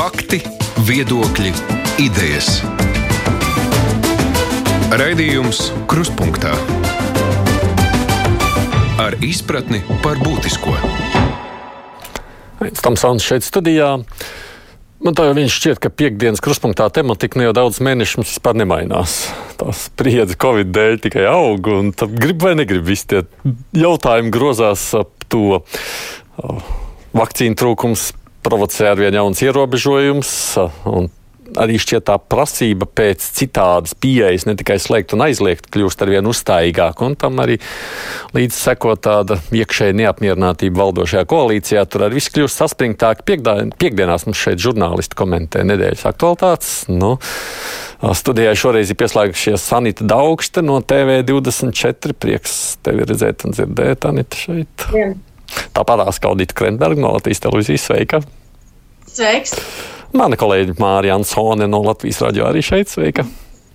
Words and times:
Fakti, 0.00 0.38
viedokļi, 0.88 1.50
idejas. 2.00 2.62
Raidījums 4.96 5.58
Krustpunktā 5.90 6.54
ar 8.96 9.18
izpratni 9.20 9.82
par 10.00 10.16
būtisko. 10.24 10.72
Tamsons 12.80 13.26
šeit 13.28 13.44
studijā. 13.44 13.90
Man 15.04 15.18
tā 15.18 15.28
jau 15.28 15.36
šķiet, 15.36 15.82
ka 15.84 15.92
piekdienas 15.92 16.40
kruspunktā 16.40 16.88
tematika 16.96 17.36
ne 17.36 17.50
jau 17.50 17.58
daudz 17.60 17.82
mēnešus 17.84 18.38
vispār 18.38 18.56
nemainās. 18.56 19.26
Tā 19.60 19.68
spriedze 19.76 20.38
Covid 20.40 20.72
dēļ 20.78 20.96
tikai 21.04 21.28
aug, 21.28 21.68
un 21.76 21.92
grib 22.16 22.40
vai 22.40 22.54
negrib, 22.56 22.88
visi 22.88 23.04
tie 23.12 23.26
jautājumi 23.76 24.32
grozās 24.32 24.94
ap 24.96 25.28
to. 25.28 25.60
Vakcīnu 27.10 27.60
trūkums 27.60 28.14
provocē 28.44 28.92
ar 28.92 29.00
vien 29.00 29.16
jauns 29.20 29.42
ierobežojums, 29.44 30.34
arī 31.58 31.78
šķiet 31.80 32.06
tā 32.06 32.16
prasība 32.20 32.86
pēc 32.86 33.24
citādas 33.36 33.94
pieejas, 33.98 34.46
ne 34.46 34.54
tikai 34.58 34.76
slēgt 34.82 35.14
un 35.16 35.24
aizliegt, 35.26 35.70
kļūst 35.72 36.04
ar 36.04 36.12
vien 36.12 36.28
uzstājīgāk. 36.30 37.02
Un 37.06 37.16
tam 37.18 37.40
arī 37.42 37.58
līdz 38.36 38.56
seko 38.56 38.94
tāda 39.00 39.40
iekšēja 39.54 39.96
neapmierinātība 40.02 40.84
valdošajā 40.84 41.26
koalīcijā. 41.30 41.84
Tur 41.90 42.06
arī 42.06 42.20
viss 42.20 42.32
kļūst 42.34 42.62
saspringtāk. 42.62 43.24
Piekdienās 43.26 44.26
mums 44.28 44.42
šeit 44.42 44.62
žurnālisti 44.62 45.18
komentē 45.18 45.64
nedēļas 45.68 46.06
aktualitātes. 46.10 46.74
Nu, 46.92 47.16
studijai 48.16 48.54
šoreiz 48.58 48.92
ir 48.92 49.00
pieslēgušies 49.00 49.66
Sanita 49.72 50.06
Daugšte 50.08 50.64
no 50.66 50.78
TV24. 50.84 52.16
Prieks 52.20 52.60
tevi 52.84 53.08
redzēt 53.08 53.46
un 53.48 53.56
dzirdēt, 53.56 54.06
Anita, 54.10 54.44
šeit. 54.46 54.88
Jā. 54.94 55.10
Tāpat 55.76 56.04
Askaudīta 56.08 56.56
Krenberga 56.58 57.02
no 57.02 57.12
Latvijas 57.16 57.42
televīzijas. 57.44 57.86
Sveika! 57.90 58.22
Sveiks! 59.10 59.56
Mana 60.16 60.38
kolēģe 60.38 60.74
Mārija 60.80 61.18
Ansone 61.18 61.68
no 61.70 61.82
Latvijas 61.84 62.20
radio 62.24 62.48
arī 62.50 62.64
šeit. 62.66 62.90
Sveika! 62.92 63.26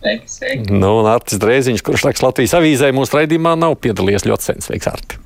Sveiki, 0.06 0.30
sveiki. 0.30 0.74
Nu, 0.74 1.00
un 1.02 1.10
Artis 1.10 1.40
Drēziņš, 1.42 1.82
kurš 1.86 2.04
raksta 2.10 2.28
Latvijas 2.28 2.54
avīzē, 2.60 2.92
mūsu 2.94 3.18
raidījumā 3.18 3.56
nav 3.58 3.80
piedalījies 3.82 4.28
ļoti 4.30 4.50
sen. 4.52 4.66
Sveiks, 4.66 4.92
Arti! 4.92 5.22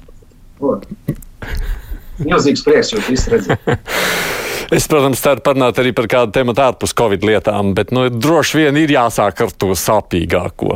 Milzīgs 2.20 2.64
prieks 2.66 2.94
jūs 2.96 3.10
visi 3.12 3.34
redzēt. 3.36 3.68
Es, 4.70 4.86
protams, 4.86 5.18
ceru 5.18 5.42
parunāt 5.42 5.80
arī 5.82 5.96
par 5.98 6.06
kādu 6.06 6.36
tematu 6.36 6.62
ārpus 6.62 6.92
Covid 6.94 7.24
lietām, 7.26 7.72
bet 7.74 7.90
nu, 7.96 8.04
droši 8.14 8.60
vien 8.60 8.78
ir 8.78 8.92
jāsāk 8.94 9.42
ar 9.42 9.54
to 9.58 9.72
sāpīgāko. 9.74 10.76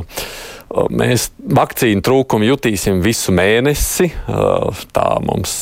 Mēs 0.73 1.29
vakcīnu 1.53 2.01
trūkumu 2.01 2.47
jutīsim 2.47 3.01
visu 3.05 3.33
mēnesi. 3.35 4.09
Tā 4.95 5.07
mums 5.21 5.53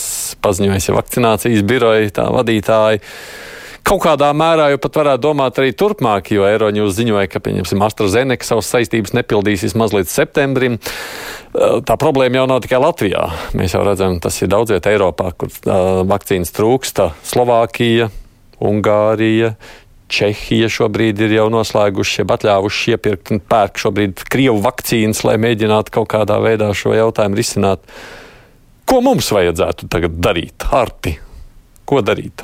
paziņoja 0.43 0.95
vakcinācijas 0.95 1.65
biroja 1.67 2.29
vadītāji. 2.31 3.01
Kaut 3.81 4.03
kādā 4.03 4.27
mērā 4.37 4.67
jau 4.71 4.79
pat 4.83 4.97
varētu 4.99 5.23
domāt 5.23 5.57
arī 5.57 5.71
turpmāk, 5.73 6.29
jo 6.35 6.45
Eiroņūs 6.45 6.93
ziņoja, 6.99 7.29
ka, 7.33 7.41
pieņemsim, 7.41 7.81
AstraZeneca 7.81 8.45
savas 8.45 8.69
saistības 8.69 9.15
nepildīs 9.17 9.65
vismaz 9.65 9.95
līdz 9.95 10.13
septembrim. 10.13 10.77
Tā 11.57 11.97
problēma 11.99 12.43
jau 12.43 12.47
nav 12.51 12.61
tikai 12.63 12.77
Latvijā. 12.79 13.25
Mēs 13.57 13.73
jau 13.73 13.81
redzam, 13.87 14.19
tas 14.21 14.37
ir 14.39 14.51
daudz 14.53 14.75
vietā 14.75 14.93
Eiropā, 14.93 15.31
kur 15.33 15.49
uh, 15.49 16.03
vakcīnas 16.07 16.53
trūksta. 16.55 17.09
Slovākija, 17.25 18.11
Ungārija, 18.61 19.55
Čehija 20.11 20.67
šobrīd 20.71 21.21
ir 21.23 21.37
jau 21.37 21.47
noslēguši, 21.53 22.21
jau 22.21 22.27
atļāvuši 22.35 22.95
iepirkt 22.95 23.31
un 23.31 23.39
pērk 23.51 23.79
šobrīd 23.79 24.23
Krievu 24.31 24.59
vakcīnas, 24.65 25.23
lai 25.27 25.37
mēģinātu 25.39 25.93
kaut 25.95 26.09
kādā 26.11 26.39
veidā 26.43 26.71
šo 26.75 26.95
jautājumu 26.97 27.39
risināt. 27.39 27.85
Ko 28.87 28.99
mums 29.05 29.31
vajadzētu 29.31 29.87
tagad 29.91 30.17
darīt? 30.19 30.67
Arti, 30.75 31.15
ko 31.87 32.03
darīt? 32.03 32.43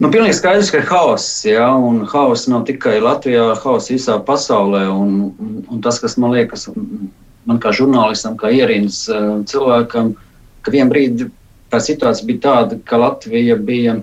Nu, 0.00 0.08
pilnīgi 0.08 0.38
skaidrs, 0.38 0.70
ka 0.72 0.80
ir 0.80 0.86
haoss, 0.88 1.42
ja, 1.44 1.66
haoss 2.14 2.48
nav 2.48 2.64
tikai 2.70 2.96
Latvijā, 3.04 3.50
haoss 3.60 3.92
visā 3.92 4.16
pasaulē. 4.24 4.86
Un, 4.88 5.10
un, 5.36 5.58
un 5.68 5.82
tas, 5.84 5.98
kas 6.00 6.16
man 6.16 6.32
liekas, 6.32 6.70
man 7.44 7.60
kā 7.60 7.74
žurnālistam, 7.76 8.38
kā 8.40 8.48
ierīnas 8.56 9.02
eh, 9.12 9.28
cilvēkam, 9.50 10.14
ka 10.64 10.72
vienā 10.72 10.88
brīdī 10.88 11.28
tā 11.70 11.80
situācija 11.82 12.28
bija 12.28 12.42
tāda, 12.46 12.80
ka 12.86 13.00
Latvija 13.00 13.56
bija. 13.56 14.00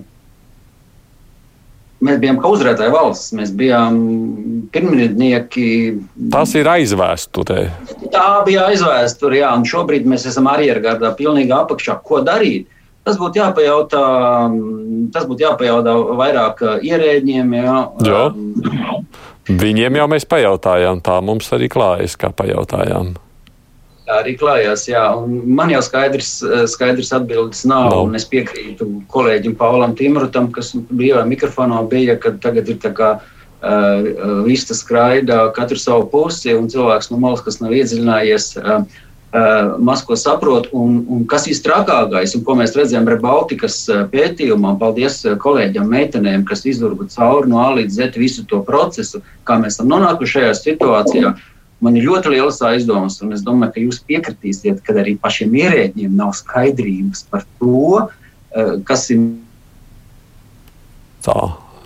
Mēs 2.04 2.20
bijām 2.22 2.36
kā 2.38 2.50
uzvarētāja 2.54 2.92
valsts, 2.94 3.32
mēs 3.34 3.50
bijām 3.58 3.96
pirmrindnieki. 4.70 5.64
Tas 6.30 6.52
ir 6.54 6.70
aizvēsturē. 6.70 7.64
Tā 8.14 8.26
bija 8.46 8.68
aizvēsture, 8.70 9.40
jā, 9.40 9.50
un 9.58 9.66
šobrīd 9.66 10.06
mēs 10.06 10.28
esam 10.30 10.46
arjergardā, 10.50 11.10
pilnīgi 11.18 11.54
apakšā. 11.56 11.98
Ko 12.06 12.22
darīt? 12.22 12.70
Tas 13.08 13.18
būtu 13.18 13.40
jāpajautā, 13.40 14.04
tas 15.14 15.26
būtu 15.26 15.46
jāpajautā 15.46 15.94
vairāk 16.20 16.62
uh, 16.62 16.76
ierēģiem. 16.86 17.54
Jā. 17.56 17.76
Jā. 18.06 18.24
Viņiem 19.48 19.96
jau 19.96 20.10
mēs 20.12 20.28
pajautājām, 20.28 21.00
tā 21.02 21.16
mums 21.24 21.48
arī 21.56 21.70
klājas, 21.72 22.18
kā 22.20 22.30
pajautājām. 22.36 23.16
Tā 24.08 24.22
arī 24.22 24.38
klājās, 24.40 24.86
jā. 24.88 25.02
Un 25.20 25.42
man 25.52 25.68
jau 25.68 25.82
skaidrs, 25.84 26.38
uh, 26.40 26.62
skaidrs 26.70 27.12
atbildes 27.12 27.66
nav. 27.68 27.92
No. 27.92 28.16
Es 28.16 28.24
piekrītu 28.28 28.86
kolēģim 29.12 29.56
Paulam 29.58 29.92
Timrutam, 29.98 30.48
kas 30.54 30.72
brīvā 30.88 31.26
mikrofonā 31.28 31.82
bija, 31.90 32.16
ka 32.20 32.32
tagad 32.40 32.70
ir 32.72 32.78
tā 32.80 32.94
kā 32.96 33.10
uh, 33.18 34.08
vista 34.46 34.76
skraida 34.78 35.42
katru 35.56 35.76
savu 35.76 36.08
pusi, 36.08 36.54
un 36.56 36.72
cilvēks 36.72 37.12
no 37.12 37.20
malas, 37.20 37.44
kas 37.44 37.60
nav 37.60 37.76
iedziļinājies. 37.76 38.54
Uh, 38.62 39.04
Uh, 39.28 39.74
maz 39.84 40.00
ko 40.08 40.16
saprot, 40.16 40.70
un, 40.72 41.02
un 41.12 41.24
kas 41.28 41.42
ir 41.52 41.58
trakākais, 41.60 42.32
un 42.32 42.40
ko 42.46 42.54
mēs 42.56 42.72
redzējām 42.72 43.10
Rebaltikas 43.12 43.74
pētījumā. 44.08 44.70
Paldies 44.80 45.18
kolēģiem, 45.42 45.84
meitenēm, 45.84 46.46
kas 46.48 46.64
izurba 46.64 47.04
cauri 47.12 47.52
no 47.52 47.60
A 47.60 47.66
līdz 47.76 47.92
Z 47.92 48.16
visu 48.16 48.46
to 48.48 48.62
procesu, 48.64 49.20
kā 49.44 49.58
mēs 49.60 49.76
esam 49.76 49.92
nonākuši 49.92 50.32
šajā 50.32 50.54
situācijā. 50.62 51.34
Man 51.84 51.94
ir 51.94 52.08
ļoti 52.08 52.32
lielas 52.34 52.58
aizdomas, 52.66 53.20
un 53.22 53.36
es 53.36 53.44
domāju, 53.46 53.74
ka 53.74 53.82
jūs 53.84 54.00
piekritīsiet, 54.08 54.82
ka 54.82 54.96
arī 54.98 55.14
pašiem 55.22 55.54
ierēģiem 55.60 56.16
nav 56.18 56.32
skaidrības 56.34 57.22
par 57.30 57.46
to, 57.60 58.02
uh, 58.02 58.72
kas 58.88 59.06
ir 59.14 59.28
Tā. 61.22 61.38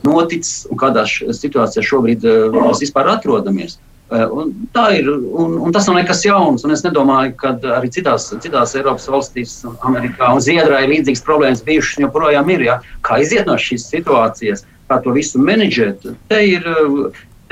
noticis 0.06 0.64
un 0.72 0.80
kādā 0.80 1.04
situācijā 1.08 1.84
šobrīd 1.84 2.24
uh, 2.24 2.56
mēs 2.56 2.84
vispār 2.86 3.12
atrodamies. 3.12 3.76
Eh, 4.12 4.24
un 4.28 4.50
tā 4.74 4.88
ir, 4.98 5.08
un, 5.08 5.54
un 5.64 5.72
tas 5.72 5.86
nav 5.88 5.96
nekas 6.00 6.20
jauns. 6.26 6.64
Es 6.68 6.84
nedomāju, 6.84 7.32
ka 7.40 7.54
arī 7.78 7.88
citās, 7.94 8.28
citās 8.44 8.74
Eiropas 8.76 9.08
valstīs, 9.08 9.54
Amerikā 9.88 10.28
un 10.34 10.42
Zviedrijā 10.44 10.82
ir 10.84 10.92
līdzīgas 10.92 11.24
problēmas 11.24 11.64
bijušas, 11.64 11.98
un 11.98 12.06
joprojām 12.08 12.52
ir. 12.52 12.66
Ja? 12.68 12.78
Kā 13.06 13.22
iziet 13.24 13.48
no 13.48 13.56
šīs 13.56 13.88
situācijas, 13.88 14.66
kā 14.90 15.00
to 15.04 15.14
visu 15.16 15.40
menedžēt, 15.40 16.04
te 16.28 16.40
ir, 16.44 16.68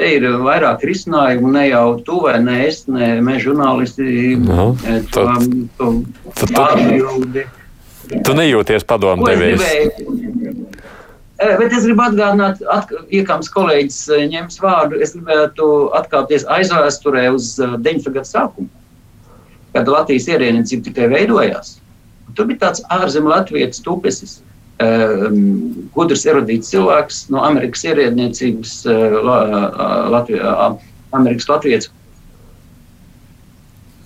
te 0.00 0.10
ir 0.16 0.26
vairāk 0.40 0.84
risinājumu. 0.88 1.52
Ne 1.54 1.68
jau 1.68 1.84
tu 2.06 2.22
vai 2.24 2.38
ne 2.42 2.58
es, 2.66 2.82
ne 2.88 3.12
mēs 3.24 3.44
žurnālisti. 3.44 4.34
No, 4.40 4.72
eh, 4.88 5.02
tad, 5.12 5.48
to, 5.78 5.92
to, 6.40 6.50
tad, 6.56 7.40
tu, 8.24 8.36
nejūties 8.40 8.88
padomdevējs. 8.88 9.66
Eh, 11.40 11.54
bet 11.56 11.72
es 11.72 11.86
gribu 11.86 12.04
atgādināt, 12.04 12.58
iekams 13.16 13.48
kolēģis 13.54 14.00
eh, 14.12 14.26
ņems 14.28 14.60
vārdu. 14.60 14.98
Es 15.00 15.14
gribētu 15.14 15.68
atkāpties 15.96 16.44
aizvēsturē 16.52 17.30
uz 17.32 17.54
90. 17.56 18.10
Eh, 18.10 18.16
gadu 18.18 18.28
sākumu, 18.28 18.68
kad 19.72 19.88
Latvijas 19.88 20.28
ierēdniecība 20.28 20.90
tikai 20.90 21.08
veidojās. 21.14 21.78
Tur 22.36 22.50
bija 22.50 22.66
tāds 22.66 22.84
ārzemju 22.92 23.32
latviešu 23.32 23.86
tupesis, 23.86 24.36
gudrs, 24.80 26.26
erudīts 26.30 26.70
cilvēks 26.72 27.24
no 27.32 27.42
Amerikas 27.44 27.82
ierēdniecības, 27.90 28.76
Latvijā, 30.14 30.52
Amerikas 31.16 31.48
latviešu. 31.50 31.96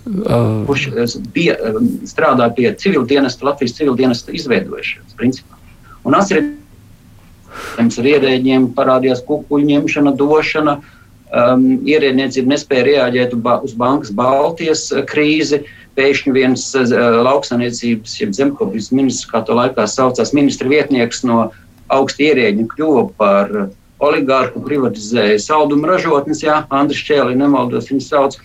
Uh. 0.05 0.61
Kurš 0.67 0.89
bija, 1.33 1.55
strādāja 2.05 2.53
pie 2.53 2.67
civil 2.77 3.07
dienesta, 3.09 3.47
Latvijas 3.47 3.73
civil 3.73 3.95
dienesta 3.97 4.35
izveidošanas 4.37 5.15
principā. 5.17 5.57
Un 6.05 6.13
atcerieties, 6.13 7.97
ar 7.97 8.09
ierēģiem 8.11 8.67
parādījās 8.77 9.23
kukuļu 9.25 9.71
ņemšana, 9.71 10.13
došana. 10.19 10.77
Um, 11.35 11.65
ierēdniecība 11.89 12.53
nespēja 12.53 12.83
reaģēt 12.85 13.33
uz 13.65 13.73
bankas 13.75 14.13
Baltijas 14.13 14.85
uh, 14.93 15.01
krīzi. 15.09 15.63
Pēkšņi 15.95 16.33
viens 16.35 16.67
uh, 16.75 16.91
lauksaniecības, 17.25 18.17
jeb 18.19 18.35
zemkopības 18.35 18.91
ministrs, 18.95 19.29
kā 19.31 19.41
to 19.47 19.55
laikā 19.57 19.87
saucās, 19.87 20.33
ministra 20.35 20.71
vietnieks 20.71 21.23
no 21.27 21.49
augsta 21.93 22.25
ierēģņa 22.27 22.67
kļuva 22.73 23.05
par 23.19 23.51
uh, 23.55 23.73
oligārhu, 24.03 24.63
privatizēja 24.65 25.39
saldumu 25.39 25.87
ražotnes, 25.87 26.43
jā, 26.43 26.61
Andris 26.69 27.03
Čēlī, 27.07 27.37
nemaldos 27.39 27.91
viņu 27.91 28.03
sauc. 28.03 28.39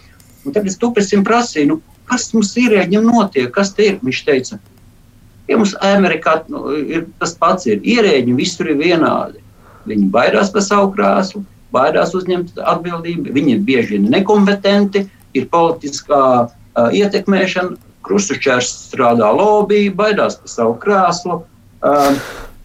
Un 0.47 0.55
tad 0.57 0.69
es 0.71 0.79
tupesim 0.81 1.27
prasīju, 1.27 1.75
nu, 1.75 2.03
kas 2.11 2.31
mums 2.35 2.55
ierēģiem 2.59 3.11
notiek, 3.11 3.51
kas 3.55 3.75
te 3.75 3.91
ir? 3.91 3.99
Viņš 4.05 4.23
teica, 4.29 4.61
Ja 5.51 5.59
mums 5.59 5.73
Amerikā 5.83 6.37
nu, 6.47 6.69
ir 6.79 7.09
tas 7.19 7.33
pats, 7.39 7.67
ir 7.67 7.83
ierēģi, 7.83 8.37
visur 8.39 8.71
ir 8.71 8.79
vienādi. 8.79 9.41
Viņi 9.91 10.07
baidās 10.15 10.53
par 10.55 10.63
savu 10.63 10.93
krāsu, 10.95 11.43
baidās 11.75 12.15
uzņemt 12.15 12.61
atbildību, 12.73 13.33
viņi 13.35 13.57
ir 13.57 13.65
bieži 13.67 13.99
nekompetenti, 14.05 15.09
ir 15.35 15.49
politiskā 15.51 16.23
uh, 16.81 16.91
ietekmēšana, 16.97 17.77
krustušķērs 18.07 18.71
strādā 18.91 19.29
lobby, 19.37 19.89
baidās 19.93 20.41
par 20.41 20.55
savu 20.57 20.79
krāslu. 20.81 21.43
Uh, 21.81 22.17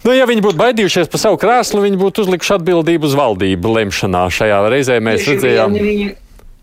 Nu, 0.05 0.13
ja 0.13 0.27
viņi 0.29 0.43
būtu 0.45 0.59
baidījušies 0.59 1.07
par 1.09 1.17
savu 1.17 1.37
krēslu, 1.41 1.79
viņi 1.81 1.97
būtu 1.97 2.21
uzlikuši 2.21 2.51
atbildību 2.59 3.07
uz 3.09 3.15
valdību 3.17 3.71
lemšanā. 3.73 4.27
Šajā 4.29 4.59
reizē 4.69 4.99
mēs 5.01 5.23
Tieši 5.23 5.31
redzējām, 5.33 5.77
Viņi 5.81 6.09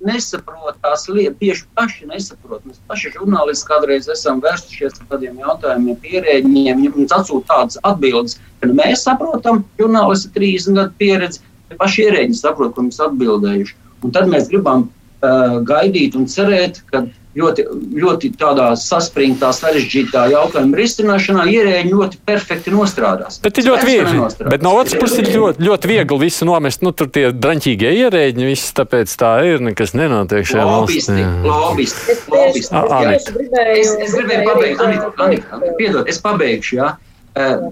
nesaprot 0.07 0.77
tās 0.83 1.09
lietas, 1.11 1.39
tieši 1.41 1.65
paši 1.75 2.09
nesaprot. 2.11 2.63
Mēs 2.69 2.79
paši 2.91 3.13
žurnālisti 3.17 3.67
kādreiz 3.67 4.07
esam 4.15 4.39
vērstušies 4.45 5.01
ar 5.01 5.09
tādiem 5.11 5.41
jautājumiem, 5.43 5.99
pierēģiem. 6.05 6.85
Mums 6.95 7.15
atsūta 7.17 7.49
tādas 7.51 7.81
atbildes, 7.89 8.39
ka 8.63 8.71
mēs 8.71 9.03
saprotam, 9.09 9.65
žurnālisti 9.81 10.31
30 10.39 10.79
gadu 10.79 10.97
pieredzi, 11.03 11.43
bet 11.71 11.81
paši 11.83 12.07
ierēģi 12.07 12.39
saprot, 12.39 12.77
ko 12.77 12.87
mums 12.87 13.03
atbildējuši. 13.03 13.79
Un 14.03 14.15
tad 14.15 14.31
mēs 14.31 14.51
gribam 14.51 14.87
uh, 14.87 15.59
gaidīt 15.67 16.19
un 16.19 16.31
cerēt, 16.31 16.83
ka 16.91 17.09
ļoti, 17.39 17.65
ļoti 17.97 18.31
tādā 18.41 18.71
saspringtā, 18.77 19.51
sarežģītā 19.57 20.27
jautājuma 20.33 20.77
risināšanā 20.79 21.47
ierēģi 21.53 21.93
ļoti 21.93 22.21
perfekti 22.29 22.73
nostrādās. 22.75 23.39
Bet 23.45 23.61
ir 23.63 23.69
ļoti 23.71 23.89
viegli. 23.89 24.49
Bet 24.53 24.65
no 24.67 24.75
otras 24.77 24.99
puses 25.01 25.23
ir 25.23 25.31
ļoti, 25.33 25.65
ļoti 25.65 25.93
viegli 25.93 26.19
visu 26.27 26.49
nomest. 26.49 26.83
Nu, 26.85 26.93
tur 26.97 27.09
tie 27.13 27.31
draņķīgie 27.33 27.93
ierēģi, 28.03 28.49
viss 28.53 28.75
tāpēc 28.77 29.15
tā 29.19 29.33
ir, 29.49 29.63
nekas 29.65 29.95
nenotiek 29.97 30.45
šajā 30.49 30.67
valstī. 30.69 31.21
lobbyisti, 31.47 32.19
Es. 32.43 32.73
Anita. 32.73 32.99
tieši 33.17 33.37
gribēju, 33.39 33.79
Es, 33.83 33.95
es 34.07 34.17
gribēju 34.17 34.49
pabeigt, 34.49 34.81
Anita, 34.85 35.13
Anita, 35.25 35.61
piedod, 35.79 36.09
es 36.09 36.21
pabeigšu. 36.21 36.77
Jā. 36.81 36.97
Eh, 37.37 37.71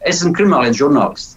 Es 0.00 0.22
esmu 0.22 0.32
kriminālietu 0.32 0.78
žurnālists. 0.86 1.34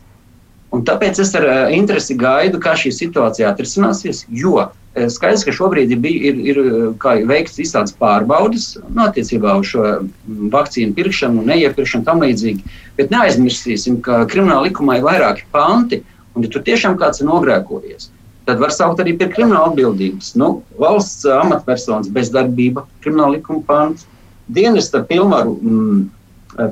Un 0.72 0.86
tāpēc 0.88 1.20
es 1.20 1.34
ar 1.36 1.44
eh, 1.44 1.74
interesi 1.76 2.16
gaidu, 2.16 2.62
kā 2.64 2.78
šī 2.80 2.94
situācija 2.96 3.50
atrisināsies. 3.52 4.22
Jo 4.32 4.54
eh, 4.62 4.70
skaidrs, 4.94 5.44
ka 5.46 5.54
šobrīd 5.56 5.92
ir, 5.96 6.06
ir, 6.06 6.40
ir 6.52 6.60
eh, 6.62 7.22
veikts 7.30 7.58
visādas 7.58 7.96
pārbaudes 7.98 8.74
nu, 8.84 9.06
attiecībā 9.08 9.56
uz 9.58 9.72
šo 9.72 9.86
mm, 9.90 10.50
vakcīnu 10.54 10.94
pirkšanu, 10.98 11.46
neiepirkšanu 11.50 12.06
tam 12.06 12.22
līdzīgi. 12.22 12.76
Bet 13.00 13.14
neaizmirsīsim, 13.14 14.02
ka 14.06 14.24
krimināla 14.30 14.68
likumā 14.68 15.00
ir 15.00 15.08
vairāki 15.08 15.48
panti, 15.54 16.04
un 16.38 16.46
ja 16.46 16.52
tur 16.54 16.66
tiešām 16.68 16.98
kāds 17.02 17.24
ir 17.24 17.30
nogrēkojies, 17.30 18.12
tad 18.46 18.62
var 18.62 18.74
saukt 18.76 19.02
arī 19.02 19.16
pie 19.18 19.32
krimināla 19.34 19.72
atbildības. 19.72 20.36
Nu, 20.38 20.60
valsts 20.78 21.26
eh, 21.26 21.38
amatpersonas 21.42 22.12
bezdarbība, 22.14 22.86
krimināla 23.02 23.40
likuma 23.40 23.66
pants, 23.66 24.06
dienesta 24.54 25.02
pilnvaru 25.10 25.56
mm, 25.58 26.04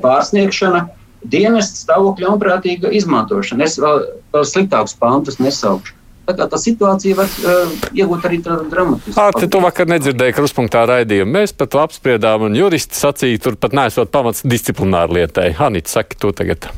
pārsniegšana, 0.04 0.84
dienesta 1.32 1.80
stāvokļa 1.88 2.28
ļaunprātīga 2.28 2.94
izmantošana. 2.94 3.66
Es 3.66 3.80
vēl, 3.82 4.06
vēl 4.34 4.46
sliktākus 4.46 4.94
pantus 4.98 5.42
nesaukšu. 5.42 5.98
Tā 6.22 6.58
situācija 6.60 7.16
var 7.18 7.32
uh, 7.42 7.72
iegūt 7.98 8.28
arī 8.28 8.38
tādu 8.44 8.68
dramatisku. 8.70 9.16
Ārti, 9.18 9.48
tu 9.50 9.58
vakar 9.62 9.90
nedzirdēji 9.90 10.36
kruspunktā 10.36 10.84
raidījumu. 10.86 11.34
Mēs 11.34 11.54
par 11.58 11.70
to 11.72 11.82
apspriedām, 11.82 12.46
un 12.46 12.54
juristi 12.54 12.94
sacīja, 12.94 13.40
tur 13.42 13.58
pat 13.58 13.74
nesot 13.74 14.12
pamats 14.14 14.46
disciplināru 14.46 15.18
lietai. 15.18 15.50
Anita, 15.58 15.98
saki 15.98 16.20
to 16.22 16.30
tagad. 16.36 16.70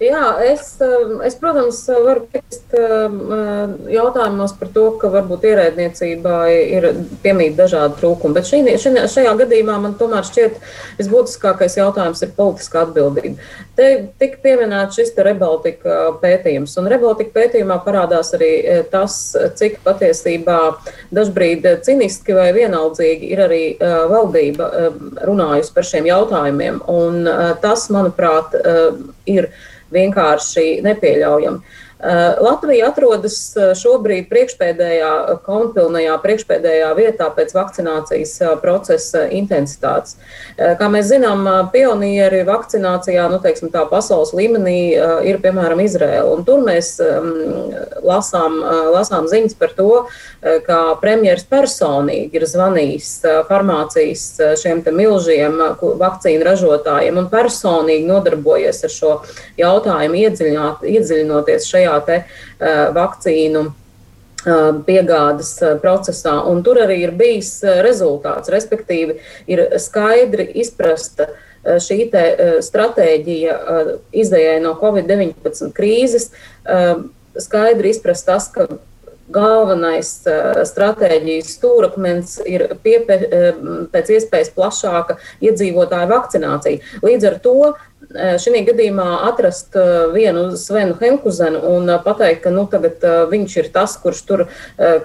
Jā, 0.00 0.38
es, 0.48 0.78
um, 0.80 1.18
es, 1.20 1.34
protams, 1.36 1.82
varu 1.92 2.22
piekrist 2.32 2.72
um, 2.72 3.18
jautājumos 3.92 4.54
par 4.56 4.70
to, 4.72 4.84
ka 4.96 5.10
varbūt 5.12 5.42
ierēdniecībā 5.50 6.36
ir 6.56 6.86
piemīt 7.20 7.58
dažādi 7.58 7.98
trūkumi. 7.98 8.32
Bet 8.38 8.48
šī, 8.48 8.62
šī, 8.80 8.94
šajā 9.12 9.34
gadījumā 9.42 9.74
man 9.82 9.98
tomēr 10.00 10.24
šķiet 10.24 10.56
visbūtiskākais 11.02 11.76
jautājums 11.76 12.24
ir 12.24 12.32
politiskā 12.38 12.86
atbildība. 12.86 13.44
Te 13.76 13.90
tika 14.22 14.40
pieminēts 14.40 14.96
šis 14.96 15.12
Rebaltika 15.20 15.98
pētījums. 16.22 16.78
Un 16.80 16.88
Rebaltika 16.88 17.34
pētījumā 17.36 17.76
parādās 17.84 18.32
arī 18.38 18.50
eh, 18.62 18.80
tas, 18.88 19.18
cik 19.60 19.82
patiesībā 19.84 20.56
dažbrīd 21.12 21.68
ciniski 21.84 22.38
vai 22.38 22.48
vienaldzīgi 22.56 23.28
ir 23.34 23.44
arī 23.44 23.60
uh, 23.74 24.06
valdība 24.08 24.70
uh, 24.70 24.88
runājusi 25.28 25.76
par 25.76 25.90
šiem 25.92 26.08
jautājumiem. 26.08 26.80
Un 26.88 27.28
tas, 27.60 27.84
manuprāt, 27.92 28.54
ir 29.28 29.50
vienkārši 29.94 30.66
nepieļaujami. 30.86 31.78
Uh, 32.00 32.32
Latvija 32.40 32.86
atrodas 32.88 33.34
uh, 33.58 33.74
šobrīd 33.76 34.30
priekšpēdējā, 34.30 35.10
konpilnajā 35.44 36.14
priekšpēdējā 36.22 36.88
vietā 36.96 37.26
pēc 37.36 37.52
vakcinācijas 37.52 38.32
procesa 38.62 39.26
intensitātes. 39.28 40.16
Kā 40.56 40.88
mēs 40.92 41.10
zinām, 41.10 41.44
pionieri 41.74 42.40
vakcinācijā, 42.48 43.26
nu, 43.32 43.36
teiksim, 43.44 43.68
tā 43.72 43.82
pasaules 43.88 44.32
līmenī 44.36 44.78
ir, 45.28 45.38
piemēram, 45.44 45.80
Izraela. 45.84 46.28
Un 46.32 46.44
tur 46.48 46.62
mēs 46.64 46.94
um, 47.04 47.28
lasām, 48.04 48.58
lasām 48.94 49.28
ziņas 49.30 49.56
par 49.60 49.74
to, 49.76 49.88
ka 50.66 50.78
premjeras 51.00 51.44
personīgi 51.48 52.40
ir 52.40 52.46
zvanījis 52.48 53.10
farmācijas 53.48 54.24
šiem 54.60 54.82
milžiem 54.96 55.58
vakcīnu 56.00 56.46
ražotājiem 56.48 57.20
un 57.20 57.28
personīgi 57.32 58.08
nodarbojies 58.08 58.84
ar 58.88 58.94
šo 58.94 59.14
jautājumu, 59.60 60.24
iedziļinoties 60.24 61.68
šajā 61.72 61.89
te 62.06 62.22
uh, 62.22 62.90
vakcīnu 62.96 63.62
uh, 63.66 64.80
piegādes 64.86 65.52
uh, 65.64 65.76
procesā. 65.82 66.36
Un 66.50 66.64
tur 66.66 66.80
arī 66.84 67.00
ir 67.04 67.14
bijis 67.16 67.58
rezultāts, 67.86 68.52
respektīvi, 68.52 69.20
ir 69.50 69.66
skaidri 69.82 70.50
izprasta 70.62 71.32
šī 71.60 72.06
te, 72.08 72.20
stratēģija 72.64 73.54
izējai 74.16 74.62
no 74.64 74.70
Covid-19 74.80 75.74
krīzes, 75.76 76.30
skaidri 77.36 77.92
izprast 77.92 78.24
tas, 78.30 78.46
ka 78.54 78.64
galvenais 79.30 80.08
stratēģijas 80.70 81.52
stūrakmens 81.58 82.38
ir 82.48 82.64
piepe, 82.80 83.18
pēc 83.92 84.14
iespējas 84.16 84.54
plašāka 84.56 85.18
iedzīvotāju 85.44 86.10
vakcinācija. 86.14 86.96
Līdz 87.04 87.28
ar 87.28 87.38
to 87.44 87.56
šī 88.10 88.62
gadījumā 88.66 89.06
atrast 89.28 89.76
vienu 90.14 90.56
Svenu 90.58 90.96
Henkuzenu 90.98 91.60
un 91.70 91.90
pateikt, 92.04 92.42
ka 92.44 92.52
nu, 92.54 92.66
tagad 92.70 93.04
viņš 93.30 93.56
ir 93.62 93.70
tas, 93.74 93.96
kurš 94.02 94.22
tur 94.26 94.44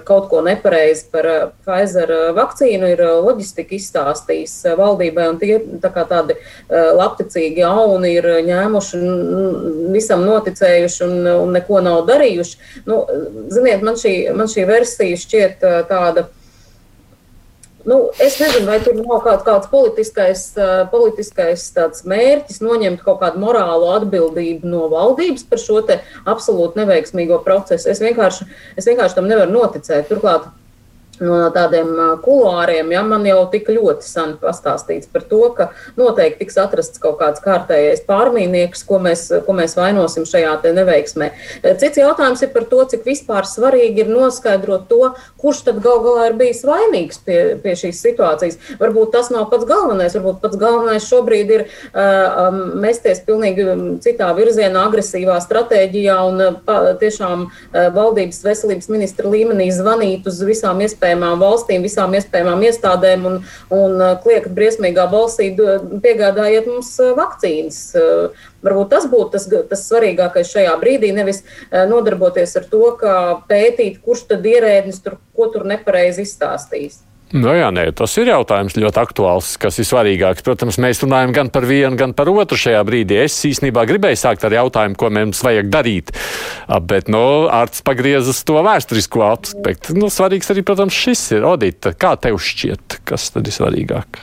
kaut 0.08 0.28
ko 0.30 0.42
nepareizi 0.46 1.06
par 1.12 1.28
Pfizer 1.64 2.12
vakcīnu 2.36 2.90
ir 2.92 3.02
loģistika 3.22 3.76
izstāstījis 3.78 4.56
valdībai, 4.78 5.28
un 5.32 5.40
tie 5.42 5.60
tā 5.82 5.92
kā 5.94 6.06
tādi 6.10 6.38
labticīgi 6.70 7.62
jauni 7.62 8.16
ir 8.18 8.30
ņēmuši, 8.48 9.02
un 9.02 9.92
visam 9.94 10.26
noticējuši 10.26 11.04
un, 11.06 11.18
un 11.46 11.54
neko 11.56 11.82
nav 11.86 12.04
darījuši. 12.10 12.82
Nu, 12.90 13.04
ziniet, 13.52 13.86
man 13.86 13.98
šī, 14.00 14.16
man 14.36 14.50
šī 14.50 14.66
versija 14.68 15.20
šķiet 15.22 15.70
tāda. 15.90 16.28
Nu, 17.86 18.10
es 18.18 18.40
nezinu, 18.42 18.66
vai 18.66 18.80
tur 18.82 18.96
nav 18.98 19.20
kaut 19.22 19.44
kāds 19.46 19.68
politiskais, 19.70 20.40
uh, 20.58 20.88
politiskais 20.90 21.68
mērķis 22.10 22.58
noņemt 22.64 23.04
kaut 23.06 23.20
kādu 23.20 23.38
morālo 23.38 23.92
atbildību 23.94 24.66
no 24.66 24.88
valdības 24.90 25.46
par 25.46 25.62
šo 25.62 25.84
absolūti 25.86 26.80
neveiksmīgo 26.80 27.38
procesu. 27.46 27.86
Es 27.92 28.02
vienkārši, 28.02 28.48
es 28.74 28.90
vienkārši 28.90 29.20
tam 29.20 29.30
nevaru 29.30 29.54
noticēt. 29.54 30.08
Turklāt 30.10 30.48
no 31.20 31.38
tādiem 31.54 31.92
kuluāriem, 32.24 32.90
ja 32.94 33.02
man 33.06 33.26
jau 33.28 33.42
tik 33.52 33.70
ļoti 33.72 34.06
sen 34.06 34.36
pastāstīts 34.40 35.10
par 35.12 35.24
to, 35.30 35.42
ka 35.56 35.70
noteikti 35.98 36.44
tiks 36.44 36.58
atrasts 36.60 37.00
kaut 37.02 37.18
kāds 37.20 37.42
kārtējais 37.44 38.04
pārmīnieks, 38.08 38.84
ko 38.86 39.00
mēs, 39.02 39.28
ko 39.46 39.56
mēs 39.56 39.76
vainosim 39.78 40.26
šajā 40.28 40.54
neveiksmē. 40.76 41.30
Cits 41.80 42.00
jautājums 42.00 42.42
ir 42.44 42.52
par 42.54 42.66
to, 42.70 42.82
cik 42.90 43.04
vispār 43.06 43.46
svarīgi 43.48 44.04
ir 44.04 44.10
noskaidrot 44.10 44.86
to, 44.90 45.12
kurš 45.40 45.64
tad 45.68 45.80
gal 45.84 46.02
galā 46.04 46.30
ir 46.30 46.36
bijis 46.40 46.62
vainīgs 46.66 47.20
pie, 47.24 47.38
pie 47.62 47.74
šīs 47.78 48.00
situācijas. 48.02 48.58
Varbūt 48.80 49.12
tas 49.14 49.30
nav 49.34 49.48
pats 49.52 49.66
galvenais, 49.68 50.16
varbūt 50.16 50.40
pats 50.42 50.60
galvenais 50.60 51.06
šobrīd 51.06 51.52
ir 51.56 51.66
uh, 51.66 52.50
mesties 52.82 53.22
pilnīgi 53.26 53.66
citā 54.04 54.32
virzienā, 54.36 54.86
agresīvā 54.88 55.38
stratēģijā 55.44 56.16
un 56.30 56.44
uh, 56.48 56.90
tiešām 57.00 57.46
uh, 57.46 57.88
valdības 57.96 58.42
veselības 58.46 58.90
ministra 58.92 59.30
līmenī 59.32 59.68
zvanīt 59.74 60.26
uz 60.28 60.40
visām 60.46 60.82
iespējām 60.84 61.05
iespējamām 61.06 61.38
valstīm, 61.40 61.84
visām 61.86 62.14
iespējamām 62.18 62.62
iestādēm 62.66 63.26
un, 63.28 63.38
un 63.70 63.96
uh, 64.00 64.16
kliekat 64.22 64.52
briesmīgā 64.56 65.06
balsī, 65.12 65.52
piegādājiet 66.02 66.66
mums 66.66 66.92
uh, 67.00 67.14
vakcīnas. 67.18 67.80
Uh, 67.94 68.44
Varbūt 68.66 68.88
tas 68.90 69.04
būtu 69.06 69.30
tas, 69.36 69.44
tas 69.70 69.82
svarīgākais 69.86 70.48
šajā 70.50 70.72
brīdī, 70.80 71.12
nevis 71.14 71.44
nodarboties 71.70 72.56
ar 72.58 72.64
to, 72.66 72.80
kā 72.98 73.12
pētīt, 73.46 74.00
kurš 74.02 74.24
tad 74.32 74.48
ierēdnis 74.50 74.98
tur, 75.04 75.20
ko 75.38 75.46
tur 75.54 75.68
nepareizi 75.70 76.24
izstāstīs. 76.26 77.04
Nu, 77.34 77.50
jā, 77.50 77.72
nē, 77.74 77.88
tas 77.98 78.12
ir 78.20 78.28
jautājums 78.30 78.76
ļoti 78.78 79.00
aktuāls, 79.02 79.48
kas 79.58 79.80
ir 79.82 79.86
svarīgāks. 79.88 80.44
Protams, 80.46 80.76
mēs 80.78 81.00
runājam 81.02 81.32
gan 81.34 81.48
par 81.50 81.64
vienu, 81.66 81.96
gan 81.98 82.12
par 82.14 82.28
otru 82.30 82.58
šajā 82.60 82.84
brīdī. 82.86 83.16
Es 83.24 83.40
īstenībā 83.48 83.82
gribēju 83.88 84.20
sākt 84.20 84.44
ar 84.46 84.54
jautājumu, 84.54 84.94
ko 85.00 85.10
mums 85.10 85.40
vajag 85.42 85.66
darīt. 85.72 86.12
Bet, 86.86 87.10
nu, 87.10 87.24
ārsts 87.50 87.82
pagriezas 87.86 88.44
to 88.46 88.60
vēsturisko 88.62 89.24
aspektu. 89.26 89.96
Nu, 89.98 90.06
svarīgs 90.12 90.54
arī, 90.54 90.62
protams, 90.66 90.94
šis 90.94 91.24
ir. 91.34 91.48
Odita, 91.50 91.90
kā 91.98 92.12
tev 92.14 92.38
šķiet, 92.38 93.00
kas 93.10 93.32
tad 93.34 93.50
ir 93.50 93.56
svarīgāk? 93.56 94.20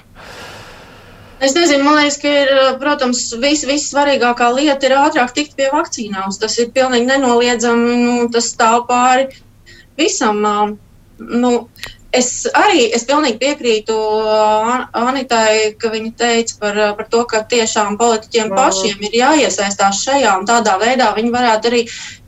Es 1.44 1.52
nezinu, 1.58 1.84
man 1.84 2.00
liekas, 2.00 2.22
ka 2.22 2.32
ir, 2.32 2.54
protams, 2.80 3.26
vis 3.44 3.90
svarīgākā 3.90 4.48
lieta 4.56 4.88
ir 4.88 4.96
ātrāk 4.96 5.34
tikt 5.36 5.58
pie 5.60 5.68
vakcīnām. 5.74 6.32
Tas 6.40 6.56
ir 6.64 6.72
pilnīgi 6.72 7.10
nenoliedzami, 7.12 8.00
nu, 8.06 8.16
tas 8.32 8.48
stāv 8.54 8.86
pāri 8.88 9.28
visam. 10.00 10.40
Nu, 11.20 11.52
es 12.14 12.28
arī 12.54 12.86
es 12.94 13.06
pilnīgi 13.10 13.40
piekrītu 13.42 13.96
Anitai, 14.98 15.74
ka 15.82 15.90
viņa 15.94 16.12
teica 16.20 16.58
par, 16.62 16.80
par 17.00 17.08
to, 17.12 17.24
ka 17.30 17.42
tiešām 17.50 17.98
politiķiem 18.00 18.54
pašiem 18.54 19.02
ir 19.08 19.18
jāiesaistās 19.18 20.04
šajā 20.06 20.36
un 20.40 20.48
tādā 20.50 20.76
veidā 20.82 21.10
viņi 21.18 21.34
varētu 21.34 21.72
arī 21.72 21.82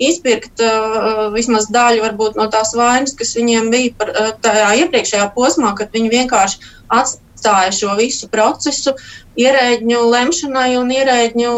izpirkt 0.09 0.63
uh, 0.65 1.27
vismaz 1.35 1.69
daļu 1.73 2.05
varbūt, 2.05 2.39
no 2.39 2.49
tās 2.51 2.73
vainas, 2.77 3.13
kas 3.17 3.35
viņiem 3.37 3.69
bija 3.73 3.93
par, 3.99 4.13
uh, 4.15 4.33
tajā 4.41 4.73
iepriekšējā 4.85 5.29
posmā, 5.37 5.75
kad 5.77 5.93
viņi 5.93 6.11
vienkārši 6.13 6.73
atstāja 6.95 7.71
šo 7.75 7.95
visu 7.99 8.29
procesu 8.33 8.95
ierēģņu 9.37 10.03
lemšanai 10.11 10.69
un 10.79 10.93
ierēģņu 10.95 11.55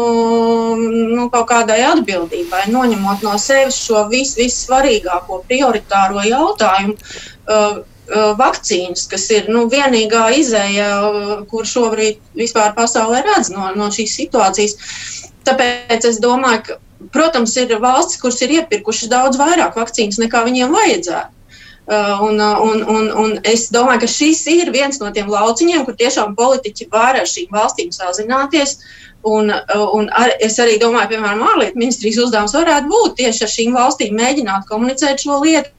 nu, 1.16 1.28
kaut 1.32 1.48
kādai 1.52 1.80
atbildībai, 1.94 2.66
noņemot 2.74 3.22
no 3.24 3.36
sevis 3.40 3.78
šo 3.86 4.08
vis, 4.12 4.34
vissvarīgāko 4.36 5.44
prioritāro 5.48 6.26
jautājumu. 6.28 6.98
Uh, 7.48 7.78
Vakcīnas, 8.08 9.06
kas 9.10 9.26
ir 9.34 9.48
nu, 9.52 9.66
vienīgā 9.68 10.28
izēja, 10.40 10.88
uh, 11.04 11.32
kur 11.50 11.66
šobrīd 11.68 12.20
vispār 12.38 12.72
pasaulē 12.76 13.20
redz 13.26 13.50
no, 13.52 13.68
no 13.76 13.90
šīs 13.92 14.14
situācijas. 14.22 14.76
Tāpēc 15.44 16.06
es 16.08 16.20
domāju, 16.24 16.62
ka, 16.64 16.78
protams, 17.12 17.56
ir 17.60 17.74
valstis, 17.82 18.20
kuras 18.22 18.40
ir 18.44 18.54
iepirkušas 18.58 19.12
daudz 19.12 19.40
vairāk 19.40 19.76
vakcīnas 19.76 20.20
nekā 20.22 20.44
viņiem 20.48 20.72
vajadzētu. 20.72 21.34
Uh, 21.88 22.18
un, 22.20 22.40
uh, 22.40 22.60
un, 22.60 22.82
un, 22.84 23.06
un 23.16 23.30
es 23.48 23.70
domāju, 23.72 24.02
ka 24.02 24.10
šis 24.12 24.42
ir 24.52 24.68
viens 24.74 24.98
no 25.00 25.08
tiem 25.12 25.30
lauciņiem, 25.32 25.86
kur 25.86 25.96
tiešām 25.96 26.34
politiķi 26.36 26.88
var 26.92 27.16
ar 27.16 27.28
šīm 27.28 27.48
valstīm 27.52 27.94
sazināties. 27.96 28.76
Un, 29.24 29.48
uh, 29.48 29.86
un 29.96 30.10
ar, 30.12 30.34
es 30.44 30.58
arī 30.60 30.76
domāju, 30.80 31.14
piemēram, 31.14 31.40
ārlietu 31.48 31.80
ministrijas 31.80 32.20
uzdevums 32.26 32.56
varētu 32.56 32.92
būt 32.92 33.16
tieši 33.22 33.44
ar 33.46 33.52
šīm 33.54 33.80
valstīm 33.80 34.20
mēģināt 34.20 34.68
komunicēt 34.68 35.24
šo 35.24 35.40
lietu. 35.44 35.72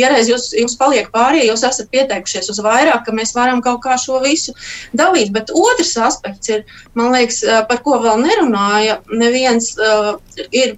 Ja 0.00 0.12
reiz 0.12 0.30
jūs, 0.30 0.50
jums 0.56 0.76
paliek 0.80 1.10
pāri, 1.14 1.46
jūs 1.48 1.64
esat 1.68 1.90
pieteikušies 1.94 2.52
uz 2.52 2.62
vairāk, 2.64 3.04
ka 3.06 3.16
mēs 3.16 3.34
varam 3.36 3.62
kaut 3.64 3.82
kā 3.84 3.98
šo 4.00 4.22
visu 4.24 4.54
dalīt. 4.96 5.32
Bet 5.34 5.52
otrs 5.54 5.96
aspekts 6.00 6.52
ir, 6.52 6.64
man 6.98 7.12
liekas, 7.14 7.42
par 7.68 7.82
ko 7.84 7.98
vēl 8.02 8.22
nerunāja 8.24 9.00
neviens, 9.10 9.74
ir 10.50 10.76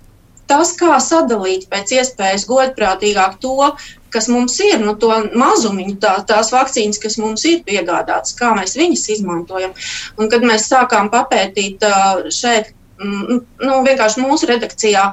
tas, 0.50 0.74
kā 0.76 0.96
sadalīt 1.00 1.68
pēc 1.72 1.94
iespējas 1.98 2.46
godprātīgāk 2.48 3.38
to, 3.42 3.72
kas 4.14 4.28
mums 4.30 4.56
ir, 4.62 4.78
nu, 4.84 4.94
to 5.00 5.10
mazumiņu, 5.34 5.96
tā, 6.02 6.14
tās 6.28 6.52
vakcīnas, 6.54 7.00
kas 7.02 7.18
mums 7.18 7.44
ir 7.50 7.64
piegādātas, 7.66 8.36
kā 8.38 8.52
mēs 8.58 8.76
viņas 8.78 9.08
izmantojam. 9.16 9.74
Un 10.18 10.30
kad 10.32 10.46
mēs 10.46 10.68
sākām 10.70 11.10
papētīt 11.14 11.82
šeit, 12.34 12.74
nu, 13.02 13.80
vienkārši 13.88 14.22
mūsu 14.22 14.48
redakcijā, 14.52 15.08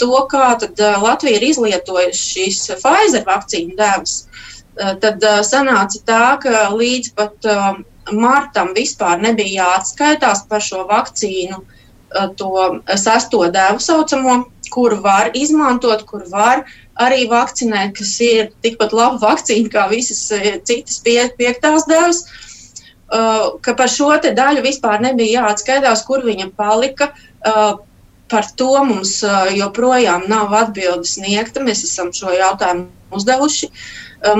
to, 0.00 0.12
kā 0.30 0.56
Latvija 1.02 1.38
ir 1.38 1.48
izlietojusi 1.50 2.22
šīs 2.32 2.62
Pfizer 2.80 3.26
vakcīnu 3.26 3.76
devas, 3.78 4.26
tad 5.02 5.24
sanāca 5.46 6.02
tā, 6.08 6.24
ka 6.42 6.66
līdz 6.74 7.12
pat 7.16 7.48
martam 8.12 8.72
vispār 8.76 9.20
nebija 9.22 9.64
jāatskaitās 9.64 10.44
par 10.50 10.64
šo 10.64 10.84
vakcīnu, 10.90 11.62
to 12.38 12.50
sesto 12.96 13.46
devu 13.52 13.82
saucamo, 13.82 14.36
kuru 14.72 15.00
var 15.02 15.30
izmantot, 15.34 16.04
kur 16.08 16.24
var 16.30 16.64
arī 17.00 17.26
vakcinēt, 17.30 17.94
kas 17.98 18.14
ir 18.24 18.50
tikpat 18.64 18.94
laba 18.96 19.20
vakcīna 19.22 19.72
kā 19.72 19.86
visas 19.92 20.22
citas 20.64 21.00
pie, 21.04 21.20
piektās 21.38 21.88
devas. 21.90 22.24
Uh, 23.06 23.60
ka 23.62 23.76
par 23.78 23.86
šo 23.86 24.08
daļu 24.18 24.64
vispār 24.64 24.98
nebija 24.98 25.44
jāatskaitās, 25.44 26.02
kur 26.08 26.24
viņa 26.26 26.48
palika. 26.58 27.12
Uh, 27.46 27.76
par 28.30 28.48
to 28.58 28.72
mums 28.84 29.20
joprojām 29.54 30.26
nav 30.30 30.54
atbildes 30.54 31.16
sniegta. 31.16 31.62
Mēs 31.64 31.84
esam 31.86 32.12
šo 32.16 32.34
jautājumu 32.34 32.88
uzdevuši. 33.14 33.70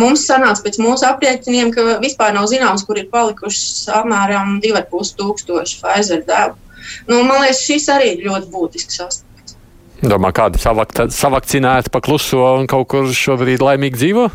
Mums 0.01 0.25
sanāca 0.27 0.65
pēc 0.65 0.79
mūsu 0.83 1.07
aprēķiniem, 1.07 1.71
ka 1.75 1.99
vispār 2.03 2.35
nav 2.35 2.49
zināms, 2.51 2.85
kur 2.87 2.99
ir 2.99 3.11
palikušas 3.13 3.87
apmēram 4.01 4.57
2,5 4.65 5.15
tūkstoši 5.21 5.79
Pfizer 5.83 6.25
devu. 6.27 6.57
Nu, 7.07 7.23
man 7.27 7.43
liekas, 7.45 7.63
šis 7.67 7.89
arī 7.93 8.15
ir 8.15 8.27
ļoti 8.27 8.51
būtisks 8.53 9.01
aspekts. 9.05 9.57
Domā, 10.03 10.33
kādi 10.35 10.61
savakcinēti 10.61 11.93
pa 11.93 12.03
kluso 12.05 12.43
un 12.59 12.69
kaut 12.71 12.89
kur 12.93 13.09
šobrīd 13.15 13.65
laimīgi 13.65 14.01
dzīvo? 14.01 14.27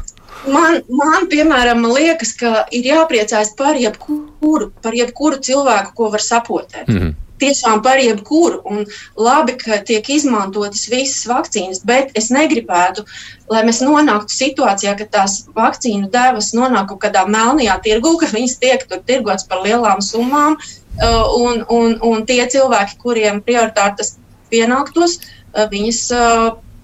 Man, 0.50 0.80
man, 0.90 1.28
piemēram, 1.30 1.84
liekas, 1.86 2.34
ka 2.40 2.64
ir 2.74 2.88
jāpriecājas 2.90 3.54
par 3.58 3.78
jebkuru, 3.78 4.72
par 4.82 4.96
jebkuru 4.98 5.38
cilvēku, 5.44 5.94
ko 5.98 6.10
var 6.14 6.24
sapotēt. 6.26 6.88
Mm 6.88 6.98
-hmm. 6.98 7.14
Tiešām 7.42 7.82
par 7.86 8.00
jebkuru. 8.02 8.62
Un 8.70 8.86
labi, 9.18 9.56
ka 9.60 9.80
tiek 9.88 10.08
izmantotas 10.14 10.86
visas 10.92 11.26
vakcīnas, 11.30 11.82
bet 11.88 12.14
es 12.18 12.30
negribētu, 12.34 13.06
lai 13.52 13.64
mēs 13.68 13.82
nonāktu 13.86 14.36
situācijā, 14.36 14.94
ka 15.00 15.10
tās 15.18 15.42
vakcīnu 15.58 16.12
devas 16.14 16.52
nonāk 16.58 16.92
kaut 16.92 17.02
kādā 17.08 17.26
melnajā 17.26 17.80
tirgu, 17.88 18.16
ka 18.22 18.32
viņas 18.34 18.58
tiek 18.62 18.86
tur 18.88 19.04
tirgotas 19.08 19.50
par 19.50 19.66
lielām 19.66 20.04
summām, 20.06 20.58
uh, 20.58 21.26
un, 21.42 21.66
un, 21.70 21.98
un 22.06 22.26
tie 22.30 22.44
cilvēki, 22.46 23.00
kuriem 23.02 23.44
prioritāri 23.46 23.98
tas 24.04 24.16
pienāktos, 24.54 25.20
uh, 25.20 25.68
viņas, 25.72 26.06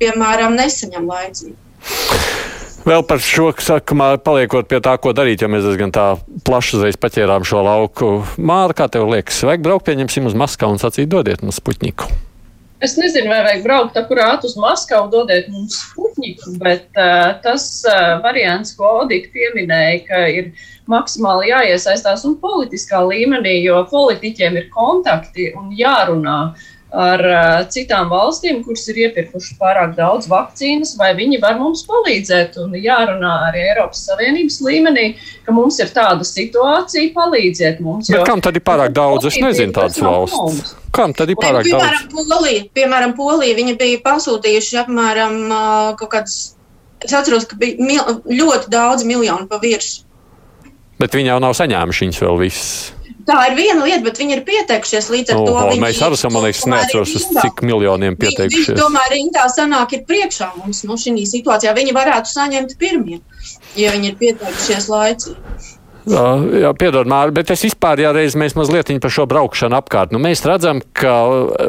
piemēram, 0.02 0.58
nesaņem 0.58 1.10
laiciņu. 1.10 2.57
Vēl 2.88 3.02
par 3.04 3.20
šo 3.20 3.50
sakamā, 3.60 4.14
paliekot 4.24 4.70
pie 4.72 4.78
tā, 4.80 4.94
ko 5.04 5.12
darīt, 5.12 5.42
jo 5.44 5.50
mēs 5.52 5.66
diezgan 5.66 5.92
tā 5.92 6.06
plaši 6.48 6.78
uzreiz 6.78 6.96
paķērām 6.96 7.44
šo 7.44 7.60
lauku. 7.66 8.12
Māra, 8.40 8.72
kā 8.78 8.86
tev 8.88 9.10
liekas, 9.12 9.42
vajag 9.44 9.66
braukt, 9.66 9.84
pieņemsim 9.90 10.30
uz 10.30 10.38
Maskavu 10.40 10.78
un 10.78 10.80
sacīt, 10.80 11.10
dodiet 11.12 11.44
mums 11.44 11.60
puķņiku. 11.68 12.08
Es 12.88 12.94
nezinu, 12.96 13.28
vai 13.28 13.42
vajag 13.44 13.66
braukt 13.66 14.00
akurāt 14.00 14.48
uz 14.48 14.56
Maskavu, 14.62 15.10
dodiet 15.12 15.50
mums 15.52 15.82
puķņiku, 15.98 16.54
bet 16.64 16.88
uh, 16.96 17.34
tas 17.44 17.68
uh, 17.92 18.22
variants, 18.24 18.72
ko 18.80 18.94
Odika 19.02 19.34
pieminēja, 19.36 20.00
ka 20.08 20.24
ir 20.32 20.54
maksimāli 20.88 21.52
jāiesaistās 21.52 22.24
un 22.30 22.40
politiskā 22.40 23.04
līmenī, 23.04 23.58
jo 23.66 23.84
politiķiem 23.92 24.62
ir 24.62 24.72
kontakti 24.72 25.52
un 25.60 25.76
jārunā. 25.76 26.40
Uh, 26.54 26.74
ar 26.96 27.22
uh, 27.28 27.66
citām 27.72 28.08
valstīm, 28.12 28.62
kuras 28.64 28.86
ir 28.92 29.02
iepirkušas 29.04 29.58
pārāk 29.60 29.96
daudz 29.98 30.30
vakcīnas, 30.32 30.94
vai 31.00 31.12
viņi 31.18 31.42
var 31.44 31.58
mums 31.60 31.84
palīdzēt. 31.88 32.56
Un 32.64 32.78
jārunā 32.80 33.34
arī 33.50 33.66
Eiropas 33.74 34.06
Savienības 34.08 34.60
līmenī, 34.64 35.08
ka 35.46 35.56
mums 35.56 35.80
ir 35.84 35.92
tāda 35.96 36.28
situācija, 36.28 37.12
palīdziet 37.16 37.82
mums. 37.84 38.12
Jo, 38.12 38.22
Bet 38.22 38.32
kam 38.32 38.44
tad 38.44 38.60
ir 38.60 38.64
pārāk 38.68 38.96
daudz? 38.96 39.28
Es 39.28 39.40
nezinu 39.44 39.76
tādas 39.76 40.00
valsts. 40.00 40.76
Kam 40.96 41.14
tad 41.14 41.30
ir 41.30 41.40
pārāk 41.40 41.68
piemēram, 41.68 42.08
daudz? 42.08 42.32
Polija, 42.32 42.66
piemēram, 42.78 43.16
Polija, 43.20 43.60
viņi 43.60 43.78
bija 43.80 44.02
pasūtījuši 44.08 44.82
apmēram 44.86 45.40
uh, 45.52 45.94
kaut 46.00 46.14
kādas, 46.16 46.38
es 47.04 47.14
atceros, 47.14 47.46
ka 47.50 47.60
bija 47.60 47.84
mil, 47.84 48.22
ļoti 48.32 48.72
daudz 48.74 49.04
miljonu 49.08 49.50
pa 49.52 49.60
virsmu. 49.62 50.06
Bet 50.98 51.14
viņi 51.14 51.30
jau 51.30 51.42
nav 51.44 51.54
saņēmuši 51.54 52.08
viņus 52.08 52.24
vēl 52.24 52.40
visus. 52.42 52.72
Tā 53.28 53.38
ir 53.50 53.58
viena 53.58 53.84
lieta, 53.84 54.04
bet 54.06 54.20
viņi 54.22 54.38
ir 54.38 54.44
pieteikušies 54.48 55.10
līdz 55.12 55.34
ar 55.34 55.40
no, 55.42 55.48
to. 55.48 55.80
Mēs 55.84 55.98
arī 56.06 56.16
esam, 56.16 56.32
man 56.36 56.46
liekas, 56.48 57.16
uz 57.18 57.26
cik 57.28 57.64
miljoniem 57.68 58.16
pieteikušies. 58.20 58.70
Viņi, 58.72 58.80
tomēr 58.80 59.10
rindā 59.12 59.48
sanāk 59.52 59.98
ir 59.98 60.06
priekšā 60.08 60.54
mums 60.62 60.86
nu, 60.88 60.96
šī 60.96 61.26
situācijā. 61.28 61.76
Viņi 61.76 61.96
varētu 61.98 62.32
saņemt 62.32 62.78
pirmie, 62.80 63.20
ja 63.76 63.92
viņi 63.96 64.14
ir 64.14 64.22
pieteikušies 64.22 64.88
laicīgi. 64.94 65.76
Jā, 66.08 66.72
piedod, 66.80 67.08
Mārtiņ, 67.12 67.34
bet 67.36 67.50
es 67.52 67.66
vispār, 67.66 68.00
ja 68.00 68.14
reiz 68.16 68.38
mēs 68.40 68.56
mazliet 68.56 68.94
par 69.04 69.12
šo 69.12 69.26
braukšanu 69.28 69.76
apkārt, 69.76 70.14
nu, 70.16 70.22
mēs 70.24 70.46
redzam, 70.48 70.80
ka 70.96 71.18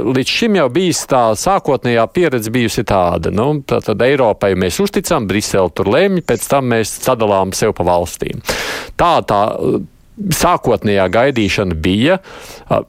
līdz 0.07 0.31
šim 0.31 0.61
jau 0.61 0.69
bijis 0.71 1.03
tā 1.11 1.25
sākotnējā 1.39 2.05
pieredze 2.15 2.53
bijusi 2.55 2.87
tāda, 2.87 3.33
nu, 3.35 3.49
tā 3.67 3.81
tad 3.83 4.05
Eiropai 4.07 4.53
mēs 4.55 4.79
uzticam, 4.85 5.27
Brisele 5.27 5.75
tur 5.75 5.91
lemj, 5.91 6.23
pēc 6.29 6.47
tam 6.55 6.71
mēs 6.71 6.95
sadalām 7.03 7.51
sev 7.57 7.75
pa 7.75 7.89
valstīm. 7.89 8.45
Tā 9.01 9.17
tā 9.27 9.43
sākotnējā 10.35 11.09
gaidīšana 11.15 11.77
bija. 11.79 12.19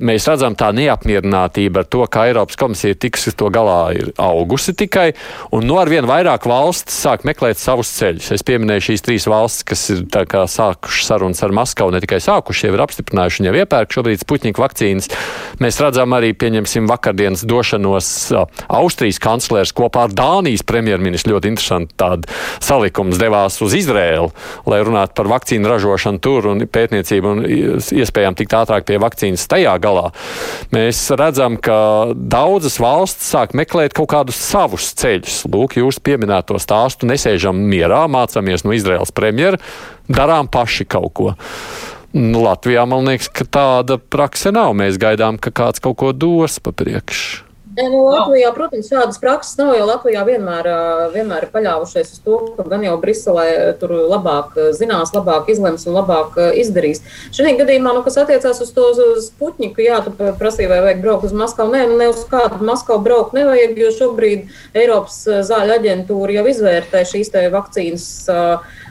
Mēs 0.03 0.27
redzam, 0.29 0.55
tā 0.59 0.71
neapmierinātība 0.75 1.83
ar 1.83 1.89
to, 1.89 2.03
kā 2.11 2.27
Eiropas 2.29 2.59
komisija 2.59 2.97
tiks 2.99 3.29
to 3.39 3.49
galā, 3.53 3.93
ir 3.95 4.11
augusi 4.19 4.73
tikai, 4.77 5.11
un 5.55 5.65
no 5.65 5.75
nu 5.75 5.81
ar 5.81 5.91
vien 5.91 6.07
vairāk 6.09 6.47
valsts 6.49 6.95
sāk 7.05 7.25
meklēt 7.27 7.59
savus 7.61 7.91
ceļus. 7.95 8.31
Es 8.35 8.43
pieminēju 8.47 8.85
šīs 8.89 9.03
trīs 9.05 9.27
valstis, 9.29 9.65
kas 9.69 9.83
ir 9.93 10.01
sākušas 10.09 11.11
sarunas 11.11 11.43
ar 11.45 11.53
Maskavu, 11.55 11.93
ne 11.93 12.01
tikai 12.03 12.19
sākuši, 12.23 12.67
jau 12.67 12.75
ir 12.75 12.83
apstiprinājuši, 12.83 13.45
jau 13.47 13.55
iepērk 13.61 13.93
šobrīd 13.95 14.23
Sputņika 14.23 14.63
vakcīnas. 14.63 15.09
Mēs 15.63 15.79
redzam 15.83 16.15
arī, 16.17 16.33
pieņemsim, 16.37 16.89
vakardienas 16.89 17.45
došanos 17.47 18.09
Austrijas 18.67 19.21
kanclers 19.23 19.73
kopā 19.77 20.07
ar 20.07 20.15
Dānijas 20.15 20.65
premjerministru 20.67 21.35
ļoti 21.35 21.53
interesantu 21.53 21.95
tādu 21.99 22.29
salikums 22.63 23.21
devās 23.21 23.59
uz 23.63 23.75
Izrēlu, 23.77 24.31
lai 24.69 24.81
runātu 24.85 25.15
par 25.19 25.31
vakcīnu 25.31 25.69
ražošanu 25.69 26.23
tur 26.23 26.49
un 26.51 26.65
pētniecību 26.65 27.18
palīdzību 27.19 27.31
un 27.31 28.01
iespējām 28.01 28.37
tikt 28.37 28.55
ātrāk 28.55 28.85
pie 28.87 28.99
vakcīnas 29.01 29.47
tajā 29.49 29.75
galā, 29.81 30.09
mēs 30.71 31.01
redzam, 31.19 31.57
ka 31.57 32.13
daudzas 32.15 32.79
valsts 32.79 33.29
sāk 33.33 33.53
meklēt 33.53 33.93
kaut 33.93 34.09
kādus 34.09 34.39
savus 34.39 34.93
ceļus. 34.99 35.45
Lūk, 35.49 35.77
jūs 35.79 35.99
pieminēto 35.99 36.59
stāstu 36.59 37.09
nesēžam 37.09 37.55
mierā, 37.69 38.07
mācāmies 38.07 38.65
no 38.65 38.73
Izraels 38.73 39.11
premjera, 39.11 39.59
darām 40.07 40.49
paši 40.51 40.87
kaut 40.89 41.13
ko. 41.13 41.35
Latvijā 42.13 42.87
man 42.89 43.05
liekas, 43.05 43.29
ka 43.29 43.45
tāda 43.45 43.99
prakse 44.01 44.49
nav. 44.51 44.73
Mēs 44.73 44.97
gaidām, 44.97 45.37
ka 45.37 45.53
kāds 45.53 45.83
kaut 45.83 45.99
ko 46.01 46.09
dos 46.11 46.57
pa 46.63 46.73
priekšu. 46.73 47.48
Nu, 47.79 48.01
Latvijā, 48.09 48.49
protams, 48.55 48.89
šādas 48.91 49.19
prakses 49.21 49.55
nav, 49.59 49.71
jo 49.77 49.85
Latvijā 49.87 50.25
vienmēr, 50.27 50.67
vienmēr 51.13 51.45
ir 51.45 51.51
paļāvušies 51.53 52.11
uz 52.15 52.21
to, 52.25 52.39
ka 52.57 52.65
gan 52.71 52.83
jau 52.83 52.97
Briselē 52.99 53.45
tur 53.79 53.93
labāk 54.11 54.57
zinās, 54.75 55.13
labāk 55.15 55.47
izlems 55.53 55.85
un 55.87 55.95
labāk 55.95 56.35
izdarīs. 56.59 57.03
Šajā 57.35 57.55
gadījumā, 57.61 57.93
nu, 57.95 58.03
kas 58.05 58.19
attiecās 58.23 58.59
uz 58.65 58.73
to 58.75 58.89
uz 59.13 59.29
Puķņiku, 59.39 59.85
jā, 59.85 60.01
tu 60.05 60.13
prasīji, 60.17 60.69
vai 60.71 60.81
vajag 60.87 61.05
braukt 61.05 61.29
uz 61.29 61.35
Maskavu. 61.35 61.73
Nē, 61.75 61.85
nu, 61.91 61.99
ne 62.01 62.09
uz 62.11 62.25
kādu 62.29 62.59
Maskavu 62.65 63.05
braukt 63.05 63.37
nevajag, 63.37 63.77
jo 63.79 63.93
šobrīd 63.95 64.51
Eiropas 64.75 65.21
zāļu 65.47 65.77
aģentūra 65.79 66.39
jau 66.39 66.45
izvērtē 66.51 67.05
šīs 67.07 67.31
te 67.35 67.47
vakcīnas. 67.53 68.09
Um, 68.33 68.87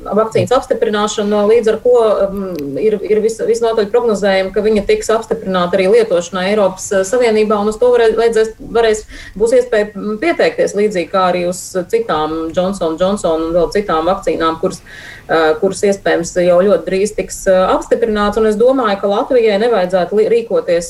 vakcīnas 0.00 0.52
apstiprināšanu, 0.56 1.42
līdz 1.50 1.70
ar 1.70 1.78
to 1.84 1.94
um, 2.24 2.44
ir, 2.80 2.96
ir 3.04 3.20
vis, 3.22 3.36
visnotaļ 3.46 3.90
prognozējumi, 3.92 4.52
ka 4.54 4.64
viņa 4.64 4.84
tiks 4.88 5.12
apstiprināta 5.14 5.78
arī 5.78 5.90
lietošanā 5.92 6.46
Eiropas 6.50 6.88
uh, 6.94 7.04
Savienībā, 7.06 7.60
un 7.60 7.70
uz 7.70 7.78
to 7.80 7.92
varēs, 7.92 8.52
varēs, 8.74 9.04
būs 9.38 9.54
iespēja 9.60 9.92
pieteikties 10.22 10.76
līdzīgi 10.78 11.12
kā 11.12 11.28
arī 11.30 11.46
uz 11.50 11.62
citām 11.92 12.50
Johnson 12.56 12.98
Johnson 13.00 13.48
un 13.48 13.56
vēl 13.58 13.72
citām 13.76 14.08
vakcīnām, 14.10 14.58
kuras 14.62 14.80
Eh, 15.19 15.19
kuras 15.60 15.82
iespējams 15.86 16.32
jau 16.42 16.58
ļoti 16.64 16.86
drīz 16.86 17.14
tiks 17.16 17.42
apstiprināts. 17.50 18.40
Un 18.40 18.48
es 18.50 18.58
domāju, 18.60 18.98
ka 19.00 19.10
Latvijai 19.10 19.58
nevajadzētu 19.62 20.18
rīkoties 20.30 20.88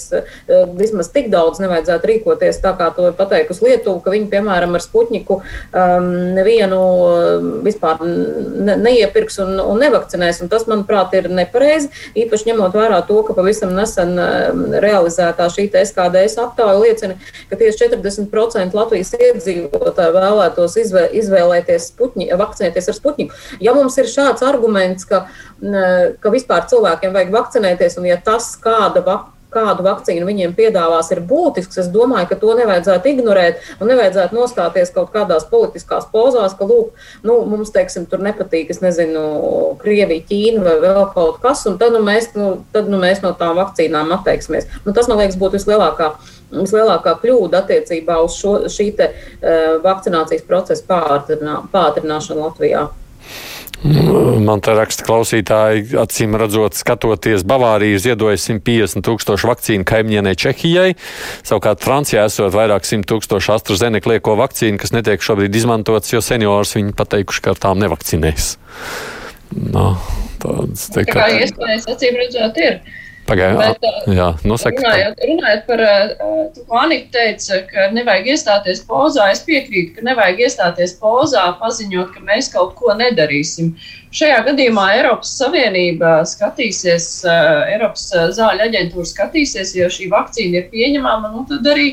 vismaz 0.79 1.11
tik 1.15 1.31
daudz, 1.33 1.61
nevajadzētu 1.63 2.11
rīkoties 2.11 2.61
tā, 2.63 2.73
kā 2.79 2.91
to 2.97 3.11
ir 3.11 3.17
pateikusi 3.19 3.67
Lietuva, 3.67 4.01
ka 4.05 4.15
viņi, 4.15 4.31
piemēram, 4.33 4.77
ar 4.77 4.85
Sputniku 4.85 5.41
nevienu 5.75 6.81
vispār 7.67 8.01
ne, 8.05 8.77
neiepirks 8.81 9.41
un, 9.45 9.57
un 9.61 9.81
nevakcinēs. 9.85 10.43
Un 10.45 10.53
tas, 10.53 10.67
manuprāt, 10.71 11.15
ir 11.19 11.29
nepareizi. 11.33 11.91
Īpaši 12.19 12.51
ņemot 12.51 12.77
vērā 12.77 13.03
to, 13.09 13.21
ka 13.27 13.37
pavisam 13.37 13.75
nesen 13.77 14.17
realizētā 14.83 15.49
šī 15.53 15.69
SKDS 15.71 16.39
aptāja 16.41 16.79
liecina, 16.81 17.17
ka 17.51 17.59
tieši 17.61 17.91
40% 17.91 18.77
Latvijas 18.77 19.13
iedzīvotāji 19.19 20.15
vēlētos 20.17 20.77
izvē, 20.81 21.07
izvēlēties 21.21 21.91
Sputni, 21.93 22.29
vakcinēties 22.41 22.91
ar 22.91 22.97
Sputniku. 22.97 23.37
Ja 23.63 23.75
mums 23.77 23.99
ir 24.01 24.09
šādi 24.11 24.30
tāds 24.31 24.47
arguments, 24.47 25.05
ka, 25.11 25.27
ka 26.23 26.33
vispār 26.33 26.65
cilvēkiem 26.71 27.13
vajag 27.17 27.37
vakcinēties, 27.37 28.01
un 28.01 28.09
ja 28.13 28.17
tas 28.25 28.55
kāda 28.63 29.05
vakcīna 29.05 29.39
kādu 29.51 29.85
vakcīnu 29.85 30.27
viņiem 30.27 30.55
piedāvās, 30.57 31.11
ir 31.15 31.23
būtisks. 31.27 31.81
Es 31.83 31.91
domāju, 31.93 32.31
ka 32.31 32.39
to 32.41 32.55
nevajadzētu 32.59 33.13
ignorēt 33.13 33.71
un 33.81 33.91
nevajadzētu 33.91 34.37
nostāties 34.37 34.93
kaut 34.95 35.13
kādās 35.15 35.47
politiskās 35.51 36.07
pozās, 36.13 36.55
ka, 36.59 36.67
lūk, 36.71 36.95
nu, 37.27 37.41
mums, 37.51 37.73
teiksim, 37.75 38.07
tur 38.11 38.23
nepatīk, 38.25 38.71
es 38.73 38.83
nezinu, 38.85 39.25
Krievija, 39.83 40.27
Ķīna 40.31 40.65
vai 40.67 40.77
vēl 40.83 41.03
kaut 41.15 41.41
kas, 41.43 41.65
un 41.71 41.79
tad 41.81 41.95
nu, 41.97 42.03
mēs, 42.07 42.31
nu, 42.39 42.53
tad, 42.75 42.91
nu, 42.91 43.01
mēs 43.03 43.25
no 43.25 43.35
tām 43.39 43.59
vakcīnām 43.61 44.15
atteiksimies. 44.21 44.71
Nu, 44.87 44.95
tas, 44.97 45.11
man 45.11 45.21
liekas, 45.23 45.39
būtu 45.41 45.59
vislielākā. 45.59 46.15
Vislielākā 46.51 47.13
kļūda 47.23 47.61
attiecībā 47.63 48.17
uz 48.25 48.35
šo, 48.41 48.57
šī 48.71 48.89
te, 48.99 49.13
uh, 49.15 49.77
vakcinācijas 49.85 50.43
procesa 50.49 50.83
pātrinā, 50.89 51.61
pātrināšanu 51.71 52.49
Latvijā. 52.49 52.89
Man 53.81 54.61
te 54.61 54.75
raksta 54.77 55.07
klausītāji, 55.07 55.95
acīm 56.03 56.35
redzot, 56.41 56.77
skatoties, 56.77 57.47
Bavārija 57.49 58.01
ziedoja 58.05 58.37
150 58.37 59.01
tūkstošu 59.07 59.49
vakcīnu 59.49 59.87
kaimiņienei 59.89 60.37
Čehijai. 60.37 60.91
Savukārt 61.41 61.81
Francijā 61.85 62.27
esot 62.29 62.53
vairāk 62.53 62.85
simt 62.85 63.09
tūkstošu 63.09 63.55
AstraZeneca 63.57 64.13
lieko 64.13 64.37
vakcīnu, 64.41 64.77
kas 64.83 64.93
netiek 64.93 65.25
šobrīd 65.25 65.57
izmantotas, 65.57 66.13
jo 66.13 66.21
seniors 66.25 66.77
viņi 66.77 66.93
pateikuši, 66.99 67.45
ka 67.47 67.55
ar 67.55 67.63
tām 67.65 67.81
nevakcinēs. 67.81 68.51
No, 69.73 69.95
tāds, 70.45 70.91
tā 70.93 71.07
kā, 71.09 71.17
tā 71.17 71.23
kā 71.23 71.31
iespējas 71.41 71.89
acīm 71.95 72.21
redzot 72.21 72.61
ir. 72.61 72.83
Pagaidiet, 73.31 73.85
jā, 74.11 74.27
nosaka. 74.49 74.83
Runājot, 74.83 75.21
runājot 75.29 75.67
par 75.69 75.83
to, 76.19 76.63
ko 76.67 76.79
Anika 76.81 77.13
teica, 77.15 77.61
ka 77.69 77.85
nevajag 77.95 78.31
iestāties 78.33 78.81
pozā, 78.89 79.29
es 79.31 79.45
piekrītu, 79.47 79.95
ka 79.99 80.07
nevajag 80.09 80.43
iestāties 80.49 80.97
pozā, 80.99 81.45
paziņot, 81.61 82.11
ka 82.17 82.25
mēs 82.27 82.51
kaut 82.51 82.75
ko 82.81 82.97
nedarīsim. 82.99 83.71
Šajā 84.17 84.41
gadījumā 84.49 84.89
Eiropas 84.97 85.37
Savienība 85.39 86.17
skatīsies, 86.27 87.07
Eiropas 87.71 88.09
zāļu 88.41 88.67
aģentūra 88.67 89.07
skatīsies, 89.13 89.77
ja 89.79 89.87
šī 89.93 90.11
vakcīna 90.11 90.65
ir 90.65 90.69
pieņemama, 90.75 91.31
nu 91.37 91.47
tad 91.53 91.71
arī, 91.71 91.93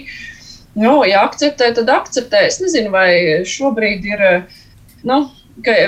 nu, 0.73 0.95
ja 1.05 1.21
akceptē, 1.27 1.69
tad 1.77 1.93
akceptē. 1.99 2.47
Es 2.49 2.57
nezinu, 2.63 2.89
vai 2.97 3.45
šobrīd 3.45 4.09
ir, 4.09 4.27
nu, 5.05 5.21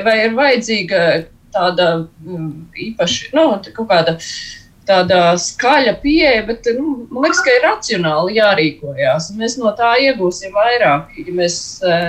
vai 0.05 0.17
ir 0.27 0.37
vajadzīga 0.37 1.03
tāda 1.49 1.91
mm, 2.05 2.49
īpaši, 2.91 3.31
nu, 3.33 3.49
kaut 3.73 3.89
kāda. 3.89 4.19
Uh, 4.19 4.58
tāda 4.89 5.19
skaļa 5.39 5.93
pieeja, 6.01 6.41
bet 6.47 6.67
nu, 6.75 7.05
man 7.11 7.25
liekas, 7.25 7.41
ka 7.45 7.53
ir 7.53 7.65
racionāli 7.67 8.37
jārīkojas. 8.39 9.29
Mēs 9.37 9.57
no 9.61 9.71
tā 9.77 9.93
iegūsim 10.03 10.55
vairāk, 10.55 11.13
ja 11.19 11.35
mēs 11.35 11.57
e, 11.85 11.99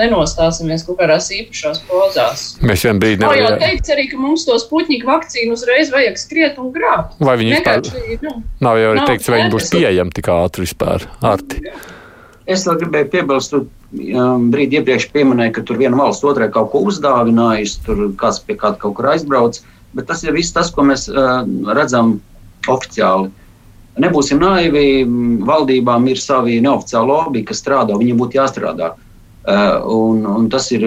nenostāsimies 0.00 0.86
kaut 0.86 1.00
kādās 1.00 1.30
īpašās 1.36 1.82
pozās. 1.88 2.46
Mēs 2.66 2.86
vienā 2.86 3.02
brīdī 3.02 3.22
nevaram. 3.22 3.40
Jā, 3.40 3.50
jau 3.52 3.60
teicu 3.62 3.96
arī, 3.96 4.08
ka 4.12 4.22
mums 4.22 4.46
tos 4.48 4.66
puķņu 4.70 5.02
vakcīnu 5.06 5.56
uzreiz 5.56 5.92
vajag 5.94 6.20
skriet 6.20 6.60
un 6.62 6.72
grābt. 6.74 7.14
Vai 7.22 7.38
viņi 7.40 7.58
vispār? 7.58 7.92
Nu, 8.26 8.34
nav 8.66 8.80
jau 8.82 8.94
arī 8.94 9.06
teikts, 9.12 9.30
vai 9.30 9.42
viņi 9.42 9.54
būs 9.54 9.70
pieejami 9.76 10.18
tik 10.18 10.32
ātri 10.34 10.66
vispār. 10.66 11.06
Arti. 11.26 11.62
Es 12.46 12.62
vēl 12.66 12.76
gribēju 12.78 13.10
piebilst, 13.10 13.54
tu 13.54 13.64
um, 14.14 14.50
brīdi 14.52 14.78
iepriekš 14.78 15.08
pieminēji, 15.14 15.56
ka 15.56 15.64
tur 15.66 15.80
viena 15.80 15.98
valsts 15.98 16.26
otrai 16.26 16.46
kaut 16.54 16.70
ko 16.70 16.84
uzdāvinājusi, 16.86 17.80
tur 17.86 18.04
kāds 18.20 18.38
pie 18.46 18.54
kāda 18.60 18.78
kaut 18.82 18.94
kur 18.98 19.10
aizbraucis 19.10 19.64
bet 19.96 20.08
tas 20.10 20.22
ir 20.24 20.36
viss 20.36 20.54
tas, 20.54 20.70
ko 20.72 20.84
mēs 20.86 21.08
uh, 21.10 21.42
redzam 21.76 22.18
oficiāli. 22.68 23.32
Nebūsim 23.96 24.42
naivi, 24.42 25.06
valdībām 25.48 26.04
ir 26.12 26.20
savi 26.20 26.58
neoficiāli 26.60 27.08
lobby, 27.08 27.44
kas 27.48 27.62
strādā, 27.62 27.96
viņiem 27.96 28.20
būtu 28.20 28.36
jāstrādā. 28.36 28.92
Uh, 29.46 29.78
un, 29.94 30.24
un 30.26 30.48
tas 30.50 30.66
ir 30.74 30.84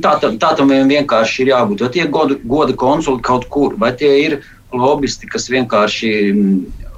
tā, 0.00 0.16
tā, 0.22 0.32
tā 0.40 0.54
tam 0.58 0.72
vienkārši 0.72 1.44
ir 1.44 1.52
jābūt. 1.52 1.84
Vai 1.84 1.92
tie 1.94 2.06
goda, 2.10 2.38
goda 2.40 2.74
konsuli 2.80 3.22
kaut 3.22 3.46
kur, 3.52 3.76
vai 3.78 3.92
tie 4.00 4.10
ir 4.24 4.38
lobbyisti, 4.74 5.28
kas 5.30 5.50
vienkārši 5.52 6.10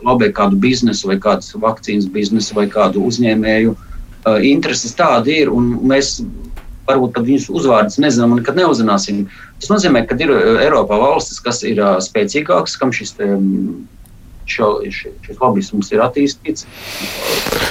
lobē 0.07 0.31
kādu 0.33 0.57
biznesu, 0.63 1.11
vai 1.11 1.19
kādas 1.21 1.53
vakcīnas 1.59 2.09
biznesu, 2.13 2.55
vai 2.57 2.69
kādu 2.71 3.03
uzņēmēju 3.09 3.75
uh, 3.75 4.39
intereses. 4.47 4.95
Tādi 4.97 5.43
ir. 5.43 5.53
Mēs 5.53 6.21
varbūt 6.87 7.17
pat 7.17 7.27
viņus 7.27 7.51
uzvārdus 7.51 7.99
nezinām 8.03 8.35
un 8.35 8.43
nekad 8.43 8.59
neuzzināsim. 8.61 9.27
Tas 9.61 9.71
nozīmē, 9.73 10.05
ka 10.09 10.17
ir 10.21 10.33
uh, 10.33 10.61
Eiropā 10.61 10.99
valstis, 11.01 11.41
kas 11.45 11.63
ir 11.65 11.81
uh, 11.81 11.97
spēcīgākas, 12.05 12.77
kam 12.81 12.93
šis, 12.93 13.15
um, 13.25 13.87
šo, 14.51 14.69
šis 14.93 15.41
lobbyisms 15.41 15.93
ir 15.95 16.05
attīstīts 16.05 16.67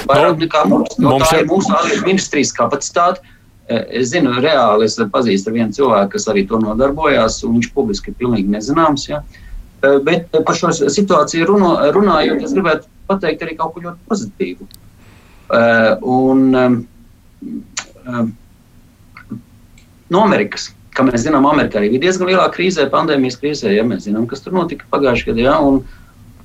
vairāk 0.08 0.42
nekā 0.42 0.64
mums. 0.70 0.98
No, 0.98 1.14
mums 1.14 1.30
tā 1.30 1.42
ir 1.42 1.50
mūsu 1.50 1.72
ārlietu 1.76 2.06
ministrijas 2.08 2.54
kapacitāte. 2.56 3.22
Es 3.66 4.12
zinu, 4.12 4.36
reāli 4.38 4.86
es 4.86 4.94
pazīstu 5.10 5.50
vienu 5.54 5.74
cilvēku, 5.74 6.12
kas 6.12 6.28
arī 6.30 6.44
to 6.46 6.60
nodarbojās, 6.62 7.40
un 7.46 7.56
viņš 7.56 7.72
publiski 7.74 8.12
ir 8.12 8.18
pilnīgi 8.20 8.52
nezināms. 8.52 9.08
Ja? 9.10 9.24
Bet 10.06 10.30
par 10.30 10.54
šo 10.54 10.70
situāciju 10.70 11.48
runo, 11.50 11.72
runājot, 11.96 12.44
es 12.46 12.54
gribētu 12.54 12.86
pateikt 13.10 13.42
arī 13.42 13.56
kaut 13.58 13.74
ko 13.74 13.82
ļoti 13.88 14.06
pozitīvu. 14.06 14.68
Un, 16.06 16.46
no 20.14 20.22
Amerikas. 20.22 20.70
Kā 20.96 21.04
mēs 21.04 21.26
zinām, 21.26 21.44
Amerikā 21.48 21.80
arī 21.80 21.90
bija 21.92 22.06
diezgan 22.06 22.30
lielā 22.30 22.46
krīzē, 22.54 22.86
pandēmijas 22.92 23.36
krīzē. 23.42 23.74
Ja 23.74 23.84
mēs 23.84 24.06
zinām, 24.06 24.24
kas 24.30 24.40
tur 24.44 24.56
notika 24.56 24.88
pagājušajā 24.94 25.34
gadā. 25.34 25.44
Ja, 25.44 25.56
un, 25.60 25.82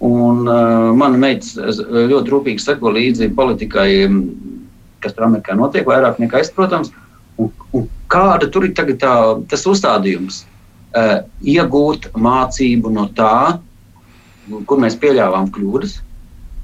un 0.03 0.43
uh, 0.43 0.91
mana 0.97 1.21
meita 1.21 1.71
ļoti 2.11 2.33
rūpīgi 2.33 2.63
seko 2.63 2.91
līdzi 2.97 3.31
politikai, 3.37 3.89
kas 5.03 5.15
tur 5.15 5.29
Amerikā 5.29 5.55
notiek, 5.55 5.87
vairāk 5.87 6.19
nekā 6.19 6.43
es, 6.43 6.51
protams. 6.51 6.91
Un, 7.39 7.51
un 7.77 7.87
kāda 8.11 8.51
tur 8.51 8.67
ir 8.67 8.75
tagad 8.77 8.99
tā, 9.01 9.15
tas 9.51 9.63
uzstādījums? 9.71 10.43
Uh, 10.91 11.21
iegūt 11.47 12.11
mācību 12.19 12.91
no 12.91 13.07
tā, 13.15 13.61
kur 14.67 14.81
mēs 14.83 14.97
pieļāvām 14.99 15.47
kļūdas, 15.55 16.01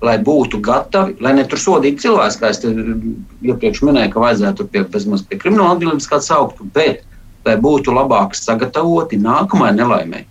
lai 0.03 0.17
būtu 0.21 0.59
gatavi, 0.61 1.15
lai 1.23 1.33
ne 1.37 1.45
tur 1.49 1.61
sodītu 1.61 2.03
cilvēku, 2.03 2.41
kā 2.41 2.51
es 2.51 2.59
iepriekš 2.61 3.81
minēju, 3.87 4.11
ka 4.13 4.23
vajadzētu 4.25 4.67
pie, 4.73 4.83
pie 4.91 5.39
krimināla 5.39 5.77
atbildības 5.77 6.09
kāds 6.11 6.27
sauktu, 6.29 6.67
bet 6.75 7.06
lai 7.47 7.55
būtu 7.61 7.95
labāk 7.95 8.35
sagatavoti 8.37 9.19
nākamajai 9.23 9.77
nelaimē, 9.77 10.23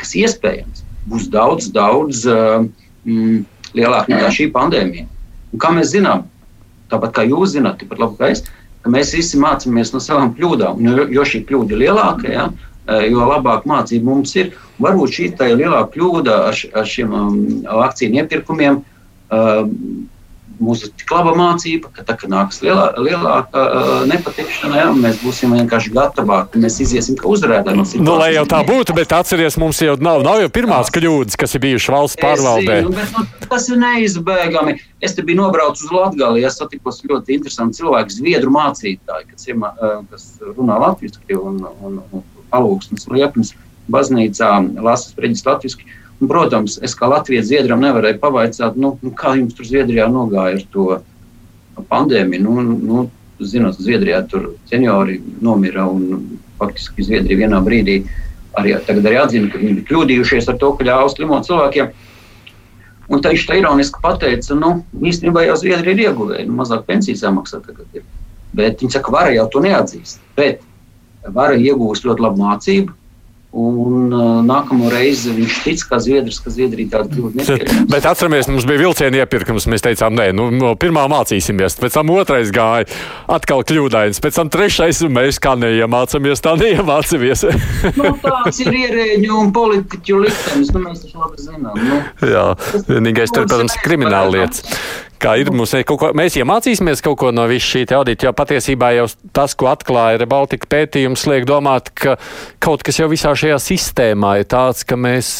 kas 0.00 0.14
iespējams 0.18 0.84
būs 1.10 1.28
daudz, 1.32 1.70
daudz 1.72 2.24
uh, 2.28 2.64
mm, 3.04 3.42
lielāka 3.76 4.12
nekā 4.12 4.30
šī 4.38 4.50
pandēmija. 4.54 5.08
Un 5.54 5.62
kā 5.62 5.70
mēs 5.74 5.92
zinām, 5.94 6.26
tāpat 6.92 7.16
kā 7.16 7.26
jūs 7.28 7.54
zināt, 7.54 7.80
tikpat 7.80 8.00
labi 8.02 8.20
kā 8.20 8.30
es, 8.34 8.44
ka 8.84 8.92
mēs 8.92 9.14
visi 9.16 9.40
mācāmies 9.40 9.92
no 9.94 10.00
savām 10.02 10.32
kļūdām, 10.36 10.80
jo, 10.84 11.08
jo 11.18 11.26
šī 11.28 11.44
kļūda 11.48 11.76
ir 11.76 11.84
lielāka. 11.86 12.32
Ja, 12.32 12.48
jo 12.84 13.24
labāk 13.24 13.64
mācība 13.64 14.04
mums 14.10 14.34
ir. 14.36 14.50
Varbūt 14.82 15.14
šī 15.16 15.28
ir 15.32 15.56
lielākā 15.56 15.94
kļūda 15.94 16.34
ar, 16.50 16.58
ar 16.76 16.88
šiem 16.88 17.14
um, 17.16 17.38
vakcīnu 17.64 18.20
iepirkumiem, 18.20 18.80
uh, 20.54 20.60
mūsu 20.62 20.90
tik 20.94 21.10
laba 21.12 21.34
mācība, 21.36 21.90
ka 21.94 22.04
tā, 22.06 22.16
kad 22.18 22.30
nāks 22.32 22.60
lielā, 22.64 22.86
lielāka 23.00 23.60
uh, 23.60 23.92
nepatikšana, 24.10 24.78
ja, 24.80 24.86
mēs 24.96 25.20
būsim 25.22 25.54
vienkārši 25.56 25.92
gatavāki. 25.94 26.62
Mēs 26.62 26.78
iziesim 26.84 27.18
kā 27.20 27.28
uzvarētāji. 27.30 28.00
Nu, 28.02 28.16
lai 28.20 28.32
jau 28.34 28.44
tā 28.50 28.60
būtu, 28.66 28.96
bet 28.96 29.14
atcerieties, 29.16 29.58
mums 29.60 29.80
jau 29.82 29.96
nav, 30.00 30.22
nav 30.26 30.42
jau 30.44 30.52
pirmās 30.54 30.92
kļūdas, 30.94 31.38
kas 31.40 31.56
ir 31.56 31.64
bijušas 31.64 31.94
valsts 31.94 32.20
pārvaldē. 32.22 32.78
Zinu, 32.82 32.94
bet, 32.94 33.16
nu, 33.16 33.48
tas 33.50 33.68
ir 33.70 33.80
neizbēgami. 33.82 34.76
Es 35.04 35.16
te 35.16 35.24
biju 35.26 35.42
nobraucis 35.42 35.88
uz 35.88 35.92
Latviju, 35.94 36.46
es 36.46 36.60
satikos 36.60 37.02
ļoti 37.04 37.38
interesantu 37.38 37.82
cilvēku, 37.82 38.14
zviedru 38.14 38.54
mācītāju, 38.54 39.28
kas, 39.32 39.50
iemā, 39.50 39.74
kas 40.12 40.30
runā 40.54 40.78
latviešu 40.86 41.42
un, 41.42 41.60
un, 41.84 42.00
un 42.14 42.24
palūksnes 42.54 43.08
liepnes 43.12 43.52
baznīcā, 43.92 44.50
lasas 44.80 45.12
preģis 45.16 45.44
latviešu. 45.48 46.00
Protams, 46.30 46.78
es 46.84 46.94
kā 46.98 47.08
Latvijas 47.10 47.48
Zviedram 47.48 47.82
nevarēju 47.84 48.20
pavaicāt, 48.22 48.78
nu, 48.80 48.94
nu, 49.02 49.12
kā 49.18 49.34
jums 49.38 49.56
tur 49.56 49.68
Zviedrijā 49.68 50.06
nogāja 50.12 50.58
ar 50.58 50.64
to 50.74 50.86
pandēmiju. 51.90 52.44
Nu, 52.44 52.62
nu, 52.62 53.04
zinot, 53.42 53.78
Zviedrijā 53.80 54.22
tur 54.30 54.52
seniori 54.70 55.20
nomira 55.42 55.86
un 55.90 56.38
faktiski 56.60 57.06
Zviedrija 57.06 57.44
vienā 57.44 57.60
brīdī 57.64 58.00
arī, 58.58 58.74
arī 58.78 59.14
atzina, 59.18 59.50
ka 59.50 59.60
viņi 59.60 59.78
bija 59.78 59.88
kļūdījušies 59.90 60.50
ar 60.50 60.58
to, 60.60 60.72
ka 60.78 60.86
ļāva 60.88 61.08
slimot 61.12 61.48
cilvēkiem. 61.48 61.94
Un 63.12 63.20
tā 63.20 63.34
tā 63.36 63.58
ironiski 63.58 64.00
pateica, 64.00 64.56
nu, 64.56 64.76
īstenībā 64.96 65.44
jau 65.44 65.56
Zviedrija 65.60 65.96
ir 65.96 66.04
ieguvēja, 66.06 66.46
nu, 66.48 66.56
mazāk 66.60 66.86
pensijas 66.88 67.24
samaksā 67.26 67.60
tagad 67.64 67.98
ir. 67.98 68.06
Bet 68.54 68.80
viņi 68.80 68.94
saka, 68.94 69.12
vara 69.12 69.34
jau 69.34 69.48
to 69.50 69.60
neatzīst. 69.64 70.22
Bet 70.38 70.62
vara 71.34 71.58
iegūst 71.58 72.06
ļoti 72.06 72.24
labu 72.24 72.40
mācību, 72.40 72.94
Un 73.54 74.08
uh, 74.10 74.40
nākamo 74.42 74.88
reizi 74.90 75.30
viņš 75.30 75.58
tic, 75.62 75.82
ka 75.86 76.00
Zviedrijas, 76.02 76.40
ka 76.42 76.50
Zviedrija 76.50 76.90
tāda 76.96 77.12
kļūda 77.12 77.38
nepieļaus. 77.38 77.84
Bet 77.92 78.08
atceramies, 78.10 78.48
mums 78.50 78.66
bija 78.66 78.82
vilciena 78.82 79.20
iepirkums. 79.20 79.68
Mēs 79.70 79.84
teicām, 79.84 80.16
nē, 80.18 80.32
nu, 80.34 80.48
no 80.50 80.72
pirmā 80.74 81.04
mācīsimies, 81.12 81.78
pēc 81.78 81.94
tam 81.94 82.10
otrais 82.16 82.50
gāja 82.54 82.88
atkal 83.30 83.62
kļūdains, 83.68 84.18
pēc 84.24 84.40
tam 84.40 84.50
trešais, 84.50 85.04
un 85.06 85.14
mēs 85.20 85.38
kā 85.38 85.54
neiemācāmies, 85.60 86.42
tā 86.42 86.56
neiemācāmies. 86.58 87.46
nu, 88.00 88.10
tāds 88.26 88.58
ir 88.66 88.74
ierēģu 88.80 89.38
un 89.38 89.54
politiķu 89.54 90.20
liktenis, 90.26 90.74
nu, 90.74 90.86
mēs 90.88 91.06
taču 91.06 91.22
labi 91.22 91.46
zinām. 91.46 91.78
Nu. 91.78 92.02
Jā, 92.34 92.46
vienīgais 92.90 93.30
tur, 93.30 93.46
protams, 93.46 93.78
krimināla 93.86 94.34
lietas 94.34 94.66
kā 95.24 95.34
ir. 95.40 95.50
Mums 95.54 95.74
ir 95.76 95.84
kaut 95.88 96.00
ko, 96.02 96.10
mēs 96.16 96.36
iemācīsimies 96.40 97.02
kaut 97.04 97.18
ko 97.22 97.32
no 97.34 97.46
visu 97.50 97.74
šī 97.74 97.84
audita, 97.96 98.28
jo 98.28 98.34
patiesībā 98.36 98.92
jau 98.98 99.08
tas, 99.36 99.56
ko 99.58 99.70
atklāja 99.72 100.20
Rebaltika 100.22 100.68
pētījums, 100.70 101.26
liek 101.30 101.48
domāt, 101.48 101.90
ka 101.96 102.18
kaut 102.62 102.84
kas 102.86 103.00
jau 103.00 103.08
visā 103.12 103.34
šajā 103.38 103.60
sistēmā 103.62 104.38
ir 104.42 104.48
tāds, 104.50 104.84
ka 104.88 104.98
mēs 105.00 105.30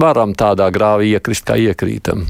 varam 0.00 0.34
tādā 0.38 0.70
grāvī 0.74 1.14
iekrist, 1.14 1.46
kā 1.48 1.58
iekrītam. 1.60 2.26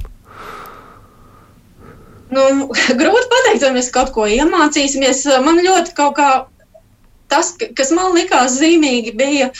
Nu, 2.35 2.45
grūti 3.01 3.31
pateikt, 3.31 3.63
vai 3.67 3.73
mēs 3.79 3.93
kaut 3.95 4.13
ko 4.15 4.29
iemācīsimies. 4.31 5.25
Man 5.45 5.63
ļoti 5.65 5.97
kaut 5.97 6.19
kā 6.19 6.31
tas, 7.33 7.55
kas 7.77 7.93
man 7.97 8.15
likās 8.17 8.59
zīmīgi, 8.61 9.15
bija 9.19 9.51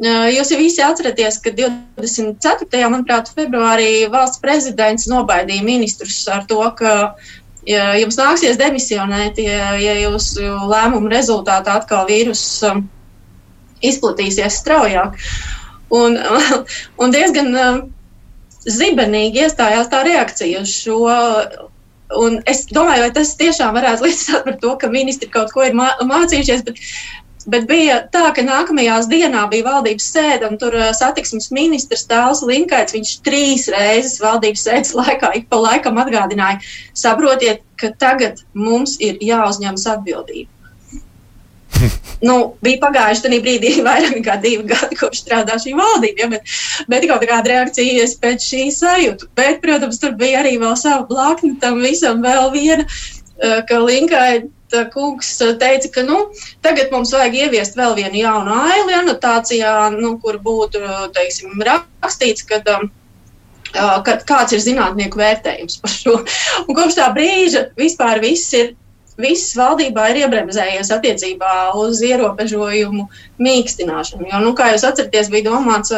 Jūs 0.00 0.48
jau 0.48 0.56
visi 0.56 0.80
atceraties, 0.80 1.36
ka 1.44 1.52
24. 1.52 2.86
manuprāt, 2.88 3.28
februārī 3.36 4.06
valsts 4.08 4.40
prezidents 4.40 5.04
nobaidīja 5.10 5.66
ministrus 5.66 6.22
ar 6.32 6.46
to, 6.48 6.62
ka 6.78 6.94
ja 7.68 7.90
jums 8.00 8.16
nāksies 8.16 8.56
demisionēt, 8.60 9.42
ja, 9.44 9.74
ja 9.76 9.98
jūsu 10.00 10.46
lēmumu 10.70 11.12
rezultātā 11.12 11.76
atkal 11.82 12.08
vīrus 12.08 12.62
izplatīsies 13.84 14.60
straujāk. 14.62 15.20
Un, 15.92 16.16
un 17.02 17.12
diezgan 17.12 17.52
zibenīgi 18.64 19.44
iestājās 19.44 19.92
tā 19.92 20.04
reakcija 20.06 20.64
uz 20.64 20.72
šo. 20.72 21.00
Un 22.20 22.40
es 22.50 22.64
domāju, 22.72 23.04
vai 23.04 23.12
tas 23.14 23.36
tiešām 23.38 23.76
varētu 23.76 24.04
liecināt 24.08 24.46
par 24.48 24.56
to, 24.64 24.76
ka 24.80 24.88
ministri 24.90 25.28
kaut 25.30 25.52
ko 25.54 25.68
ir 25.68 25.76
mācījušies, 25.76 26.64
bet 26.66 26.80
Bet 27.48 27.64
bija 27.64 28.02
tā, 28.12 28.26
ka 28.36 28.42
nākamajās 28.44 29.06
dienā 29.08 29.46
bija 29.48 29.64
valdības 29.64 30.10
sēde, 30.12 30.48
un 30.50 30.58
tur 30.60 30.74
satiksmes 30.96 31.48
ministrs 31.56 32.04
Tāls 32.10 32.42
Linkaits, 32.44 32.92
viņš 32.92 33.12
trīs 33.24 33.64
reizes 33.72 34.20
valdības 34.20 34.64
sēdes 34.66 34.92
laikā 34.98 35.32
ik 35.38 35.48
pa 35.48 35.60
laikam 35.62 36.00
atgādināja, 36.02 36.60
saprotiet, 36.92 37.64
ka 37.80 37.94
tagad 37.96 38.42
mums 38.52 38.98
ir 39.00 39.16
jāuzņemas 39.24 39.86
atbildība. 39.94 40.52
nu, 42.28 42.36
bija 42.60 42.82
pagājuši 42.82 43.24
tajā 43.24 43.40
brīdī 43.46 43.72
vairāk 43.88 44.18
nekā 44.18 44.36
divi 44.44 44.68
gadi, 44.74 45.00
kopš 45.00 45.24
strādā 45.24 45.56
šī 45.62 45.72
valdība, 45.80 46.26
ja, 46.26 46.30
bet, 46.36 46.54
bet 46.92 47.08
kaut 47.08 47.24
kāda 47.24 47.54
reakcija 47.54 48.08
pēc 48.20 48.52
šī 48.52 48.68
sajūta. 48.76 49.32
Bet, 49.40 49.62
protams, 49.64 50.02
tur 50.02 50.12
bija 50.20 50.44
arī 50.44 50.58
vēl 50.60 50.76
sava 50.76 51.08
blakņa 51.08 51.56
tam 51.64 51.80
visam 51.80 52.20
vēl 52.20 52.52
viena, 52.52 52.88
ka 53.40 53.80
Linkaits 53.80 54.52
kungs 54.94 55.32
teica, 55.60 55.90
ka 55.94 56.04
nu, 56.06 56.20
tagad 56.64 56.92
mums 56.94 57.12
vajag 57.14 57.36
ieviest 57.44 57.78
vēl 57.78 57.96
vienu 57.98 58.22
jaunu 58.22 58.56
aili 58.70 58.96
anotācijā, 58.98 59.74
nu, 59.96 60.16
kur 60.22 60.40
būtu 60.42 60.82
teiksim, 61.16 61.56
rakstīts, 61.66 62.46
ka, 62.48 62.60
ka 64.06 64.18
kāds 64.28 64.56
ir 64.56 64.62
zinātnieku 64.64 65.20
vērtējums 65.20 65.80
par 65.82 65.94
šo. 65.94 66.18
Un 66.66 66.76
kopš 66.76 67.00
tā 67.00 67.08
brīža 67.16 67.70
vispār 67.80 68.22
viss 68.24 68.52
ir. 68.58 68.76
Viss 69.20 69.52
valdībā 69.52 70.06
ir 70.08 70.22
iebremzējies 70.22 70.88
attiecībā 70.94 71.50
uz 71.76 71.98
ierobežojumu 72.06 73.02
mīkstināšanu. 73.44 74.30
Jo, 74.30 74.38
nu, 74.40 74.54
kā 74.56 74.70
jūs 74.72 74.86
atceraties, 74.88 75.28
bija 75.28 75.50
domāts, 75.50 75.92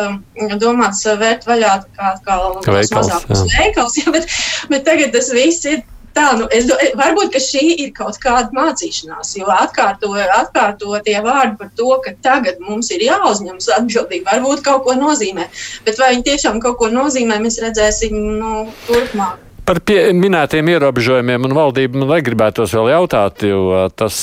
domāts 0.59 1.05
vērt 1.21 1.47
vaļā 1.47 1.77
kā, 1.95 2.11
kā 2.25 2.39
mazākus 2.67 3.45
veikals, 3.53 4.01
ja, 4.01 4.11
bet, 4.17 4.27
bet 4.73 4.83
tagad 4.89 5.15
tas 5.15 5.31
viss 5.37 5.69
ir 5.71 5.85
Tā, 6.13 6.25
nu, 6.37 6.47
es, 6.53 6.67
varbūt 6.99 7.37
šī 7.41 7.63
ir 7.87 7.93
kaut 7.97 8.19
kāda 8.23 8.53
mācīšanās, 8.57 9.33
jo 9.39 9.47
atkārtotie 9.53 10.27
atkārto 10.29 10.93
vārdi 10.93 11.57
par 11.61 11.71
to, 11.79 11.89
ka 12.05 12.13
tagad 12.25 12.61
mums 12.61 12.91
ir 12.93 13.07
jāuzņemas 13.07 13.71
atbildība, 13.79 14.35
varbūt 14.35 14.65
kaut 14.67 14.85
ko 14.89 14.97
nozīmē. 14.99 15.49
Bet 15.87 16.03
vai 16.03 16.13
viņi 16.15 16.29
tiešām 16.29 16.61
kaut 16.65 16.77
ko 16.83 16.91
nozīmē, 16.93 17.41
mēs 17.41 17.61
redzēsim 17.65 18.19
nu, 18.43 18.67
turpmāk. 18.89 19.52
Par 19.63 19.79
pie, 19.87 20.09
minētiem 20.11 20.67
ierobežojumiem 20.73 21.45
un 21.47 21.53
valdību 21.55 22.01
man 22.03 22.23
gribētos 22.27 22.73
vēl 22.75 22.89
jautāt, 22.97 23.45
jo 23.47 23.85
tas 23.95 24.17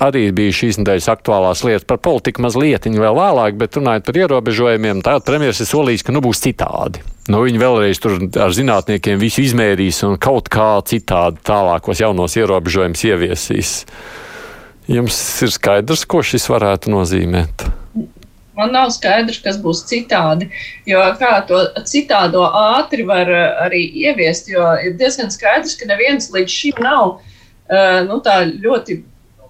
arī 0.00 0.30
bija 0.32 0.54
šīs 0.56 0.78
nedēļas 0.80 1.10
aktuālās 1.12 1.60
lietas. 1.68 1.84
Par 1.84 2.00
politiku 2.00 2.46
mazliet 2.46 2.88
vēl 2.88 3.18
vēlāk, 3.18 3.58
bet 3.60 3.76
runājot 3.76 4.08
par 4.08 4.20
ierobežojumiem, 4.22 5.04
tā 5.04 5.18
premjeras 5.20 5.60
ir 5.60 5.68
solījis, 5.68 6.06
ka 6.06 6.16
nu 6.16 6.24
būs 6.24 6.40
citādi. 6.46 7.04
Nu, 7.28 7.42
viņi 7.44 7.60
vēlreiz 7.60 8.00
tur 8.00 8.16
ar 8.40 8.54
zinātniekiem 8.56 9.20
visu 9.20 9.44
izmērīs 9.44 10.00
un 10.08 10.16
kaut 10.16 10.48
kā 10.48 10.78
citādi 10.88 11.44
tālākos 11.44 12.00
jaunos 12.00 12.38
ierobežojumus 12.40 13.04
ieviesīs. 13.10 13.80
Jums 14.88 15.18
ir 15.44 15.52
skaidrs, 15.52 16.06
ko 16.08 16.24
šis 16.24 16.48
varētu 16.48 16.94
nozīmēt? 16.94 17.68
Man 18.56 18.72
nav 18.72 18.88
skaidrs, 18.94 19.42
kas 19.44 19.58
būs 19.60 19.82
citādi, 19.88 20.48
jo 20.88 21.02
kā 21.20 21.32
to 21.48 21.58
citādo 21.88 22.46
ātri 22.56 23.04
var 23.08 23.28
eh, 23.28 23.58
arī 23.66 23.82
ieviest, 24.06 24.48
jo 24.48 24.70
ir 24.80 24.96
diezgan 24.96 25.28
skaidrs, 25.32 25.76
ka 25.76 25.88
neviens 25.90 26.30
līdz 26.32 26.54
šim 26.54 26.80
nav 26.86 27.18
uh, 27.18 28.00
nu, 28.08 28.22
ļoti. 28.64 29.02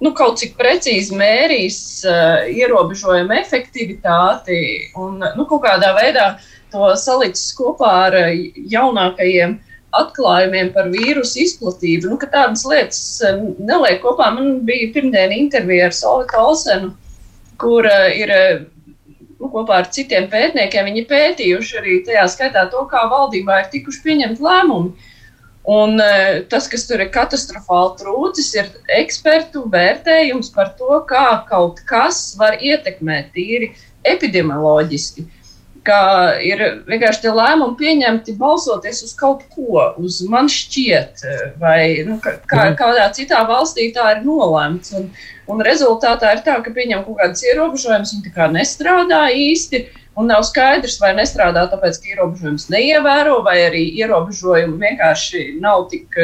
Nu, 0.02 0.10
kaut 0.12 0.36
cik 0.42 0.58
precīzi 0.58 1.14
mērīs 1.16 1.78
uh, 2.04 2.44
ierobežojumu 2.50 3.32
efektivitāti 3.38 4.58
un 4.98 5.22
nu, 5.22 5.46
kaut 5.48 5.62
kādā 5.64 5.94
veidā 5.96 6.26
to 6.74 6.90
salicis 7.00 7.54
kopā 7.56 7.92
ar 8.10 8.18
jaunākajiem 8.74 9.56
atklājumiem 9.96 10.74
par 10.74 10.90
vīrusu 10.92 11.46
izplatību. 11.46 12.10
Nu, 12.10 12.18
tādas 12.20 12.66
lietas 12.68 13.00
neliek 13.56 14.02
kopā. 14.02 14.32
Man 14.34 14.66
bija 14.68 14.90
pirmdiena 14.98 15.38
intervija 15.38 15.88
ar 15.88 15.96
Solitu 15.96 16.42
Olsenu, 16.42 16.96
kur 17.62 17.86
uh, 17.88 18.10
ir 18.12 18.34
nu, 19.40 19.50
kopā 19.52 19.82
ar 19.82 19.90
citiem 19.92 20.28
pētniekiem, 20.32 20.88
viņi 20.90 21.04
pētījuši 21.10 21.78
arī 21.80 21.98
tajā 22.06 22.24
skaitā 22.32 22.66
to, 22.72 22.86
kā 22.90 23.04
valdībā 23.10 23.60
ir 23.62 23.70
tikuši 23.74 24.02
pieņemt 24.06 24.42
lēmumi. 24.42 25.12
Un 25.76 25.98
e, 25.98 26.42
tas, 26.46 26.68
kas 26.70 26.84
tur 26.86 27.02
ir 27.02 27.10
katastrofāli 27.14 27.96
trūcis, 27.98 28.52
ir 28.54 28.68
ekspertu 29.00 29.64
vērtējums 29.72 30.52
par 30.54 30.70
to, 30.78 31.00
kā 31.10 31.26
kaut 31.48 31.82
kas 31.88 32.20
var 32.38 32.60
ietekmēt 32.62 33.32
tīri 33.34 33.72
epidemioloģiski 34.06 35.26
ka 35.86 36.00
ir 36.42 36.62
vienkārši 36.88 37.24
tie 37.24 37.32
lēmumi 37.34 37.78
pieņemti 37.80 38.36
balsoties 38.40 39.04
uz 39.06 39.14
kaut 39.18 39.44
ko, 39.54 39.90
uz 40.02 40.20
man 40.30 40.50
šķiet, 40.52 41.22
vai 41.62 42.06
nu, 42.08 42.18
kā, 42.22 42.38
mhm. 42.42 42.78
kādā 42.78 43.06
citā 43.16 43.44
valstī 43.48 43.92
tā 43.94 44.16
ir 44.16 44.24
nolēmts. 44.26 44.96
Un, 44.98 45.12
un 45.52 45.62
rezultātā 45.64 46.34
ir 46.36 46.42
tā, 46.46 46.58
ka 46.64 46.74
pieņem 46.74 47.06
kaut 47.06 47.20
kādas 47.22 47.46
ierobežojumus, 47.46 48.16
viņi 48.16 48.26
tā 48.26 48.34
kā 48.34 48.50
nestrādā 48.52 49.28
īsti. 49.34 49.86
Un 50.16 50.30
nav 50.32 50.46
skaidrs, 50.48 50.94
vai 50.96 51.10
nestrādā 51.12 51.66
tāpēc, 51.68 51.98
ka 52.00 52.08
ierobežojums 52.14 52.70
neievēro, 52.72 53.34
vai 53.44 53.58
arī 53.66 53.82
ierobežojumi 54.00 54.78
vienkārši 54.80 55.42
nav 55.60 55.90
tik 55.90 56.16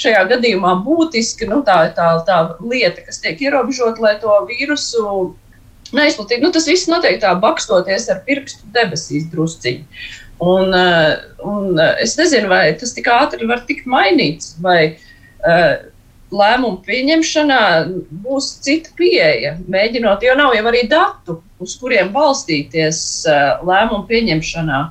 šajā 0.00 0.22
gadījumā 0.30 0.78
būtiski. 0.86 1.44
Nu, 1.50 1.60
tā 1.66 1.76
ir 1.90 1.92
tā, 1.98 2.08
tā 2.24 2.38
lieta, 2.64 3.04
kas 3.04 3.20
tiek 3.20 3.44
ierobežota, 3.44 4.00
lai 4.00 4.14
to 4.22 4.38
vīrusu 4.48 5.04
neizplatītu. 5.96 6.42
Nu, 6.44 6.50
tas 6.54 6.66
viss 6.68 6.90
notiek 6.90 7.20
tā, 7.22 7.32
bakstoties 7.40 8.08
ar 8.12 8.22
pirkstu 8.26 8.68
debesīs 8.74 9.28
drusciņi. 9.32 9.86
Un, 10.42 10.74
un 11.46 11.78
es 12.02 12.16
nezinu, 12.18 12.48
vai 12.50 12.72
tas 12.78 12.94
tik 12.96 13.06
ātri 13.12 13.46
var 13.46 13.62
tikt 13.68 13.86
mainīts, 13.86 14.56
vai 14.64 14.78
uh, 14.90 15.76
lēmumu 16.32 16.80
pieņemšanā 16.86 17.60
būs 18.24 18.48
cita 18.64 18.90
pieeja. 18.98 19.54
Mēģinot, 19.70 20.24
jo 20.26 20.36
nav 20.38 20.56
jau 20.56 20.66
arī 20.72 20.82
datu, 20.90 21.38
uz 21.62 21.76
kuriem 21.80 22.10
balstīties 22.14 23.00
uh, 23.30 23.62
lēmumu 23.68 24.08
pieņemšanā. 24.10 24.82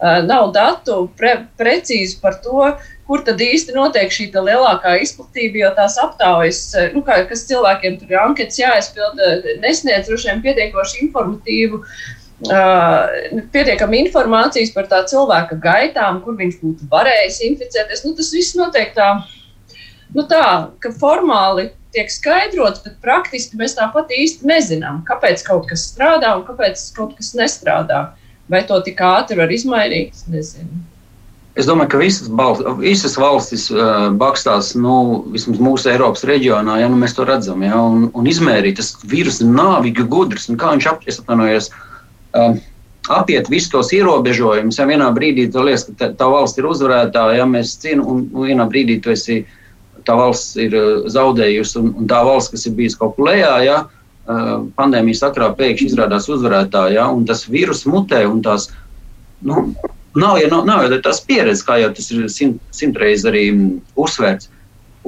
Uh, 0.00 0.20
nav 0.28 0.52
datu 0.56 1.02
pre, 1.18 1.34
precīzi 1.60 2.20
par 2.22 2.38
to, 2.44 2.70
kur 3.10 3.24
tad 3.26 3.42
īsti 3.42 3.74
notiek 3.74 4.12
šī 4.14 4.28
lielākā 4.36 4.94
izplatība, 5.02 5.64
jo 5.64 5.72
tās 5.74 5.98
aptaujas, 5.98 6.62
uh, 6.78 6.88
nu, 6.94 7.02
kā, 7.06 7.18
kas 7.30 7.44
cilvēkiem 7.50 7.98
tur 7.98 8.14
ir 8.14 8.22
anketas 8.22 8.62
jāizpilda, 8.62 9.34
nesniedz 9.64 10.08
droši 10.08 10.30
vien 10.30 10.46
pietiekoši 10.46 11.04
informatīvu. 11.08 11.82
Uh, 12.40 13.34
pietiekami 13.52 13.98
informācijas 14.06 14.70
par 14.72 14.86
tā 14.88 15.02
cilvēka 15.10 15.58
gaitām, 15.60 16.22
kur 16.24 16.38
viņš 16.38 16.54
būtu 16.62 16.86
varējis 16.88 17.42
inficēties. 17.50 18.06
Nu, 18.06 18.14
tas 18.16 18.30
viss 18.32 18.56
notiek 18.56 18.94
tā 18.96 19.10
nu 20.16 20.24
tā, 20.30 20.44
ka 20.82 20.92
formāli 21.00 21.70
tiek 21.94 22.10
skaidrots, 22.12 22.82
bet 22.84 22.98
praktiski 23.02 23.58
mēs 23.60 23.76
tāpat 23.78 24.12
īsti 24.14 24.46
nezinām, 24.46 25.02
kāpēc 25.08 25.42
kaut 25.46 25.68
kas 25.70 25.88
strādā 25.90 26.32
un 26.38 26.46
kāpēc 26.46 26.82
kaut 26.96 27.16
kas 27.18 27.34
nestrādā. 27.38 28.10
Vai 28.50 28.64
to 28.66 28.80
tik 28.82 28.98
ātri 29.06 29.38
var 29.38 29.52
izmainīt? 29.54 30.24
Nezinu. 30.30 30.82
Es 31.58 31.66
domāju, 31.66 31.90
ka 31.90 31.98
visas, 31.98 32.28
balst, 32.30 32.62
visas 32.78 33.16
valstis 33.18 33.66
uh, 33.74 34.08
bakstās, 34.14 34.72
nu, 34.78 35.24
vismaz 35.34 35.58
mūsu 35.58 35.90
Eiropas 35.90 36.22
reģionā, 36.28 36.78
ja 36.78 36.88
nu, 36.88 36.98
mēs 37.00 37.16
to 37.16 37.26
redzam, 37.26 37.64
ja, 37.66 37.74
un, 37.82 38.06
un 38.14 38.28
izmērīt, 38.30 38.78
tas 38.78 38.92
vīrus 39.10 39.40
ir 39.42 39.50
nāvīgi 39.50 40.06
gudrs, 40.12 40.46
un 40.48 40.60
kā 40.60 40.70
viņš 40.76 40.90
apvienojas, 40.92 41.72
uh, 42.38 42.54
apiet 43.10 43.50
visus 43.50 43.72
tos 43.72 43.90
ierobežojumus. 43.96 44.78
Ja 44.78 44.86
vienā 44.86 45.10
brīdī 45.16 45.48
tu 45.50 45.66
liekas, 45.66 45.88
ka 45.88 45.96
tā, 45.98 46.10
tā 46.22 46.30
valsts 46.30 46.62
ir 46.62 46.70
uzvarētāja, 46.70 47.40
ja 47.42 47.48
mēs 47.50 47.74
cīnām, 47.82 48.06
un, 48.06 48.22
un 48.30 48.46
vienā 48.52 48.68
brīdī 48.70 49.00
tu 49.02 49.10
esi 49.16 49.42
uh, 49.42 49.56
tā 50.06 50.16
valsts 50.18 50.58
ir 50.60 50.76
eh, 50.76 50.90
zaudējusi, 51.12 51.78
un, 51.80 51.94
un 52.00 52.10
tā 52.10 52.20
valsts, 52.26 52.52
kas 52.54 52.66
ir 52.68 52.76
bijusi 52.78 52.98
kaut 53.00 53.16
kur 53.16 53.28
lejā, 53.30 53.52
ja, 53.66 53.78
eh, 53.84 54.52
pandēmijas 54.78 55.22
sakrā 55.24 55.50
pēkšņi 55.58 55.92
izrādās 55.92 56.28
uzvarētājā, 56.32 56.96
ja, 56.98 57.08
un 57.14 57.26
tas 57.28 57.46
vīrus 57.50 57.86
mutē, 57.90 58.24
un 58.30 58.42
tās, 58.46 58.70
nu, 59.46 59.70
nav 60.18 60.40
jau, 60.40 60.48
nav, 60.52 60.64
nav 60.68 60.86
jau 60.86 61.00
tās 61.04 61.22
pieredzes, 61.26 61.64
kā 61.66 61.78
jau 61.82 61.92
tas 61.96 62.10
ir 62.10 62.26
simt, 62.32 62.58
simtreiz 62.74 63.26
arī 63.28 63.50
mm, 63.52 63.76
uzsvērts. 64.00 64.50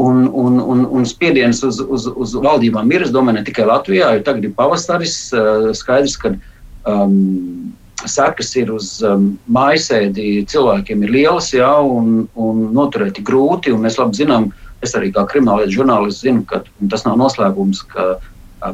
Un, 0.03 0.25
un, 0.33 0.57
un, 0.57 0.87
un 0.89 1.05
spiediens 1.05 1.59
uz, 1.67 1.83
uz, 1.83 2.07
uz 2.09 2.33
valdībām 2.41 2.89
ir, 2.95 3.05
es 3.05 3.13
domāju, 3.13 3.37
ne 3.41 3.45
tikai 3.45 3.67
Latvijā, 3.69 4.15
jo 4.17 4.23
tagad 4.25 4.47
ir 4.49 4.55
pavasaris, 4.57 5.17
eh, 5.37 5.67
skaidrs, 5.77 6.15
ka 6.17 6.33
um, 6.89 7.75
sekas 8.09 8.55
ir 8.57 8.73
uz 8.73 8.95
um, 9.05 9.35
mājasēdi 9.53 10.47
cilvēkiem 10.49 11.05
ir 11.05 11.13
lielas, 11.13 11.51
jā, 11.53 11.75
un, 11.85 12.25
un 12.41 12.65
noturēti 12.73 13.21
grūti, 13.27 13.75
un 13.77 13.85
mēs 13.85 14.01
labi 14.01 14.23
zinām, 14.23 14.49
Es 14.83 14.97
arī 14.99 15.13
kā 15.15 15.23
kriminālietu 15.31 15.79
žurnālists 15.79 16.25
zinu, 16.27 16.43
ka 16.49 16.65
tas 16.91 17.05
nav 17.07 17.19
noslēpums, 17.21 17.85
ka 17.93 18.17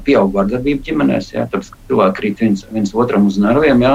pieaug 0.05 0.33
vardarbība 0.33 0.85
ģimenēs. 0.87 1.33
Jā, 1.35 1.45
tāpēc 1.53 1.69
cilvēki 1.91 2.17
krīt 2.17 2.43
viens, 2.45 2.64
viens 2.73 2.95
otram 2.97 3.29
uz 3.29 3.37
nerviem. 3.41 3.85
Jā, 3.85 3.95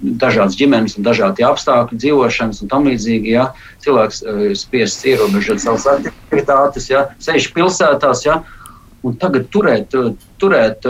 dažādas 0.00 0.56
ģimenes 0.58 0.96
un 0.98 1.06
dažādi 1.06 1.44
apstākļi, 1.46 1.98
dzīvošanas 2.02 2.62
un 2.62 2.72
tam 2.72 2.88
līdzīgi. 2.88 3.32
Jā, 3.36 3.46
cilvēks 3.84 4.22
ir 4.26 4.56
spiests 4.58 5.06
ierobežot 5.08 5.62
savas 5.62 5.86
aktivitātes, 5.94 6.90
jā, 6.92 7.06
sēž 7.22 7.48
pilsētās. 7.56 8.26
Jā, 8.26 8.40
un 9.06 9.16
tagad 9.22 9.48
turēt, 9.54 9.96
turēt 10.42 10.86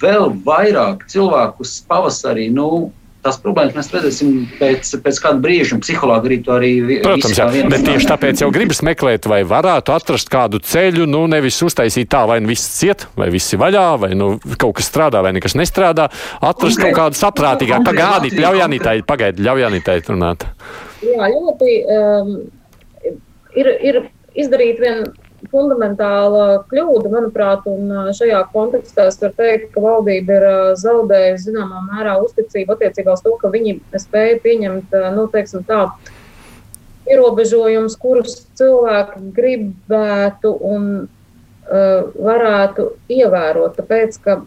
vēl 0.00 0.30
vairāk 0.46 1.04
cilvēkus 1.12 1.80
pavasarī. 1.90 2.48
Nu, 2.54 2.90
tās 3.24 3.38
problēmas 3.42 3.76
mēs 3.76 3.90
redzēsim 3.94 4.34
pēc, 4.58 4.92
pēc 5.04 5.20
kāda 5.22 5.42
brīža, 5.44 5.74
un 5.76 5.82
psihologi 5.84 6.30
arī 6.30 6.38
to 6.46 6.54
arī. 6.56 6.70
Protams, 7.04 7.36
jā, 7.36 7.48
bet 7.72 7.84
tieši 7.86 8.08
tāpēc 8.10 8.42
jau 8.44 8.50
gribas 8.54 8.82
meklēt, 8.86 9.28
vai 9.30 9.40
varētu 9.48 9.94
atrast 9.94 10.32
kādu 10.32 10.60
ceļu, 10.64 11.06
nu 11.10 11.24
nevis 11.30 11.60
uztaisīt 11.66 12.10
tā, 12.12 12.24
vai 12.30 12.40
nu 12.42 12.52
viss 12.52 12.76
ciet, 12.78 13.06
vai 13.20 13.30
viss 13.32 13.54
ir 13.54 13.62
vaļā, 13.62 13.86
vai 14.04 14.12
nu 14.18 14.32
kaut 14.56 14.78
kas 14.80 14.90
strādā, 14.90 15.22
vai 15.24 15.34
nekas 15.36 15.56
nestrādā. 15.58 16.08
Atrast 16.40 16.80
kaut 16.80 16.96
kādu 16.96 17.20
saprātīgāku, 17.20 17.88
pagaidīt, 17.90 18.38
ļauj 18.40 18.64
Anitai, 18.66 19.00
pagaidi, 19.06 19.44
ļauj 19.46 19.68
Anitai 19.68 19.98
runāt. 20.08 20.46
Jā, 21.04 21.28
ļoti 21.32 21.76
um, 21.96 22.32
ir, 23.56 23.74
ir 23.90 24.02
izdarīt 24.38 24.80
vien 24.80 25.04
fundamentāla 25.48 26.46
kļūda, 26.70 27.10
manuprāt, 27.12 27.66
un 27.70 28.12
šajā 28.16 28.42
kontekstā 28.52 29.08
es 29.10 29.18
varu 29.22 29.36
teikt, 29.38 29.70
ka 29.74 29.82
valdība 29.84 30.36
ir 30.36 30.46
zaudējusi 30.80 31.48
zināmā 31.48 31.82
mērā 31.88 32.18
uzticību 32.24 32.76
attiecībā 32.76 33.16
uz 33.16 33.24
to, 33.24 33.34
ka 33.40 33.52
viņi 33.52 33.78
spēja 34.02 34.38
pieņemt, 34.44 34.96
nu, 35.16 35.26
teiksim 35.32 35.64
tā, 35.68 35.86
ierobežojumus, 37.10 37.96
kurus 38.00 38.36
cilvēki 38.60 39.32
gribētu 39.36 40.52
un 40.70 40.88
uh, 41.00 42.08
varētu 42.14 42.90
ievērot, 43.10 43.78
tāpēc, 43.80 44.20
ka 44.24 44.40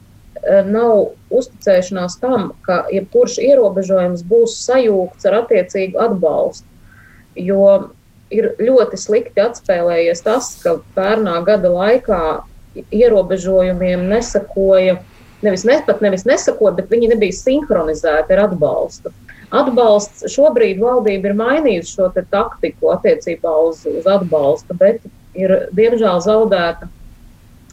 nav 0.44 1.14
uzticēšanās 1.32 2.18
tam, 2.20 2.52
ka 2.66 2.84
jebkurš 2.92 3.38
ierobežojums 3.44 4.26
būs 4.28 4.58
sajūgts 4.66 5.28
ar 5.30 5.40
attiecīgu 5.44 6.00
atbalstu. 6.04 6.68
Jo 7.40 7.94
ir 8.34 8.50
ļoti 8.62 9.00
slikti 9.00 9.44
atspēlējies 9.44 10.24
tas, 10.26 10.50
ka 10.64 10.78
pērnā 10.98 11.40
gada 11.48 11.72
laikā 11.72 12.24
ierobežojumiem 12.94 14.08
nesakoja, 14.10 14.98
nevis, 15.46 15.66
ne, 15.68 15.78
pat 15.86 16.02
nevis 16.06 16.26
nesakoja, 16.30 16.76
bet 16.80 16.90
viņi 16.92 17.12
nebija 17.14 17.38
sinhronizēti 17.38 18.36
ar 18.36 18.48
atbalstu. 18.48 19.14
Atbalsts 19.54 20.26
šobrīd 20.34 20.80
valdība 20.82 21.30
ir 21.30 21.38
mainījusi 21.38 21.94
šo 22.00 22.10
taktiku 22.18 22.96
attiecībā 22.96 23.54
uz, 23.68 23.84
uz 23.86 24.08
atbalstu, 24.10 24.74
bet 24.80 25.04
ir 25.38 25.54
diemžēl 25.78 26.24
zaudēta, 26.26 26.90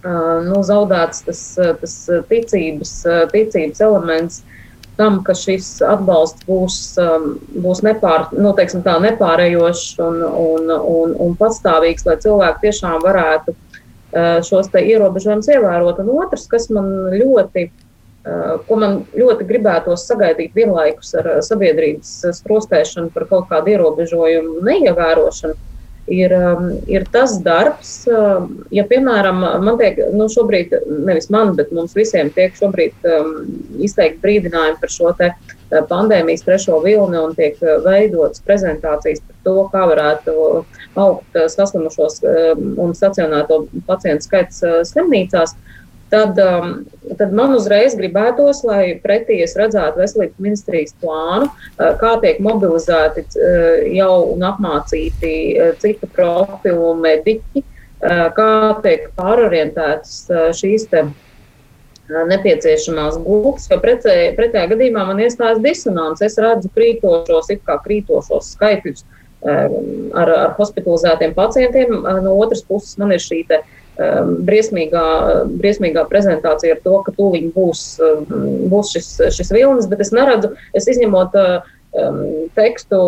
nu, 0.04 0.60
zaudēts 0.64 1.24
tas, 1.24 1.42
tas 1.80 1.96
ticības, 2.28 2.94
ticības 3.32 3.82
elements 3.84 4.42
tam, 5.00 5.20
ka 5.24 5.34
šis 5.36 5.78
atbalsts 5.86 6.44
būs, 6.48 6.78
um, 7.00 7.34
būs 7.64 7.80
nepār, 7.86 8.28
nu, 8.36 8.52
teiksim, 8.56 8.84
tā, 8.84 8.98
nepārējošs 9.02 10.00
un, 10.04 10.20
un, 10.28 10.72
un, 10.76 11.14
un 11.24 11.36
patstāvīgs, 11.40 12.04
lai 12.08 12.18
cilvēki 12.20 12.66
tiešām 12.66 12.98
varētu 13.04 13.54
uh, 13.54 14.40
šos 14.46 14.68
ierobežojumus 14.76 15.48
ievērot. 15.54 16.02
Un 16.04 16.12
otrs, 16.20 16.44
kas 16.52 16.68
man 16.74 16.90
ļoti, 17.14 17.66
uh, 17.70 18.58
ko 18.68 18.80
man 18.82 19.00
ļoti 19.16 19.48
gribētos 19.48 20.04
sagaidīt 20.10 20.54
vienlaikus 20.58 21.14
ar 21.22 21.32
sabiedrības 21.46 22.12
sprostēšanu 22.42 23.14
par 23.16 23.28
kaut 23.32 23.48
kādu 23.52 23.72
ierobežojumu 23.76 24.60
neievērošanu, 24.68 25.56
ir, 26.06 26.32
um, 26.32 26.70
ir 26.90 27.04
tas 27.12 27.36
darbs, 27.44 27.92
um, 28.10 28.48
ja, 28.74 28.84
piemēram, 28.88 29.40
man 29.64 29.78
tiek, 29.80 29.98
nu, 30.16 30.28
šobrīd, 30.32 30.74
nevis 31.06 31.30
man, 31.32 31.54
bet 31.58 31.72
mums 31.76 31.96
visiem 31.96 32.32
tiek 32.34 32.56
šobrīd 32.58 33.08
um, 33.08 33.32
izteikti 33.82 34.22
brīdinājumi 34.24 34.80
par 34.80 34.94
šo 34.94 35.12
te 35.18 35.32
uh, 35.32 35.80
pandēmijas 35.90 36.46
trešo 36.46 36.80
vilni 36.84 37.20
un 37.20 37.34
tiek 37.38 37.58
uh, 37.64 37.78
veidotas 37.86 38.44
prezentācijas 38.46 39.22
par 39.26 39.40
to, 39.46 39.56
kā 39.74 39.86
varētu 39.92 40.36
augt 41.00 41.38
uh, 41.38 41.50
saslimušos 41.52 42.22
un 42.80 42.96
stacionēto 42.96 43.64
pacientu 43.86 44.28
skaits 44.28 44.64
slimnīcās. 44.90 45.54
Uh, 45.54 45.79
tad, 46.10 46.38
um, 46.38 46.74
tad 47.18 47.32
man 47.36 47.54
uzreiz 47.54 47.94
gribētos, 47.98 48.64
lai 48.66 48.98
pretī 49.02 49.40
es 49.44 49.56
redzētu 49.58 50.02
veselības 50.02 50.42
ministrijas 50.42 50.94
plānu, 51.02 51.48
uh, 51.50 51.94
kā 52.00 52.16
tiek 52.24 52.40
mobilizēti 52.44 53.24
uh, 53.28 53.86
jau 53.94 54.14
un 54.34 54.44
apmācīti 54.50 55.32
uh, 55.54 55.72
citu 55.82 56.10
profilu 56.14 56.92
mediķi, 57.00 57.62
uh, 57.62 58.26
kā 58.36 58.50
tiek 58.84 59.08
pārorientētas 59.18 60.16
uh, 60.30 60.44
šīs 60.56 60.88
te 60.90 61.06
uh, 61.06 61.14
nepieciešamās 62.10 63.20
gultas, 63.22 63.70
jo 63.70 63.80
pretējā, 63.82 64.34
pretējā 64.38 64.74
gadījumā 64.74 65.06
man 65.12 65.22
iestājas 65.22 65.62
disonance. 65.62 66.26
Es 66.26 66.38
redzu 66.42 66.72
krītošos, 66.74 67.54
it 67.54 67.62
kā 67.66 67.78
krītošos 67.84 68.54
skaitļus 68.56 69.04
um, 69.06 70.08
ar, 70.18 70.34
ar 70.34 70.56
hospitalizētiem 70.58 71.36
pacientiem. 71.38 72.00
No 72.24 72.34
otras 72.42 72.66
puses 72.66 72.98
man 72.98 73.14
ir 73.14 73.22
šī 73.22 73.44
te, 73.46 73.62
uh, 73.62 73.76
briesmīgā, 73.98 75.04
briesmīgā 75.60 76.06
prezentācija 76.08 76.76
ar 76.76 76.80
to, 76.84 76.94
ka 77.06 77.12
tūlīt 77.16 77.50
būs, 77.56 77.82
um, 78.04 78.24
būs 78.72 78.94
šis, 78.94 79.10
šis 79.36 79.52
vilnis, 79.52 79.88
bet 79.90 80.00
es 80.04 80.12
neredzu, 80.14 80.54
es 80.76 80.88
izņemot 80.88 81.36
um, 81.36 82.20
tekstu, 82.54 83.00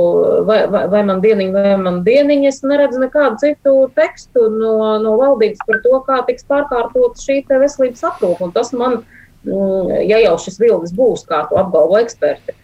vai, 0.49 0.67
vai, 0.71 0.87
vai 0.93 1.03
man 1.09 1.23
dieniņa, 1.23 1.53
vai 1.55 1.77
man 1.81 2.01
dieniņa, 2.07 2.49
es 2.51 2.63
neredzu 2.67 3.03
nekādu 3.05 3.41
citu 3.43 3.77
tekstu 3.97 4.49
no, 4.53 4.75
no 5.03 5.17
valdības 5.21 5.63
par 5.69 5.81
to, 5.85 6.01
kā 6.09 6.23
tiks 6.29 6.49
pārkārtot 6.51 7.21
šī 7.23 7.43
veselības 7.49 8.05
aprūpe. 8.11 8.49
Un 8.49 8.53
tas 8.57 8.73
man, 8.77 9.01
mm, 9.47 10.03
ja 10.11 10.21
jau 10.27 10.35
šis 10.43 10.61
vilnis 10.61 10.97
būs, 10.97 11.25
kā 11.29 11.45
to 11.51 11.61
apgalvo 11.63 12.01
eksperti, 12.03 12.57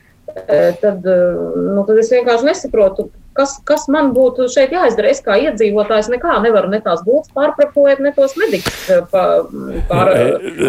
eh, 0.48 0.74
tad, 0.82 1.06
eh, 1.06 1.40
nu, 1.54 1.86
tad 1.88 2.02
es 2.02 2.12
vienkārši 2.12 2.50
nesaprotu, 2.50 3.08
kas, 3.38 3.56
kas 3.68 3.86
man 3.92 4.10
būtu 4.16 4.48
šeit 4.52 4.72
jāizdara. 4.74 5.12
Es 5.12 5.22
kā 5.24 5.38
iedzīvotājs 5.46 6.10
nekā 6.12 6.38
nevaru 6.44 6.72
ne 6.72 6.80
tās 6.84 7.04
būtis 7.06 7.32
pārprofilēt, 7.36 8.02
ne 8.02 8.12
tos 8.16 8.34
medikus 8.40 8.78
pār, 9.12 9.44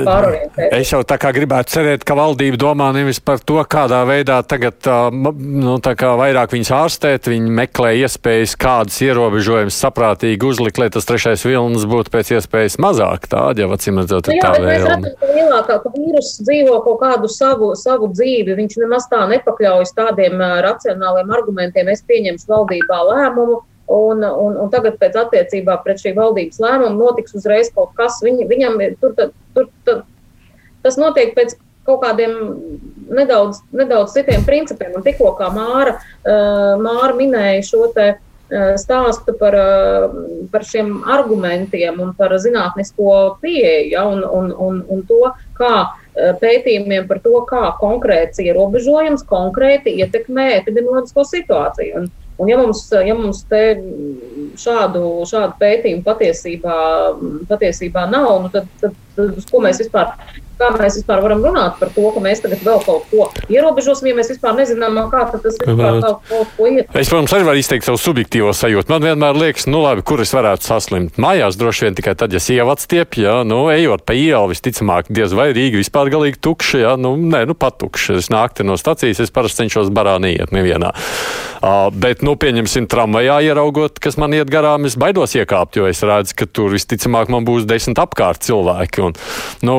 pārorientēt. 0.06 0.76
Es 0.78 0.94
jau 0.94 1.02
tā 1.08 1.18
kā 1.22 1.34
gribētu 1.36 1.74
cerēt, 1.78 2.06
ka 2.08 2.18
valdība 2.20 2.60
domā 2.62 2.92
nevis 2.96 3.22
par 3.24 3.42
to, 3.42 3.58
kādā 3.70 4.02
veidā 4.10 4.40
tagad 4.48 4.90
nu, 5.14 5.78
vairāk 6.20 6.54
viņus 6.56 6.72
ārstēt, 6.76 7.30
viņi 7.32 7.54
meklē 7.60 7.96
iespējas, 8.04 8.56
kādas 8.60 9.00
ierobežojumus 9.06 9.80
saprātīgi 9.80 10.50
uzlikt, 10.50 10.82
lai 10.82 10.90
tas 10.94 11.08
trešais 11.10 11.46
vilnis 11.48 11.88
būtu 11.90 12.14
pēc 12.14 12.34
iespējas 12.38 12.78
mazāk. 12.82 13.28
Tāda 13.32 13.66
jau 13.66 13.72
acīm 13.76 14.02
redzot, 14.02 14.30
ir 14.30 14.42
tā 14.44 14.54
vēlme. 14.60 15.14
Lielākā, 15.24 15.80
ka 15.84 15.94
vīrus 15.96 16.36
dzīvo 16.44 16.80
kaut 16.86 17.00
kādu 17.04 17.30
savu, 17.32 17.72
savu 17.80 18.12
dzīvi, 18.14 18.58
viņš 18.60 18.78
nemaz 18.84 19.08
tā 19.12 19.26
nepakļaujas 19.32 19.96
tādiem 19.98 20.42
racionāliem 20.66 21.34
argumentiem. 21.36 21.92
Es 21.94 22.04
pieņemšu 22.08 22.50
valdībā 22.60 23.02
lēmumu. 23.14 23.64
Un, 23.90 24.22
un, 24.22 24.58
un 24.62 24.68
tagad, 24.70 25.00
pēc 25.02 25.16
attiecībā 25.18 25.80
pret 25.82 25.98
šī 25.98 26.14
valdības 26.14 26.60
lēmuma, 26.62 26.94
notiks 26.94 27.34
uzreiz 27.40 27.72
kaut 27.74 27.96
kas. 27.98 28.20
Viņ, 28.22 28.44
viņam 28.52 28.78
tur, 29.02 29.16
tur, 29.18 29.34
tur, 29.56 29.72
tur 29.88 30.04
tas 30.86 31.00
notiek 31.02 31.34
pēc 31.34 31.56
kaut 31.90 32.04
kādiem 32.04 32.36
nedaudz, 33.10 33.64
nedaudz 33.74 34.14
citiem 34.14 34.46
principiem. 34.46 34.94
Un 35.00 35.06
tikko 35.08 35.34
kā 35.40 35.50
Māra, 35.56 35.98
uh, 35.98 36.76
Māra 36.84 37.16
minēja 37.18 37.66
šo 37.72 37.88
te 37.96 38.12
stāstu 38.50 39.36
par, 39.38 39.56
par 40.52 40.66
šiem 40.66 41.04
argumentiem 41.06 42.00
un 42.02 42.14
par 42.18 42.34
zinātnisko 42.42 43.38
pieeju 43.42 43.92
ja, 43.92 44.06
un, 44.10 44.24
un, 44.26 44.52
un, 44.58 44.80
un 44.90 45.04
to, 45.06 45.34
kā 45.58 45.90
pētījumiem 46.42 47.06
par 47.08 47.22
to, 47.24 47.36
kā 47.50 47.70
konkrēts 47.80 48.42
ierobežojums 48.42 49.24
konkrēti 49.30 49.94
ietekmē 50.02 50.50
epidemioloģisko 50.58 51.28
situāciju. 51.30 52.02
Un, 52.02 52.10
un 52.40 52.50
ja 52.50 52.58
mums, 52.60 52.86
ja 52.92 53.16
mums 53.18 53.44
šādu, 54.60 55.04
šādu 55.30 55.58
pētījumu 55.60 56.06
patiesībā, 56.06 56.78
patiesībā 57.50 58.06
nav, 58.12 58.32
nu 58.46 58.52
tad, 58.54 58.70
tad, 58.82 58.96
uz 59.28 59.50
ko 59.50 59.64
mēs 59.66 59.84
vispār 59.84 60.16
kā 60.60 60.70
mēs 60.76 61.00
vispār 61.00 61.22
varam 61.24 61.42
runāt 61.44 61.78
par 61.80 61.92
to, 61.96 62.04
ka 62.14 62.22
mēs 62.24 62.42
tagad 62.44 62.62
vēl 62.66 62.82
kaut 62.84 63.08
ko 63.12 63.28
ierobežosim, 63.52 64.10
ja 64.12 64.18
mēs 64.18 64.32
vispār 64.34 64.58
nezinām, 64.58 64.98
kā 65.12 65.24
tas 65.32 65.44
vispār 65.46 66.02
kaut, 66.04 66.26
kaut 66.28 66.54
ko 66.58 66.68
iet. 66.70 66.90
Es, 66.92 67.12
protams, 67.12 67.34
arī 67.36 67.48
varu 67.48 67.62
izteikt 67.62 67.88
savu 67.88 68.00
subjektīvo 68.02 68.52
sajūtu. 68.56 68.92
Man 68.92 69.06
vienmēr 69.06 69.40
liekas, 69.40 69.70
nu 69.72 69.82
labi, 69.84 70.04
kur 70.08 70.24
es 70.24 70.34
varētu 70.36 70.68
saslimt. 70.68 71.20
Mājās 71.22 71.58
droši 71.60 71.88
vien 71.88 72.00
tikai 72.00 72.16
tad, 72.20 72.36
ja 72.36 72.44
sieva 72.44 72.76
atstiep, 72.76 73.20
ja, 73.22 73.40
nu, 73.48 73.62
ejot 73.72 74.04
pa 74.08 74.16
ielu, 74.18 74.52
visticamāk, 74.52 75.12
diez 75.14 75.36
vai 75.38 75.50
Rīga 75.56 75.80
vispār 75.80 76.12
galīgi 76.12 76.42
tukša, 76.44 76.84
ja, 76.84 76.96
nu, 77.00 77.16
nē, 77.20 77.46
nu, 77.50 77.56
patukša. 77.56 78.20
Es 78.20 78.32
nākti 78.34 78.68
no 78.68 78.76
stacijas, 78.80 79.24
es 79.24 79.34
parasti 79.34 79.64
cenšos 79.64 79.94
barā 79.96 80.18
neiet 80.22 80.52
nevienā. 80.56 80.92
Uh, 81.60 81.88
bet, 81.92 82.24
nu, 82.24 82.36
pieņemsim, 82.40 82.88
tramvajā 82.92 83.40
ieraugot, 83.50 84.00
kas 84.04 84.20
man 84.20 84.36
iet 84.36 84.52
garām, 84.52 84.88
es 84.88 84.96
baidos 85.00 85.36
iekāpt, 85.40 85.80
jo 85.80 85.88
es 85.90 86.04
redzu, 86.08 86.36
ka 86.40 86.48
tur 86.48 86.72
visticamāk 86.76 87.32
man 87.32 87.48
būs 87.48 87.68
desmit 87.68 88.00
apkārt 88.00 88.44
cilvēki. 88.48 89.09
Un, 89.10 89.16
nu, 89.66 89.78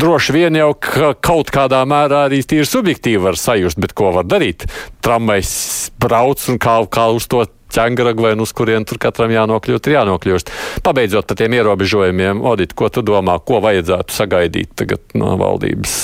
droši 0.00 0.36
vien 0.36 0.58
jau 0.58 0.72
ka 0.74 1.14
kaut 1.18 1.52
kādā 1.54 1.82
mērā 1.88 2.26
arī 2.28 2.42
tīri 2.44 2.68
subjektīvi 2.68 3.22
var 3.24 3.40
sajust, 3.40 3.80
bet 3.80 3.96
ko 3.96 4.12
var 4.16 4.28
darīt? 4.28 4.66
Tramvajs 5.04 5.54
brauc 6.00 6.44
un 6.52 6.60
kā, 6.62 6.76
kā 6.92 7.08
uz 7.16 7.28
to 7.30 7.44
ķēngaragu 7.70 8.24
vai 8.24 8.32
nu 8.38 8.46
uz 8.46 8.52
kurien 8.56 8.84
tur 8.88 8.98
katram 9.02 9.32
jānokļūst, 9.34 9.86
ir 9.86 9.96
jānokļūst. 9.98 10.52
Pabeidzot 10.86 11.28
par 11.30 11.38
tiem 11.38 11.54
ierobežojumiem, 11.58 12.42
Odīt, 12.50 12.74
ko 12.78 12.90
tu 12.92 13.04
domā, 13.06 13.38
ko 13.46 13.62
vajadzētu 13.62 14.14
sagaidīt 14.14 14.74
tagad 14.78 15.14
no 15.18 15.36
valdības 15.40 15.96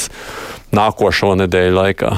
nākošo 0.77 1.35
nedēļu 1.43 1.77
laikā? 1.81 2.15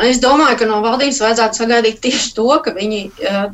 Es 0.00 0.20
domāju, 0.22 0.56
ka 0.60 0.68
no 0.68 0.80
valdības 0.84 1.20
vajadzētu 1.20 1.62
sagaidīt 1.62 2.00
tieši 2.04 2.32
to, 2.36 2.48
ka 2.64 2.72
viņi 2.76 3.02
uh, 3.10 3.50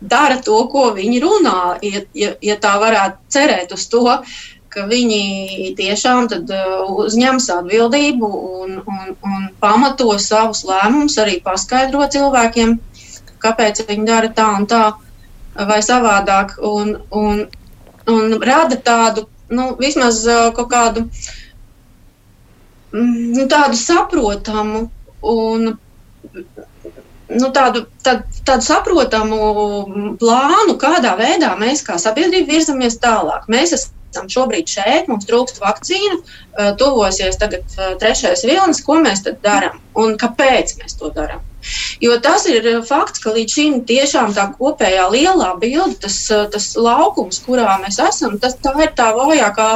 dara 0.00 0.40
to, 0.42 0.56
ko 0.72 0.90
viņi 0.96 1.20
runā, 1.20 1.58
ja, 1.84 2.00
ja, 2.16 2.32
ja 2.42 2.56
tā 2.60 2.76
varētu 2.80 3.32
cerēt 3.32 3.72
uz 3.76 3.86
to, 3.92 4.06
viņi 4.70 5.74
tiešām 5.76 6.28
uh, 6.30 6.90
uzņems 7.02 7.48
atbildību 7.50 8.26
un, 8.62 8.76
un, 8.86 9.16
un 9.26 9.48
pamato 9.60 10.14
savus 10.18 10.62
lēmumus, 10.64 11.18
arī 11.18 11.40
paskaidro 11.42 12.06
cilvēkiem, 12.06 12.78
kāpēc 13.42 13.84
viņi 13.88 14.06
dara 14.06 14.30
tā 14.30 14.46
un 14.56 14.66
tā 14.70 14.92
vai 15.66 15.80
savādāk, 15.82 16.56
un, 16.62 17.00
un, 17.10 17.44
un 18.06 18.38
rada 18.40 18.76
tādu, 18.78 19.26
nu, 19.50 19.74
vismaz 19.80 20.22
uh, 20.28 20.52
kaut 20.54 20.70
kādu 20.70 21.04
mm, 22.94 23.34
nu, 23.36 23.46
tādu 23.50 23.76
saprotamu 23.76 24.88
un 25.20 25.74
nu, 27.38 27.50
tādu, 27.54 27.84
tādu, 28.04 28.42
tādu 28.46 28.66
saprotamu 28.66 29.38
plānu, 30.20 30.76
kādā 30.80 31.14
veidā 31.18 31.54
mēs 31.60 31.84
kā 31.86 31.98
sabiedrība 32.00 32.54
virzamies 32.54 32.98
tālāk. 33.02 33.46
Mēs 33.52 33.74
esam 33.76 34.30
šobrīd 34.30 34.70
šeit, 34.70 35.10
mums 35.10 35.28
trūkst 35.28 35.60
vakcīnu, 35.62 36.18
eh, 36.20 36.72
tuvosies 36.80 37.38
tagad 37.38 37.62
eh, 37.78 37.94
trešais 38.00 38.42
vilnis, 38.46 38.82
ko 38.86 38.98
mēs 39.04 39.22
tad 39.26 39.38
darām 39.44 39.78
un 39.94 40.16
kāpēc 40.18 40.76
mēs 40.80 40.98
to 40.98 41.12
darām. 41.14 41.44
Jo 42.00 42.16
tas 42.24 42.46
ir 42.48 42.64
fakts, 42.88 43.20
ka 43.20 43.34
līdz 43.36 43.54
šim 43.54 43.80
tiešām 43.84 44.32
tā 44.32 44.46
kopējā 44.56 45.06
lielā 45.12 45.50
bilde, 45.60 45.98
tas, 46.06 46.16
tas 46.52 46.70
laukums, 46.80 47.42
kurā 47.44 47.76
mēs 47.82 48.00
esam, 48.00 48.38
tas, 48.40 48.56
tā 48.64 48.72
ir 48.80 48.94
tā 48.96 49.10
vājākā 49.12 49.70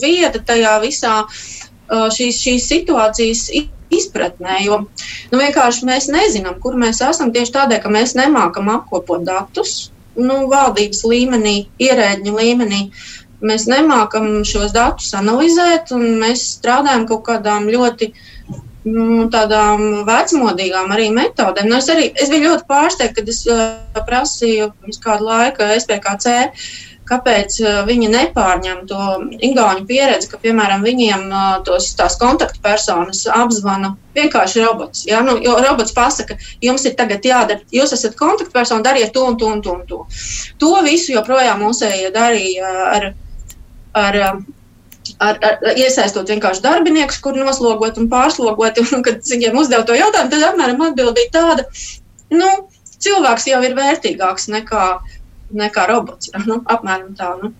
vieta 0.00 0.40
tajā 0.40 0.78
visā 0.86 1.16
eh, 1.26 2.08
šīs, 2.16 2.40
šīs 2.40 2.68
situācijas 2.70 3.48
izpratnē. 3.92 4.60
Jo 4.64 4.80
nu, 4.84 5.40
vienkārši 5.40 5.88
mēs 5.88 6.08
nezinām, 6.12 6.58
kur 6.62 6.78
mēs 6.80 7.02
esam 7.04 7.32
tieši 7.34 7.54
tādēļ, 7.58 7.82
ka 7.82 7.92
mēs 7.92 8.16
nemākam 8.18 8.70
apkopot 8.72 9.24
datus 9.26 9.90
nu, 10.16 10.44
valdības 10.50 11.04
līmenī, 11.10 11.56
ierēģņa 11.82 12.34
līmenī. 12.38 12.82
Mēs 13.44 13.66
nemākam 13.68 14.44
šos 14.46 14.72
datus 14.72 15.10
analizēt, 15.16 15.90
un 15.92 16.20
mēs 16.22 16.46
strādājam 16.54 17.04
kaut 17.10 17.26
kādām 17.26 17.66
ļoti 17.68 18.12
nu, 18.88 19.26
tādām 19.32 20.04
vecmodīgām 20.08 20.92
arī 20.94 21.10
metodēm. 21.12 21.68
Nu, 21.68 21.80
es, 21.80 21.88
arī, 21.92 22.10
es 22.20 22.32
biju 22.32 22.50
ļoti 22.50 22.68
pārsteigta, 22.70 23.18
kad 23.18 23.30
es 23.32 23.42
uh, 23.50 24.02
prasīju 24.06 24.70
pirms 24.80 25.00
kādu 25.04 25.28
laiku 25.28 25.68
SPKC 25.76 26.34
kāpēc 27.08 27.56
uh, 27.62 27.80
viņi 27.88 28.08
nepārņem 28.12 28.84
to 28.90 29.00
Igaunu 29.44 29.84
pieredzi, 29.88 30.30
ka, 30.30 30.40
piemēram, 30.42 30.84
viņiem 30.86 31.26
uh, 31.28 31.44
tos, 31.66 31.90
tās 31.98 32.16
kontaktpersonas 32.20 33.24
apzvana 33.32 33.94
vienkārši 34.16 34.64
robots. 34.64 35.04
Ja? 35.08 35.20
Nu, 35.26 35.36
jo 35.42 35.56
robots 35.60 35.94
pasaka, 35.96 36.38
jums 36.64 36.86
ir 36.88 36.96
tagad 36.98 37.26
jādara, 37.26 37.64
jūs 37.74 37.94
esat 37.96 38.16
kontaktpersona, 38.20 38.84
dariet 38.86 39.14
to 39.14 39.24
un 39.28 39.38
to 39.40 39.50
un 39.50 39.62
to. 39.62 39.74
Un 39.74 39.86
to. 39.90 40.02
to 40.62 40.72
visu 40.86 41.14
joprojām 41.14 41.62
mūsēji 41.64 42.12
darīja 42.14 42.74
ar, 42.94 43.08
ar, 44.04 44.20
ar, 45.18 45.40
ar 45.50 45.74
iesaistot 45.74 46.30
vienkārši 46.30 46.64
darbiniekus, 46.64 47.20
kur 47.24 47.36
noslogot 47.38 47.98
un 48.00 48.08
pārslogot. 48.12 48.80
Un, 48.94 49.02
kad 49.06 49.20
viņiem 49.28 49.58
uzdev 49.58 49.84
to 49.88 49.96
jautājumu, 49.98 50.32
tad 50.32 50.48
apmēram 50.52 50.88
atbild 50.88 51.16
bija 51.18 51.32
tāda, 51.34 51.66
nu, 52.32 52.50
cilvēks 53.04 53.48
jau 53.50 53.60
ir 53.66 53.76
vērtīgāks 53.76 54.48
nekā 54.52 54.86
nekā 55.60 55.86
robots. 55.90 56.32
Nu, 56.48 56.60
apmēram 56.74 57.14
tā. 57.18 57.34
Nu. 57.42 57.52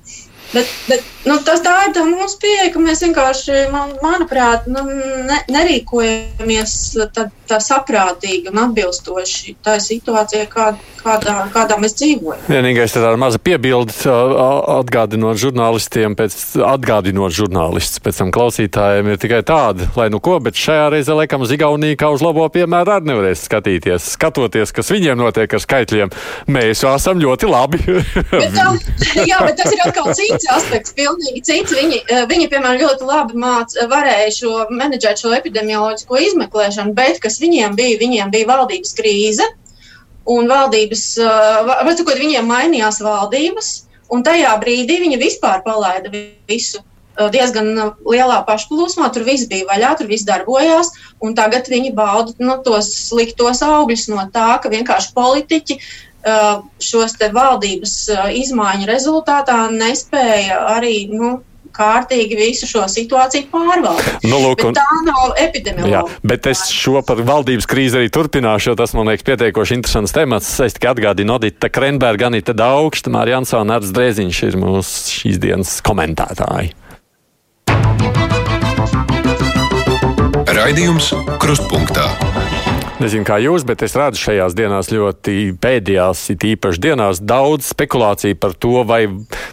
Bet, 0.55 0.71
bet 0.87 1.03
nu, 1.27 1.35
tas 1.43 1.63
tā 1.65 1.73
ir 1.89 1.95
tā 1.97 2.05
mūsu 2.07 2.39
pieeja, 2.43 2.69
ka 2.71 2.83
mēs 2.83 3.01
vienkārši, 3.03 3.57
man, 3.73 3.95
manuprāt, 4.05 4.69
nu, 4.71 4.85
ne, 5.27 5.41
nerīkojamies 5.51 6.75
tā, 7.17 7.27
tā 7.51 7.59
saprātīgi 7.63 8.53
un 8.53 8.61
atbilstoši 8.69 9.57
tā 9.65 9.75
situācijai, 9.83 10.47
kā, 10.53 10.69
kādā, 11.01 11.35
kādā 11.55 11.79
mēs 11.83 11.97
dzīvojam. 11.99 12.45
Vienīgais 12.47 12.95
ir 13.01 13.19
maza 13.21 13.41
piebilde, 13.43 13.97
atgādinot 14.77 15.41
žurnālistiem, 15.43 16.15
pēc, 16.19 16.37
atgādinot 16.69 17.35
žurnālistus 17.35 18.03
pēc 18.05 18.23
tam 18.23 18.31
klausītājiem, 18.35 19.11
ir 19.11 19.21
tikai 19.25 19.43
tāda, 19.47 19.91
lai 19.99 20.07
nu 20.15 20.23
ko, 20.23 20.39
bet 20.45 20.61
šajā 20.61 20.87
reizē, 20.95 21.19
laikam, 21.19 21.47
Zigaunija 21.49 21.99
kā 22.05 22.13
uz 22.15 22.23
labo 22.25 22.47
piemēru 22.53 22.95
arī 22.95 23.11
nevarēs 23.11 23.45
skatīties. 23.49 24.13
Skatoties, 24.15 24.73
kas 24.75 24.93
viņiem 24.95 25.19
notiek 25.19 25.51
ar 25.51 25.63
skaitļiem, 25.67 26.15
mēs 26.55 26.85
jau 26.85 26.95
esam 26.95 27.19
ļoti 27.21 27.51
labi. 27.51 27.83
bet, 28.31 28.55
tā, 28.55 28.71
jā, 29.27 29.43
bet 29.43 29.59
tas 29.61 29.75
ir 29.75 29.85
atkal 29.89 30.13
cits 30.15 30.44
cits 30.45 30.53
aspekts, 30.53 30.95
pilnīgi 30.95 31.43
cits. 31.45 31.73
Viņi, 31.73 32.05
eh, 32.09 32.27
viņi 32.27 32.49
piemēram, 32.51 32.81
ļoti 32.81 33.09
labi 33.09 33.35
māc, 33.35 33.75
varēja 33.89 34.31
šo 34.33 34.69
menedžēt 34.71 35.21
šo 35.21 35.35
epidemioloģisko 35.37 36.21
izmeklēšanu, 36.29 36.95
bet 36.95 37.21
kas 37.21 37.39
viņiem 37.41 37.77
bija, 37.77 37.99
viņiem 37.99 38.31
bija 38.31 38.47
valdības 38.47 38.95
krīze. 38.95 39.45
Un 40.27 40.49
valdības, 40.49 41.19
eh, 41.19 41.85
vai 41.85 41.95
cikot, 41.95 42.19
viņiem 42.19 42.47
mainījās 42.47 43.01
valdības, 43.01 43.85
un 44.11 44.23
tajā 44.23 44.61
brīdī 44.61 45.01
viņi 45.01 45.21
vispār 45.21 45.63
palaida 45.65 46.11
visu 46.49 46.79
eh, 47.17 47.29
diezgan 47.31 47.95
lielā 48.05 48.45
pašplūsmā. 48.47 49.13
Tur 49.13 49.25
viss 49.25 49.47
bija 49.47 49.67
vaļā, 49.67 49.99
tur 49.99 50.07
viss 50.07 50.25
darbojās. 50.25 50.91
Tagad 51.35 51.69
viņi 51.69 51.95
bauda 51.95 52.33
nu, 52.39 52.63
tos 52.63 53.09
sliktos 53.09 53.63
augļus 53.63 54.09
no 54.09 54.29
tā, 54.33 54.61
ka 54.61 54.69
vienkārši 54.69 55.15
politiķi 55.15 55.79
šos 56.81 57.19
valdības 57.33 57.97
izmaiņu 58.43 58.87
rezultātā 58.89 59.59
nespēja 59.73 60.63
arī 60.77 61.09
nu, 61.13 61.41
kārtīgi 61.75 62.37
visu 62.39 62.69
šo 62.71 62.85
situāciju 62.91 63.49
pārvaldīt. 63.51 64.29
Nu, 64.31 64.39
lūk, 64.39 64.61
bet 64.61 64.69
un- 64.69 64.77
tā 64.79 64.99
nav 65.09 65.35
epidemioloģija. 65.43 66.03
Jā, 66.05 66.21
bet 66.23 66.47
es 66.47 66.63
šo 66.71 67.03
par 67.07 67.17
valdības 67.27 67.67
krīzi 67.67 67.99
arī 67.99 68.13
turpināšu, 68.15 68.71
jo 68.71 68.75
tas 68.79 68.95
man 68.95 69.11
liekas 69.11 69.27
pietiekoši 69.27 69.79
interesants 69.81 70.15
temats. 70.15 70.53
Es 70.61 70.77
tikai 70.79 70.95
atgādinu 70.95 71.35
Odita 71.35 71.69
Krenberga, 71.69 72.31
Anita 72.31 72.55
Daugšta, 72.55 73.11
Mārija 73.11 73.43
Ansona, 73.43 73.81
Arts 73.81 73.91
Drēziņš 73.91 74.43
ir 74.49 74.59
mūsu 74.63 75.19
šīs 75.19 75.43
dienas 75.43 75.81
komentētāji. 75.83 76.73
Raidījums 80.55 81.11
Krustpunktā. 81.43 82.07
Nezinu, 83.05 83.27
kā 83.29 83.37
jūs, 83.37 83.67
bet 83.69 83.83
es 83.85 83.93
redzu 84.01 84.17
šajās 84.23 84.55
dienās 84.57 84.89
ļoti 84.89 85.35
pēdējās, 85.61 86.23
it 86.33 86.45
īpaši 86.55 86.81
dienās, 86.87 87.19
daudz 87.21 87.67
spekulāciju 87.75 88.39
par 88.41 88.55
to, 88.57 88.79
vai 88.89 89.03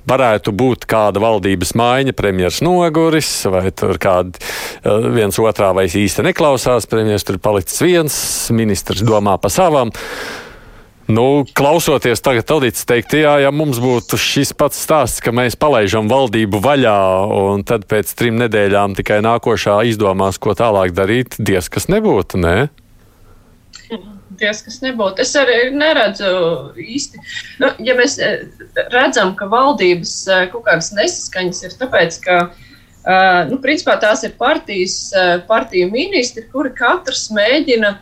varētu 0.08 0.54
būt 0.56 0.86
kāda 0.88 1.20
valdības 1.20 1.74
maiņa, 1.76 2.14
premjeras 2.16 2.62
noguris, 2.64 3.34
vai 3.52 3.66
tur 3.76 3.99
kādi 3.99 4.39
eh, 4.39 5.10
viens 5.18 5.41
otrā 5.43 5.74
vai 5.76 5.84
īsti 5.89 6.24
neklausās, 6.30 6.88
premjeras 6.88 7.28
tur 7.28 7.41
palicis 7.43 7.84
viens, 7.84 8.16
ministrs 8.56 9.04
domā 9.04 9.36
pa 9.41 9.52
savam. 9.52 9.91
Nu, 11.12 11.43
klausoties 11.52 12.24
tagad, 12.24 12.47
Todits 12.47 12.88
teikt, 12.88 13.18
jā, 13.20 13.34
ja 13.43 13.52
mums 13.52 13.82
būtu 13.84 14.16
šis 14.16 14.56
pats 14.56 14.80
stāsts, 14.80 15.20
ka 15.20 15.36
mēs 15.36 15.60
palaižam 15.60 16.08
valdību 16.08 16.62
vaļā, 16.64 16.99
un 17.36 17.68
tad 17.68 17.84
pēc 17.91 18.16
trim 18.16 18.39
nedēļām 18.39 18.95
tikai 18.95 19.20
nākošā 19.26 19.82
izdomās, 19.91 20.39
ko 20.39 20.56
tālāk 20.56 20.95
darīt, 20.95 21.36
diez 21.36 21.68
kas 21.74 21.91
nebūtu, 21.91 22.39
nē? 22.39 22.56
Diez, 24.42 24.64
kas 24.66 24.80
nebūtu. 24.82 25.22
Es 25.22 25.36
arī 25.38 25.70
neredzu 25.76 26.30
īsti. 26.82 27.22
Nu, 27.62 27.70
ja 27.86 27.94
mēs 27.98 28.18
eh, 28.18 28.48
redzam, 28.94 29.36
ka 29.38 29.46
valdības 29.52 30.14
eh, 30.28 30.46
kaut 30.54 30.66
kādas 30.66 30.89
nesaskaņas 30.98 31.62
ir 31.68 31.76
tāpēc, 31.78 32.18
ka 32.26 32.38
eh, 32.48 33.42
nu, 33.52 33.60
principā 33.62 34.00
tās 34.02 34.26
ir 34.26 34.34
partijas, 34.42 34.98
partiju 35.50 35.92
ministri, 35.94 36.48
kuri 36.50 36.74
katrs 36.78 37.28
mēģina 37.38 37.94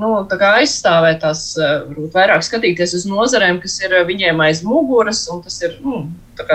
nu, 0.00 0.10
tā 0.28 0.38
aizstāvēt 0.58 1.20
tās, 1.22 1.44
eh, 1.60 1.84
varbūt 1.88 2.16
vairāk 2.16 2.44
skatīties 2.46 2.94
uz 2.96 3.06
nozarēm, 3.08 3.60
kas 3.62 3.78
ir 3.82 3.94
eh, 3.98 4.04
viņiem 4.08 4.40
aiz 4.44 4.62
muguras, 4.64 5.24
un 5.32 5.42
tas 5.44 5.58
ir 5.62 5.78
nu, 5.84 6.06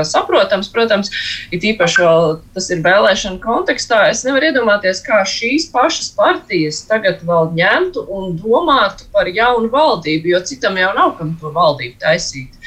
saprotams, 0.08 0.72
protams, 0.74 1.12
it 1.54 1.62
īpaši 1.62 2.02
vēl 2.02 2.40
tas 2.56 2.70
ir 2.74 2.82
vēlēšana 2.86 3.40
kontekstā. 3.44 4.08
Es 4.10 4.24
nevaru 4.26 4.50
iedomāties, 4.50 5.04
kā 5.06 5.22
šīs 5.22 5.70
pašas 5.72 6.10
partijas 6.18 6.82
tagad 6.90 7.22
vēl 7.28 7.54
ņemtu 7.58 8.08
un 8.10 8.38
domātu 8.42 9.06
par 9.14 9.30
jaunu 9.30 9.70
valdību, 9.70 10.34
jo 10.34 10.42
citam 10.42 10.78
jau 10.82 10.94
nav 10.98 11.18
kam 11.20 11.36
to 11.42 11.54
valdību 11.54 12.02
taisīt. 12.02 12.58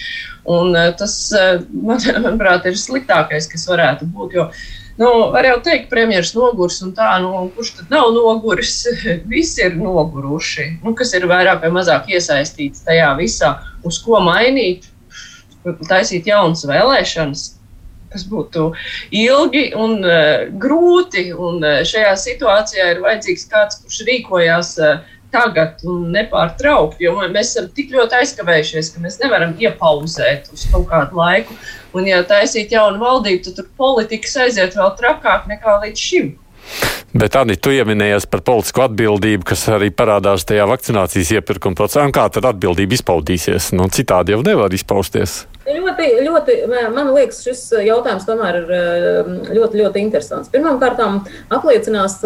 Un 0.50 0.76
eh, 0.76 0.92
tas, 0.96 1.16
man, 1.74 1.98
manuprāt, 2.26 2.70
ir 2.70 2.78
sliktākais, 2.78 3.50
kas 3.50 3.66
varētu 3.68 4.06
būt. 4.14 4.38
Jo, 4.38 4.50
Nu, 5.00 5.30
var 5.32 5.46
jau 5.48 5.56
teikt, 5.64 5.86
premjerministrs 5.88 6.36
nogurs 6.36 6.74
un 6.84 6.90
tā, 6.92 7.14
nu, 7.24 7.46
kurš 7.56 7.70
tad 7.78 7.92
nav 7.94 8.10
noguris? 8.12 8.82
Visi 9.32 9.62
ir 9.64 9.78
noguruši. 9.80 10.66
Nu, 10.84 10.92
kas 10.98 11.14
ir 11.16 11.24
vairāk 11.30 11.62
vai 11.62 11.70
mazāk 11.72 12.10
iesaistīts 12.12 12.84
tajā 12.84 13.14
visā, 13.16 13.54
uz 13.86 13.96
ko 14.04 14.20
mainīt, 14.26 14.90
taisīt 15.88 16.28
jaunas 16.28 16.66
vēlēšanas, 16.68 17.46
kas 18.12 18.26
būtu 18.28 18.66
ilgi 19.22 19.70
un 19.78 19.96
uh, 20.04 20.44
grūti. 20.60 21.30
Un, 21.32 21.64
uh, 21.64 21.80
šajā 21.86 22.12
situācijā 22.20 22.92
ir 22.92 23.00
vajadzīgs 23.06 23.48
kāds, 23.48 23.80
kurš 23.80 24.02
rīkojās 24.04 24.74
uh, 24.84 25.00
tagad 25.32 25.82
un 25.88 26.10
nepārtraukti, 26.14 27.06
jo 27.06 27.16
mēs 27.20 27.54
esam 27.54 27.70
tik 27.74 27.94
ļoti 27.94 28.20
aizkavējušies, 28.20 28.92
ka 28.94 29.02
mēs 29.04 29.18
nevaram 29.22 29.56
iepauzēt 29.60 30.50
uz 30.54 30.66
kaut 30.72 30.88
kādu 30.90 31.20
laiku. 31.20 31.56
Un, 31.96 32.06
ja 32.06 32.22
taisīt 32.26 32.74
jaunu 32.74 33.00
valdību, 33.02 33.42
tad 33.46 33.58
tur 33.58 33.70
politikas 33.80 34.36
aiziet 34.44 34.76
vēl 34.78 34.94
trakāk 34.98 35.50
nekā 35.50 35.80
līdz 35.86 36.06
šim. 36.10 36.30
Bet, 37.10 37.34
Anni, 37.34 37.56
tu 37.58 37.72
pieminējies 37.72 38.28
par 38.30 38.44
politisko 38.46 38.84
atbildību, 38.84 39.42
kas 39.50 39.64
arī 39.74 39.88
parādās 39.90 40.44
tajā 40.46 40.68
vakcinācijas 40.70 41.32
iepirkuma 41.40 41.78
procesā. 41.78 42.04
Kā 42.14 42.28
tad 42.30 42.46
atbildība 42.52 42.94
izpaudīsies? 42.94 43.72
Nu, 43.74 43.88
citādi 43.90 44.36
jau 44.36 44.44
nevar 44.46 44.70
izpausties. 44.76 45.40
Ļoti, 45.70 46.06
ļoti, 46.24 46.56
man 46.94 47.12
liekas, 47.14 47.40
šis 47.44 47.62
jautājums 47.84 48.26
tomēr 48.28 48.58
ir 48.60 48.72
ļoti, 49.54 49.80
ļoti 49.80 50.02
interesants. 50.02 50.50
Pirmkārt, 50.52 51.00
apliecinās 51.52 52.18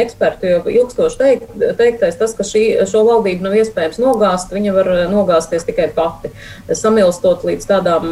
eksperti, 0.00 0.54
jo 0.54 0.60
ilgstoši 0.80 1.20
teikt, 1.20 1.54
teiktais 1.78 2.18
tas, 2.20 2.34
ka 2.36 2.46
šī, 2.46 2.64
šo 2.90 3.04
valdību 3.08 3.46
nav 3.46 3.56
iespējams 3.60 4.00
nogāzt, 4.02 4.54
viņa 4.54 4.76
var 4.76 4.92
nogāzties 5.12 5.66
tikai 5.68 5.90
pati, 5.96 6.32
samilstot 6.74 7.46
līdz 7.48 7.70
tādām 7.70 8.10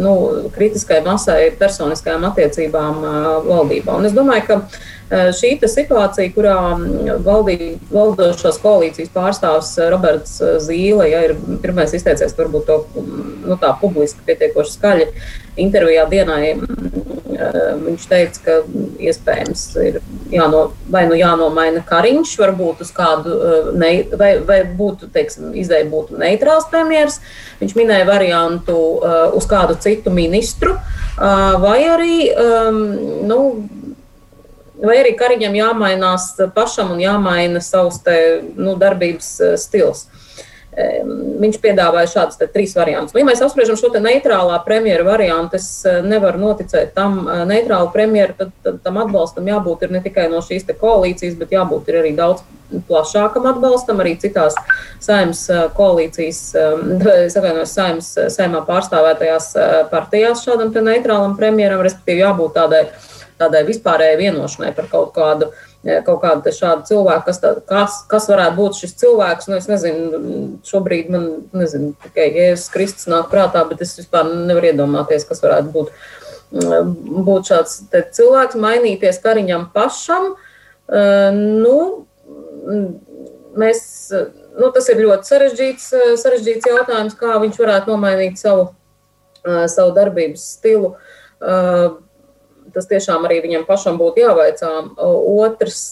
nu, 0.00 0.16
kritiskai 0.54 1.02
masai 1.06 1.50
personiskajām 1.58 2.26
attiecībām 2.30 3.00
valdībā. 3.48 3.98
Un 3.98 4.10
es 4.10 4.16
domāju, 4.16 4.48
ka 4.50 4.60
šī 5.36 5.54
situācija, 5.68 6.32
kurā 6.34 6.56
valdī, 7.24 7.74
valdošās 7.92 8.58
koalīcijas 8.62 9.12
pārstāvs 9.14 9.74
Roberts 9.92 10.38
Zīle 10.64 11.08
ja, 11.10 11.24
ir 11.28 11.36
pirmais 11.62 11.92
izteicies, 11.94 12.34
varbūt 12.38 12.66
to 12.68 12.78
nu, 13.44 13.58
tā 13.64 13.72
publiski 13.80 14.22
pietiekoši 14.28 14.76
skaļi 14.76 15.10
intervijā 15.64 16.04
dienai. 16.10 16.54
Viņš 17.34 18.04
teica, 18.06 18.40
ka 18.44 18.52
iespējams 19.02 19.62
ir 19.82 19.96
jāno, 20.30 20.68
vai 20.90 21.02
nu 21.10 21.16
jānomaina 21.18 21.82
kariņš, 21.86 22.34
varbūt 22.38 22.84
uz 22.84 22.92
kādu, 22.94 23.34
ne, 23.74 23.90
vai, 24.14 24.36
vai 24.46 24.60
būtu, 24.78 25.08
teiksim, 25.14 25.50
izdeja 25.58 25.88
būtu 25.90 26.20
neitrāls 26.20 26.68
premjeras. 26.70 27.18
Viņš 27.58 27.74
minēja 27.78 28.06
variantu 28.06 28.76
uz 29.34 29.48
kādu 29.50 29.76
citu 29.82 30.14
ministru, 30.14 30.76
vai 31.18 31.78
arī, 31.90 32.18
nu, 33.26 33.40
vai 34.84 35.00
arī 35.02 35.14
Kariņam 35.18 35.58
jāmainās 35.58 36.32
pašam 36.54 36.94
un 36.94 37.02
jāmaina 37.02 37.62
savs 37.64 38.00
te, 38.04 38.18
nu, 38.54 38.76
darbības 38.78 39.30
stils. 39.62 40.06
Viņš 40.74 41.58
piedāvāja 41.62 42.08
šādus 42.10 42.40
trīs 42.50 42.72
variantus. 42.74 43.14
Ja 43.14 43.26
mēs 43.26 43.42
apspriežam 43.44 43.78
šo 43.78 43.92
neitrālā 43.94 44.56
premjera 44.66 45.06
variantu, 45.06 45.60
es 45.60 45.84
nevaru 46.02 46.40
noticēt 46.42 46.90
tam 46.96 47.20
neitrālu 47.46 47.92
premjeru, 47.94 48.34
tad, 48.38 48.50
tad 48.66 48.80
tam 48.82 48.98
atbalstam 49.04 49.46
jābūt 49.46 49.86
ne 49.94 50.02
tikai 50.02 50.26
no 50.32 50.42
šīs 50.42 50.66
koalīcijas, 50.80 51.38
bet 51.38 51.54
jābūt 51.54 51.92
arī 51.94 52.14
daudz 52.18 52.42
plašākam 52.88 53.46
atbalstam. 53.52 54.02
Arī 54.02 54.16
citās 54.18 54.58
saimnes 55.04 55.46
koalīcijas, 55.78 56.42
atvainojos, 57.38 57.74
saimnes, 57.78 58.12
saimā 58.34 58.64
pārstāvētajās 58.66 59.52
partijās 59.94 60.42
šādam 60.46 60.74
neitrālam 60.74 61.38
premjeram, 61.38 61.84
respektīvi 61.86 62.24
jābūt 62.26 62.56
tādai 62.58 62.86
tādai 63.40 63.64
vispārējai 63.66 64.18
vienošanai 64.20 64.72
par 64.76 64.90
kaut 64.90 65.14
kādu, 65.16 65.50
kaut 65.84 66.22
kādu 66.22 66.52
šādu 66.54 66.86
cilvēku, 66.88 67.26
kas, 67.28 67.40
tā, 67.42 67.50
kas, 67.68 67.98
kas 68.08 68.28
varētu 68.30 68.56
būt 68.56 68.78
šis 68.80 68.94
cilvēks. 69.02 69.48
Nu, 69.50 69.58
es 69.58 69.68
nezinu, 69.68 70.20
šobrīd 70.64 71.10
man 71.12 71.26
nezinu, 71.56 71.92
tikai 72.06 72.30
Jēzus 72.32 72.70
Kristus 72.72 73.08
nāk 73.12 73.28
prātā, 73.32 73.64
bet 73.68 73.82
es 73.84 73.92
vispār 73.98 74.28
nevaru 74.32 74.70
iedomāties, 74.70 75.26
kas 75.28 75.44
varētu 75.44 75.72
būt, 75.74 75.92
būt 77.26 77.50
šāds 77.52 77.82
cilvēks, 78.16 78.60
mainīties 78.60 79.20
kariņam 79.24 79.68
pašam. 79.74 80.32
Nu, 80.88 81.76
mēs, 83.60 83.82
nu, 84.56 84.70
tas 84.72 84.88
ir 84.92 85.04
ļoti 85.04 85.32
sarežģīts, 85.32 85.90
sarežģīts 86.22 86.70
jautājums, 86.72 87.18
kā 87.20 87.36
viņš 87.42 87.60
varētu 87.60 87.92
nomainīt 87.92 88.40
savu, 88.40 88.70
savu 89.44 89.92
darbības 89.96 90.48
stilu 90.56 90.94
tas 92.72 92.88
tiešām 92.90 93.26
arī 93.28 93.40
viņam 93.44 93.66
pašam 93.68 93.98
būtu 94.00 94.24
jāvaicā. 94.24 94.70
Otrs, 95.44 95.82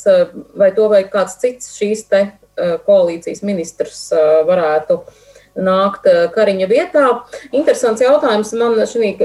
vai 0.59 0.71
to 0.77 0.89
vai 0.93 1.03
kāds 1.11 1.37
cits 1.43 1.75
šīs 1.77 2.07
te 2.11 2.25
koalīcijas 2.87 3.43
ministrs 3.47 4.09
varētu 4.49 5.01
nākt 5.53 6.07
Kariņa 6.35 6.69
vietā. 6.69 7.07
Interesants 7.53 8.05
jautājums 8.05 8.55
man 8.57 8.79
šī 8.89 9.17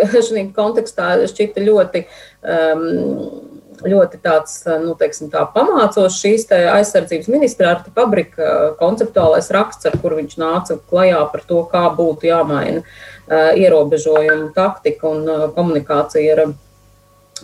kontekstā 0.59 1.13
šķita 1.31 1.67
ļoti. 1.67 2.07
Um, 2.43 3.45
Ļoti 3.77 4.17
tāds, 4.23 4.55
nu, 4.81 4.95
teiksim, 4.97 5.27
tā 5.29 5.43
pamācošs 5.53 6.15
šīs 6.23 6.47
aizsardzības 6.49 7.27
ministra 7.29 7.75
Arta 7.75 7.91
Pabrika 7.93 8.71
konceptuālais 8.79 9.51
raksts, 9.53 9.85
ar 9.85 9.99
kur 10.01 10.15
viņš 10.17 10.33
nāca 10.41 10.79
klajā 10.89 11.19
par 11.29 11.43
to, 11.45 11.59
kā 11.69 11.83
būtu 11.93 12.25
jāmaina 12.25 12.81
uh, 12.81 13.51
ierobežojumu 13.53 14.49
taktika 14.55 15.11
un 15.11 15.29
uh, 15.29 15.43
komunikācija 15.53 16.33
ar 16.33 16.43
uh, 16.47 16.55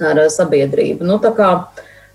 ar 0.02 0.22
sabiedrību. 0.34 1.06
Nu, 1.08 1.20
kā, 1.38 1.50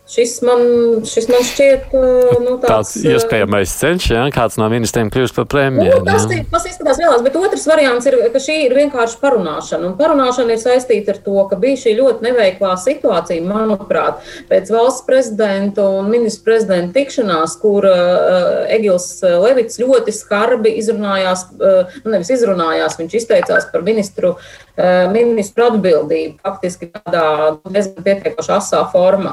Šis 0.09 0.39
man, 0.41 0.61
šis 1.05 1.27
man 1.29 1.43
šķiet 1.45 1.91
nu, 1.93 2.55
tāds, 2.63 2.95
tāds 2.95 3.09
iespējamais 3.11 3.73
ceļš, 3.77 4.05
ja 4.15 4.23
kāds 4.33 4.57
no 4.57 4.65
ministriem 4.73 5.11
kļūst 5.13 5.37
par 5.37 5.45
premjeru. 5.53 5.99
Nu, 6.01 6.07
tas, 6.09 6.25
tas 6.49 6.69
izskatās 6.71 7.01
vēlāk, 7.03 7.27
bet 7.27 7.35
otrs 7.37 7.67
variants 7.69 8.09
ir, 8.09 8.17
ka 8.33 8.41
šī 8.41 8.57
ir 8.65 8.75
vienkārši 8.79 9.19
parunāšana. 9.21 9.91
Un 9.91 9.99
parunāšana 9.99 10.57
ir 10.57 10.63
saistīta 10.63 11.13
ar 11.13 11.21
to, 11.27 11.35
ka 11.51 11.59
bija 11.61 11.83
šī 11.83 11.93
ļoti 11.99 12.25
neveiklā 12.25 12.71
situācija, 12.81 13.45
manuprāt, 13.45 14.25
pēc 14.49 14.73
valsts 14.73 15.05
prezidenta 15.05 15.85
un 15.99 16.09
ministra 16.09 16.55
prezidenta 16.55 16.97
tikšanās, 16.97 17.59
kur 17.61 17.85
uh, 17.91 18.65
Egils 18.79 19.11
Levits 19.21 19.77
ļoti 19.83 20.17
skarbi 20.17 20.73
izrunājās, 20.81 21.45
uh, 21.61 22.01
nevis 22.09 22.33
izrunājās, 22.39 22.97
viņš 22.97 23.21
izteicās 23.21 23.69
par 23.75 23.85
ministru 23.85 24.39
Eh, 24.79 25.09
ministru 25.11 25.65
atbildību, 25.73 26.37
faktiski 26.39 26.87
tādā 26.95 27.23
diezgan 27.65 28.05
pietiekoši 28.07 28.53
asā 28.55 28.85
formā. 28.93 29.33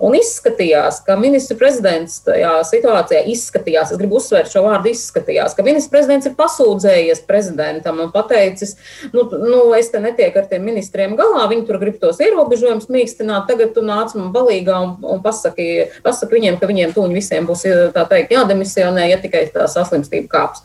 Un 0.00 0.15
izskatījās, 0.18 1.00
ka 1.06 1.16
ministra 1.20 1.56
prezidents 1.58 2.18
tajā 2.26 2.52
situācijā 2.68 3.22
izskatījās, 3.32 3.92
es 3.94 4.00
gribu 4.00 4.18
uzsvērt 4.20 4.52
šo 4.52 4.62
vārdu, 4.66 4.90
izskatījās, 4.92 5.56
ka 5.56 5.64
ministra 5.66 5.96
prezidents 5.96 6.28
ir 6.28 6.36
pasūdzējies 6.38 7.24
prezidentam 7.28 8.00
un 8.04 8.12
pateicis, 8.14 8.76
nu, 9.14 9.26
nu 9.42 9.62
es 9.78 9.90
te 9.92 10.02
netieku 10.02 10.42
ar 10.42 10.48
tiem 10.50 10.66
ministriem 10.66 11.16
galā, 11.18 11.46
viņi 11.52 11.66
tur 11.68 11.80
grib 11.82 11.98
tos 12.02 12.20
ierobežojumus 12.24 12.90
mīkstināt, 12.92 13.48
tagad 13.50 13.74
tu 13.76 13.84
nāc 13.86 14.14
man 14.18 14.32
balīgā 14.34 14.78
un, 14.84 14.96
un 15.04 15.24
pasaki, 15.24 15.90
pasaki 16.06 16.38
viņiem, 16.38 16.60
ka 16.60 16.70
viņiem 16.70 16.96
tūņi 16.96 17.20
visiem 17.20 17.48
būs, 17.48 17.66
tā 17.96 18.06
teikt, 18.10 18.34
jādemisionē, 18.36 19.10
ja 19.10 19.20
tikai 19.22 19.46
tā 19.54 19.68
saslimstība 19.70 20.32
kāps. 20.32 20.64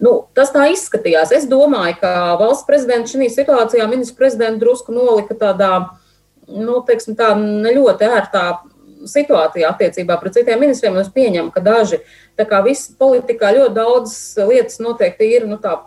Nu, 0.00 0.14
tas 0.32 0.48
tā 0.54 0.70
izskatījās. 0.72 1.32
Es 1.36 1.44
domāju, 1.48 1.98
ka 2.00 2.12
valsts 2.40 2.64
prezidents 2.68 3.12
šajā 3.12 3.28
situācijā 3.34 3.88
ministru 3.90 4.22
prezidentu 4.22 4.64
drusku 4.64 4.94
nolika 4.96 5.36
tādā, 5.36 5.72
nu, 6.50 6.80
teiksim, 6.86 7.16
tā 7.18 7.32
ne 7.38 7.74
ļoti 7.76 8.08
ērtā 8.08 8.44
situācijā 9.08 9.70
attiecībā 9.70 10.16
pret 10.20 10.36
citiem 10.36 10.60
ministriem. 10.60 10.98
Es 11.00 11.12
pieņemu, 11.12 11.52
ka 11.54 11.62
daži, 11.64 12.02
tā 12.38 12.46
kā 12.48 12.60
viss 12.64 12.92
politikā 13.00 13.52
ļoti 13.56 13.76
daudz 13.76 14.16
lietas 14.50 14.80
noteikti 14.82 15.30
ir, 15.36 15.46
nu, 15.48 15.56
tā 15.62 15.78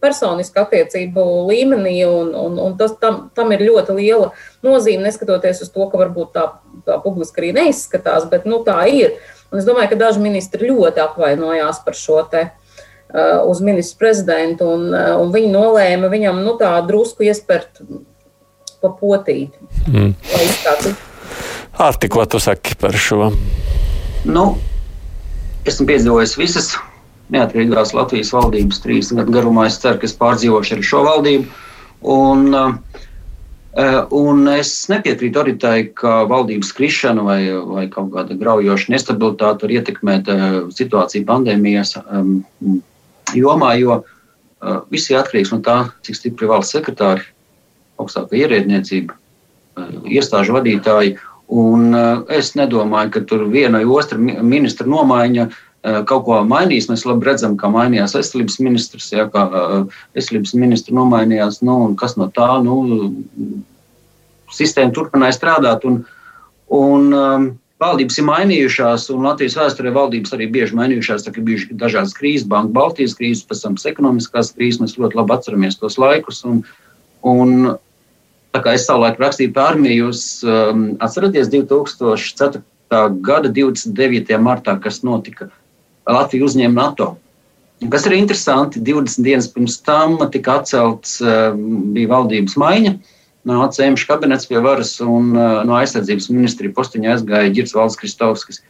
personiska 0.00 0.64
attiecību 0.64 1.24
līmenī, 1.50 1.96
un, 2.08 2.32
un, 2.36 2.56
un 2.60 2.76
tas, 2.80 2.94
tam, 3.00 3.26
tam 3.36 3.52
ir 3.52 3.64
ļoti 3.66 3.96
liela 3.98 4.30
nozīme, 4.64 5.04
neskatoties 5.04 5.60
uz 5.64 5.72
to, 5.72 5.88
ka 5.90 6.00
varbūt 6.00 6.32
tā, 6.36 6.46
tā 6.86 6.96
publiski 7.04 7.42
arī 7.42 7.52
neizskatās, 7.60 8.28
bet 8.30 8.48
nu, 8.48 8.62
tā 8.66 8.82
ir. 8.88 9.18
Un 9.50 9.60
es 9.60 9.66
domāju, 9.66 9.92
ka 9.92 10.00
daži 10.00 10.22
ministri 10.22 10.70
ļoti 10.70 11.02
apvainojās 11.04 11.84
par 11.84 11.98
šo 11.98 12.24
te 12.30 12.50
Uh, 13.10 13.40
uz 13.50 13.58
ministru 13.58 13.98
prezidentu, 13.98 14.68
un, 14.70 14.84
uh, 14.94 15.16
un 15.18 15.32
viņi 15.34 15.48
nolēma 15.50 16.06
viņam 16.12 16.36
nu, 16.44 16.52
tā 16.60 16.68
drusku 16.86 17.24
iespērt 17.26 17.80
pa 18.80 18.92
potīti. 18.96 19.56
Mm. 19.88 20.14
Arti, 21.80 22.10
ko 22.12 22.24
tu 22.28 22.40
saki 22.42 22.76
par 22.80 22.96
šo? 22.96 23.30
Nu, 24.28 24.44
esmu 25.68 25.86
piedzīvojis 25.88 26.36
visas 26.40 26.74
neatkarīgās 27.32 27.94
Latvijas 27.96 28.32
valdības 28.34 28.82
trīs 28.84 29.12
gadu 29.14 29.32
garumā. 29.32 29.68
Es 29.70 29.78
ceru, 29.80 30.00
ka 30.00 30.08
es 30.08 30.16
pārdzīvošu 30.18 30.76
arī 30.76 30.86
šo 30.86 31.04
valdību. 31.06 31.46
Un, 32.10 32.46
uh, 32.56 33.00
un 34.16 34.48
es 34.52 34.72
nepiekrītu 34.90 35.42
arī 35.42 35.56
tai, 35.62 35.76
ka 35.96 36.24
valdības 36.28 36.72
krišana 36.76 37.24
vai, 37.24 37.40
vai 37.70 37.86
kaut 37.92 38.10
kāda 38.14 38.36
graujoša 38.40 38.92
nestabilitāte 38.96 39.66
var 39.66 39.76
ietekmēt 39.78 40.32
situāciju 40.74 41.28
pandēmijas 41.28 41.94
um, 42.02 42.40
jomā, 43.36 43.76
jo 43.80 44.02
viss 44.90 45.10
ir 45.10 45.20
atkarīgs 45.20 45.52
no 45.54 45.60
tā, 45.64 45.76
cik 46.04 46.18
stipri 46.18 46.48
valsts 46.50 46.74
sekretāri, 46.76 47.24
augstākā 48.00 48.38
ierēdniecība, 48.40 49.16
uh, 49.16 49.90
iestāžu 50.08 50.56
vadītāji. 50.58 51.16
Un, 51.50 51.90
uh, 51.94 52.22
es 52.30 52.54
nedomāju, 52.58 53.14
ka 53.16 53.24
tur 53.26 53.48
viena 53.50 53.80
vai 53.80 53.98
otra 54.00 54.18
ministra 54.20 54.86
nomaiņa 54.90 55.48
uh, 55.48 56.02
kaut 56.08 56.26
ko 56.28 56.42
mainīs. 56.46 56.90
Mēs 56.90 57.06
labi 57.08 57.30
redzam, 57.30 57.56
kā 57.60 57.70
mainījās 57.72 58.14
veselības 58.18 58.60
ministrs, 58.62 59.10
ja, 59.14 59.26
kā 59.32 59.46
veselības 60.16 60.54
ministra 60.58 60.94
nomainījās. 60.98 61.62
Nu, 61.66 61.80
kas 61.98 62.16
no 62.20 62.30
tā? 62.34 62.52
Nu, 62.64 62.78
sistēma 64.54 64.94
turpināja 64.94 65.38
strādāt. 65.38 65.86
Un, 65.88 66.04
un, 66.76 67.10
um, 67.14 67.50
Valdības 67.80 68.18
ir 68.20 68.26
mainījušās, 68.28 69.06
un 69.14 69.22
Latvijas 69.24 69.54
vēsturē 69.56 69.88
valdības 69.96 70.34
arī 70.36 70.50
bieži 70.52 70.76
mainījušās. 70.76 71.22
Kā 71.32 71.40
bija 71.40 71.78
dažādas 71.80 72.12
krīzes, 72.12 72.44
banka, 72.50 72.74
Baltijas 72.76 73.14
krīzes, 73.16 73.46
pēc 73.48 73.62
tam 73.64 73.78
ekonomiskās 73.88 74.52
krīzes. 74.52 74.82
Mēs 74.82 74.98
ļoti 75.00 75.16
labi 75.16 75.32
atceramies 75.32 75.80
tos 75.80 75.96
laikus. 75.96 76.42
Un, 76.44 76.58
un, 77.24 77.70
tā 78.54 78.62
kā 78.64 78.74
es 78.76 78.86
savulaik 78.88 79.20
rakstīju 79.20 79.54
par 79.54 79.74
armiju, 79.74 80.06
jūs 80.06 80.24
um, 80.46 80.84
atceraties 81.02 81.50
2004. 81.52 82.62
gada 83.26 83.50
29. 83.54 84.36
martā, 84.42 84.76
kas 84.82 85.02
notika. 85.06 85.50
Latvija 86.10 86.48
uzņēma 86.48 86.74
NATO. 86.74 87.12
Kas 87.92 88.04
ir 88.08 88.16
interesanti, 88.18 88.82
20 88.84 89.24
dienas 89.24 89.48
pirms 89.48 89.78
tam 89.86 90.18
tika 90.32 90.58
atcelts, 90.60 91.20
um, 91.22 91.94
bija 91.94 92.10
valdības 92.10 92.58
maiņa. 92.60 92.96
Nāca 93.48 93.86
Emīļa 93.86 94.08
kabinets 94.08 94.50
pie 94.50 94.60
varas 94.60 94.98
un 95.00 95.32
uh, 95.32 95.62
no 95.64 95.78
aizsardzības 95.78 96.28
ministrija 96.32 96.74
posteņa 96.76 97.14
aizgāja 97.14 97.54
Girts 97.54 97.72
Valds 97.76 97.96
Kristovskis, 97.96 98.60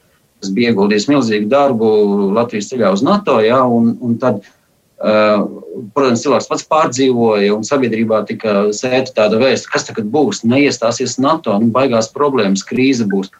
kas 0.40 0.52
bija 0.54 0.70
ieguldījis 0.70 1.08
milzīgu 1.10 1.50
darbu 1.50 1.88
Latvijas 2.36 2.70
ceļā 2.70 2.92
uz 2.94 3.02
NATO. 3.02 3.40
Ja, 3.42 3.64
un, 3.66 3.96
un 4.04 4.14
tad, 4.22 4.44
uh, 4.44 4.59
protams, 5.00 6.22
cilvēks 6.24 6.48
pats 6.50 6.66
pārdzīvoja, 6.68 7.54
un 7.56 7.64
sabiedrībā 7.64 8.22
tika 8.28 8.66
sēta 8.76 9.14
tāda 9.16 9.40
vēsta, 9.40 9.70
kas 9.72 9.86
tagad 9.88 10.10
būs, 10.12 10.42
neiestāsies 10.44 11.16
NATO, 11.22 11.56
nu, 11.62 11.70
baigās 11.72 12.10
problēmas, 12.12 12.64
krīze 12.68 13.06
būs. 13.08 13.32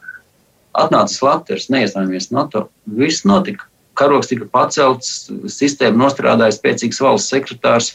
Atnācis 0.81 1.21
Latvijas, 1.25 1.69
neiestājāmies 1.73 2.31
NATO. 2.31 2.69
Viss 2.87 3.27
notika. 3.27 3.67
Karoks 3.99 4.31
tika 4.31 4.47
pacelts, 4.49 5.29
sistēma 5.51 6.07
nostrādāja 6.07 6.55
spēcīgs 6.57 7.03
valsts 7.03 7.35
sekretārs. 7.35 7.91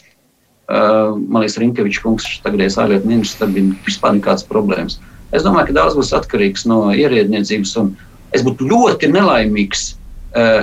Man 0.68 1.40
liekas, 1.40 1.56
Rinkevičs 1.62 2.02
kungs, 2.04 2.26
tagadējais 2.44 2.76
ārlietu 2.82 3.08
ministrs, 3.08 3.40
tad 3.40 3.54
bija 3.56 3.72
vispār 3.86 4.18
nekādas 4.18 4.46
problēmas. 4.46 5.00
Es 5.34 5.42
domāju, 5.46 5.70
ka 5.70 5.78
daudz 5.80 5.96
būs 5.98 6.12
atkarīgs 6.14 6.66
no 6.70 6.92
ierēdniecības, 6.94 7.72
un 7.80 7.94
es 8.36 8.44
būtu 8.46 8.68
ļoti 8.68 9.10
nelaimīgs, 9.10 9.88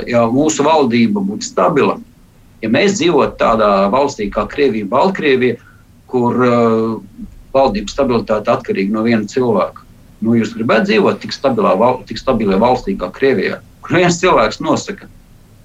ja 0.08 0.24
mūsu 0.32 0.64
valdība 0.64 1.24
būtu 1.26 1.50
stabila. 1.50 1.98
Ja 2.64 2.72
mēs 2.72 2.98
dzīvotu 2.98 3.38
tādā 3.42 3.70
valstī 3.92 4.30
kā 4.32 4.46
Krievija, 4.50 4.88
Baltkrievija, 4.88 5.60
kur 6.08 6.38
uh, 6.40 6.94
valdības 7.54 7.96
stabilitāte 7.96 8.54
atkarīga 8.54 8.96
no 8.96 9.04
viena 9.06 9.28
cilvēka. 9.30 9.84
Nu, 10.24 10.38
jūs 10.38 10.54
gribētu 10.56 10.92
dzīvot 10.92 11.20
tik, 11.20 11.36
stabilā, 11.36 11.74
tik 12.08 12.22
stabilā 12.22 12.60
valstī 12.62 12.96
kā 13.00 13.10
Krievijā, 13.12 13.60
kur 13.84 14.00
viens 14.00 14.20
cilvēks 14.22 14.62
nosaka, 14.64 15.10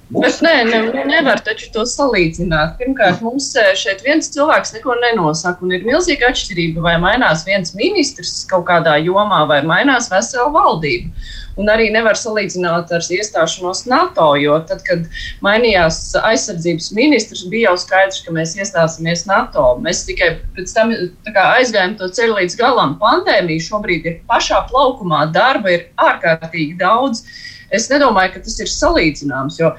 Bet 0.09 0.39
nē, 0.41 0.53
ne, 0.65 0.79
nevar 1.05 1.43
taču 1.45 1.67
to 1.75 1.83
salīdzināt. 1.85 2.79
Pirmkārt, 2.79 3.21
mums 3.21 3.51
eh, 3.61 3.75
šeit 3.77 4.01
viens 4.07 4.31
cilvēks 4.33 4.73
neko 4.79 4.95
nenosaka, 5.03 5.61
un 5.67 5.75
ir 5.77 5.85
milzīga 5.85 6.31
atšķirība, 6.33 6.81
vai 6.81 6.95
mainās 7.03 7.45
viens 7.45 7.75
ministrs 7.77 8.47
kaut 8.49 8.65
kādā 8.71 8.97
jomā, 9.05 9.43
vai 9.51 9.61
mainās 9.69 10.09
vesela 10.09 10.49
valdība. 10.55 11.13
Un 11.61 11.69
arī 11.69 11.91
nevar 11.93 12.17
salīdzināt 12.17 12.93
ar 12.95 13.05
iestāšanos 13.05 13.83
NATO, 13.91 14.31
jo 14.41 14.57
tad, 14.71 14.81
kad 14.87 15.05
mainījās 15.45 15.99
aizsardzības 16.23 16.89
ministrs, 16.97 17.45
bija 17.51 17.73
jau 17.73 17.83
skaidrs, 17.83 18.23
ka 18.25 18.33
mēs 18.33 18.55
iestāsimies 18.57 19.27
NATO. 19.29 19.67
Mēs 19.85 20.07
tikai 20.09 20.31
pēc 20.57 20.73
tam 20.77 20.95
aizgājām 21.27 21.99
to 22.01 22.09
ceļu 22.17 22.39
līdz 22.39 22.57
galam. 22.63 22.97
Pandēmija 23.03 23.67
šobrīd 23.67 24.09
ir 24.09 24.19
pašā 24.31 24.65
plaukumā, 24.71 25.27
darba 25.35 25.77
ir 25.77 25.87
ārkārtīgi 26.01 26.79
daudz. 26.81 27.27
Es 27.75 27.89
nedomāju, 27.93 28.33
ka 28.35 28.43
tas 28.47 28.55
ir 28.63 28.71
salīdzināms. 28.73 29.59
Jo, 29.61 29.75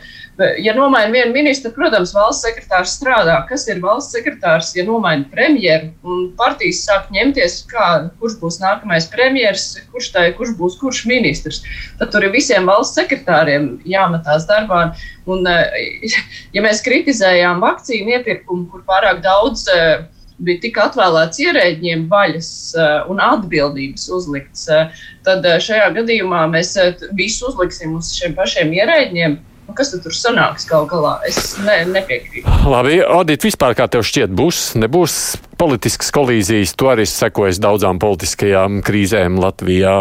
ja 0.62 0.76
nomaina 0.78 1.10
vienu 1.14 1.34
ministru, 1.34 1.72
protams, 1.74 2.12
valsts 2.14 2.46
sekretārs 2.46 2.94
strādā. 3.00 3.40
Kas 3.50 3.66
ir 3.72 3.82
valsts 3.82 4.14
sekretārs, 4.14 4.72
ja 4.78 4.86
nomaina 4.86 5.26
premjeru 5.32 5.90
un 6.06 6.28
partijas 6.38 6.84
sāk 6.86 7.10
ņemties, 7.16 7.64
kā, 7.72 7.88
kurš 8.22 8.38
būs 8.44 8.60
nākamais 8.62 9.10
premjeras, 9.10 9.72
kurš, 9.94 10.12
tai, 10.14 10.28
kurš 10.38 10.54
būs 10.60 10.78
kurš 10.82 11.04
ministrs? 11.10 11.64
Tad 12.02 12.14
tur 12.14 12.28
ir 12.28 12.36
visiem 12.36 12.70
valsts 12.70 13.00
sekretāriem 13.00 13.72
jāmetās 13.90 14.46
darbā. 14.50 14.92
Un, 15.30 15.50
eh, 15.50 16.06
ja 16.56 16.66
mēs 16.66 16.86
kritizējām 16.86 17.66
vakcīnu 17.66 18.20
iepirkumu, 18.20 18.70
kur 18.70 18.86
pārāk 18.86 19.24
daudz 19.26 19.66
eh, 19.74 20.06
bija 20.44 20.64
tik 20.64 20.80
atvēlēts 20.82 21.42
ierēģiem 21.44 22.08
vaļas 22.12 22.50
uh, 22.78 23.12
un 23.12 23.22
atbildības 23.24 24.08
uzlikts, 24.16 24.66
uh, 24.72 25.04
tad 25.28 25.46
uh, 25.48 25.60
šajā 25.64 25.92
gadījumā 26.00 26.46
mēs 26.52 26.76
visu 27.18 27.50
uzliksim 27.52 27.98
uz 28.00 28.14
šiem 28.16 28.36
pašiem 28.38 28.74
ierēģiem. 28.80 29.40
Kas 29.78 29.92
tad 29.94 30.02
tur 30.02 30.16
sanāks 30.18 30.66
gal 30.66 30.88
galā? 30.90 31.20
Es 31.30 31.54
ne, 31.62 31.84
nepiekrītu. 31.92 32.50
Labi, 32.66 32.96
Odīt, 33.06 33.46
vispār 33.46 33.76
kā 33.78 33.86
tev 33.92 34.02
šķiet, 34.08 34.34
būs, 34.34 34.64
nebūs 34.82 35.14
politiskas 35.62 36.10
kolīzijas? 36.16 36.74
Tu 36.74 36.90
arī 36.90 37.06
sekojas 37.06 37.62
daudzām 37.62 38.02
politiskajām 38.02 38.82
krīzēm 38.86 39.38
Latvijā. 39.44 39.96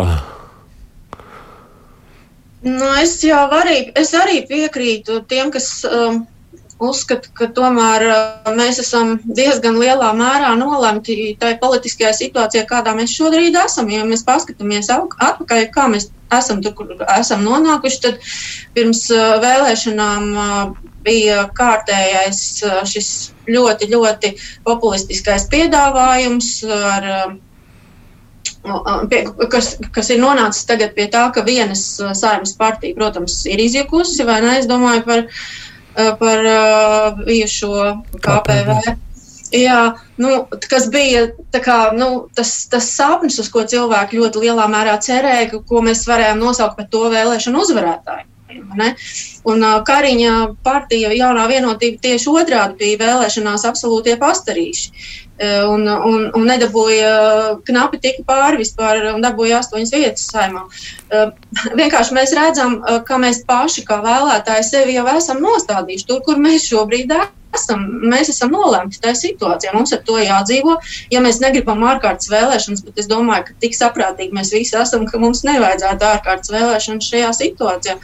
Nu, 2.65 2.89
es 2.99 3.19
jau 3.23 3.45
arī, 3.55 3.91
es 3.99 4.11
arī 4.19 4.41
piekrītu 4.49 5.21
tiem, 5.31 5.53
kas 5.55 5.69
um, 5.87 6.25
uzskatu, 6.83 7.31
ka 7.35 7.49
tomēr 7.55 8.05
mēs 8.57 8.81
esam 8.83 9.17
diezgan 9.25 9.79
lielā 9.81 10.11
mērā 10.17 10.53
nolemti 10.59 11.35
tajā 11.41 11.59
politiskajā 11.63 12.13
situācijā, 12.21 12.65
kādā 12.69 12.95
mēs 12.99 13.15
šobrīd 13.17 13.59
esam. 13.65 13.91
Ja 13.93 14.05
mēs 14.09 14.25
paskatāmies 14.27 14.91
atpakaļ, 14.93 15.65
kā 15.75 15.89
mēs 15.91 16.11
esam 16.35 16.63
tur, 16.63 16.77
kur 16.79 16.95
esam 17.17 17.43
nonākuši, 17.47 18.01
tad 18.05 18.23
pirms 18.77 19.07
vēlēšanām 19.45 20.31
bija 21.07 21.49
kārtējais 21.57 22.41
šis 22.91 23.11
ļoti, 23.49 23.91
ļoti 23.95 24.33
populistiskais 24.67 25.49
piedāvājums 25.53 26.57
ar 26.69 27.13
Pie, 29.09 29.21
kas, 29.53 29.77
kas 29.95 30.11
ir 30.13 30.19
nonācis 30.21 30.67
tagad 30.69 30.91
pie 30.97 31.07
tā, 31.13 31.23
ka 31.33 31.45
vienas 31.47 31.83
saimnes 32.19 32.53
partija, 32.59 32.97
protams, 32.97 33.39
ir 33.49 33.63
izjukusi, 33.63 34.27
vai 34.29 34.41
ne? 34.45 34.57
Es 34.59 34.67
domāju 34.69 35.05
par, 35.07 35.23
par 36.21 36.49
bijušo 37.25 37.75
KPV. 38.23 38.79
Jā, 39.55 39.95
nu, 40.21 40.43
kas 40.69 40.89
bija 40.93 41.29
kā, 41.65 41.79
nu, 41.97 42.29
tas, 42.37 42.51
tas 42.69 42.89
sapnis, 42.93 43.39
uz 43.41 43.49
ko 43.53 43.65
cilvēki 43.65 44.21
ļoti 44.21 44.43
lielā 44.45 44.67
mērā 44.69 44.99
cerēja, 45.01 45.63
ko 45.69 45.81
mēs 45.85 46.05
varējām 46.09 46.43
nosaukt 46.43 46.77
par 46.77 46.89
to 46.93 47.07
vēlēšanu 47.15 47.63
uzvarētāju. 47.65 48.29
Un 49.49 49.63
uh, 49.65 49.79
Kariņa 49.85 50.35
partija, 50.65 51.13
jaunā 51.17 51.47
vienotība, 51.51 52.01
tieši 52.05 52.33
otrādi 52.33 52.79
bija 52.81 53.01
vēlēšanās 53.03 53.67
absolūtie 53.69 54.17
pastarīši. 54.21 54.93
Uh, 55.39 55.69
un, 55.71 55.87
un, 55.87 56.25
un 56.35 56.47
nedabūja 56.49 57.11
knapi 57.69 58.01
tika 58.03 58.25
pāri 58.27 58.63
vispār 58.65 59.13
un 59.13 59.23
dabūja 59.23 59.61
astoņas 59.63 59.95
vietas 59.95 60.27
saimā. 60.33 60.65
Uh, 61.13 61.31
vienkārši 61.79 62.17
mēs 62.17 62.35
redzam, 62.37 62.79
ka 63.07 63.21
mēs 63.23 63.45
paši 63.49 63.85
kā 63.89 64.01
vēlētāji 64.05 64.71
sevi 64.73 64.99
jau 64.99 65.07
esam 65.15 65.43
nostādījuši 65.45 66.09
tur, 66.09 66.25
kur 66.27 66.41
mēs 66.43 66.67
šobrīd 66.73 67.13
esam 67.15 67.38
esam, 67.59 67.85
mēs 68.13 68.31
esam 68.33 68.53
nolemti 68.55 69.01
tajā 69.03 69.17
situācijā. 69.23 69.75
Mums 69.77 69.93
ar 69.97 70.03
to 70.07 70.19
jādzīvo. 70.23 70.77
Ja 71.13 71.23
mēs 71.25 71.41
negribam 71.43 71.85
ārkārtas 71.91 72.31
vēlēšanas, 72.33 72.85
bet 72.87 73.01
es 73.03 73.11
domāju, 73.11 73.49
ka 73.49 73.57
tik 73.65 73.77
saprātīgi 73.79 74.37
mēs 74.37 74.53
visi 74.55 74.77
esam, 74.79 75.07
ka 75.11 75.21
mums 75.23 75.45
nevajadzētu 75.49 76.09
ārkārtas 76.09 76.53
vēlēšanas 76.55 77.09
šajā 77.13 77.33
situācijā. 77.41 77.97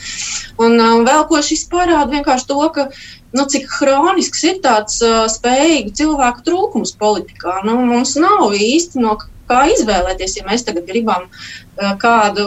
Un 0.65 0.79
uh, 0.79 0.97
vēl 1.07 1.27
ko 1.31 1.43
šis 1.45 1.67
parāda, 1.73 2.11
vienkārši 2.13 2.51
to, 2.51 2.61
ka 2.75 2.89
nu, 3.35 3.47
cik 3.51 3.71
hronisks 3.81 4.45
ir 4.49 4.61
tāds 4.65 5.01
uh, 5.05 5.25
spējīgu 5.31 5.95
cilvēku 6.01 6.45
trūkums 6.47 6.95
politikā. 7.01 7.61
Nu, 7.67 7.79
mums 7.87 8.15
nav 8.21 8.55
īsti 8.55 9.03
no 9.03 9.17
kā 9.51 9.65
izvēlēties, 9.75 10.39
ja 10.39 10.47
mēs 10.49 10.65
tagad 10.67 10.87
gribam 10.89 11.27
uh, 11.29 11.97
kādu, 12.01 12.47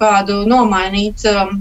kādu 0.00 0.44
nomainīt. 0.48 1.26
Um, 1.28 1.60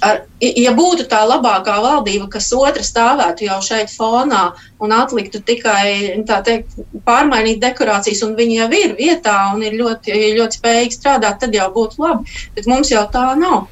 ar, 0.00 0.22
ja 0.40 0.72
būtu 0.76 1.06
tā 1.10 1.22
labākā 1.28 1.76
valdība, 1.84 2.28
kas 2.32 2.50
otra 2.56 2.84
stāvētu 2.86 3.46
jau 3.48 3.58
šeit 3.64 3.92
fonā 3.92 4.44
un 4.82 4.94
atliktu 4.96 5.42
tikai 5.44 6.22
teikt, 6.46 6.78
pārmainīt 7.06 7.60
dekorācijas, 7.62 8.24
un 8.26 8.34
viņi 8.38 8.58
jau 8.62 8.70
ir 8.78 8.96
vietā 8.98 9.36
un 9.52 9.62
ir 9.66 9.76
ļoti, 9.78 10.16
ļoti 10.38 10.60
spējīgi 10.60 10.98
strādāt, 10.98 11.38
tad 11.42 11.54
jau 11.54 11.68
būtu 11.74 12.02
labi. 12.02 12.42
Bet 12.56 12.68
mums 12.70 12.92
jau 12.92 13.04
tā 13.12 13.32
nav. 13.38 13.68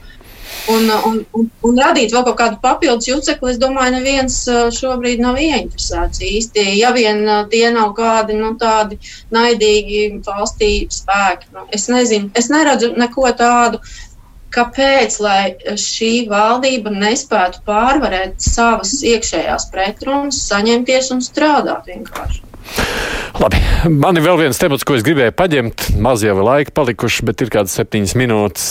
Un, 0.69 0.91
un, 1.07 1.17
un, 1.39 1.47
un 1.67 1.79
radīt 1.79 2.13
vēl 2.13 2.25
kaut 2.27 2.37
kādu 2.39 2.59
papildus 2.63 3.09
jucekli, 3.09 3.53
es 3.55 3.59
domāju, 3.63 3.95
neviens 3.97 4.37
šobrīd 4.77 5.23
nav 5.23 5.39
ieinteresēts 5.41 6.23
īsti. 6.27 6.65
Ja 6.79 6.91
vien 6.95 7.23
tie 7.53 7.71
nav 7.75 7.95
kādi 7.97 8.37
nu, 8.39 8.53
tādi 8.61 8.99
naidīgi 9.35 10.21
valstī 10.27 10.73
spēki. 10.93 11.51
Nu, 11.55 11.65
es 11.75 11.89
nezinu, 11.91 12.31
es 12.39 12.51
neredzu 12.53 12.93
neko 12.99 13.31
tādu 13.39 13.81
Kāpēc 14.51 15.19
šī 15.79 16.13
valdība 16.31 16.93
nespētu 16.95 17.63
pārvarēt 17.69 18.41
savas 18.43 18.97
iekšējās 19.07 19.69
pretrunas, 19.71 20.41
saņemties 20.51 21.13
un 21.15 21.23
strādāt 21.25 21.91
vienkārši? 21.91 22.47
Labi, 23.41 23.61
man 23.89 24.19
ir 24.19 24.25
vēl 24.27 24.37
viens 24.43 24.59
temats, 24.61 24.85
ko 24.85 24.97
es 24.99 25.05
gribēju 25.07 25.33
paņemt. 25.39 25.87
Maz 26.03 26.25
jau 26.27 26.35
ir 26.37 26.45
laika 26.45 26.75
palikuši, 26.77 27.25
bet 27.31 27.45
ir 27.45 27.53
kādas 27.53 27.77
septiņas 27.79 28.17
minūtes. 28.21 28.67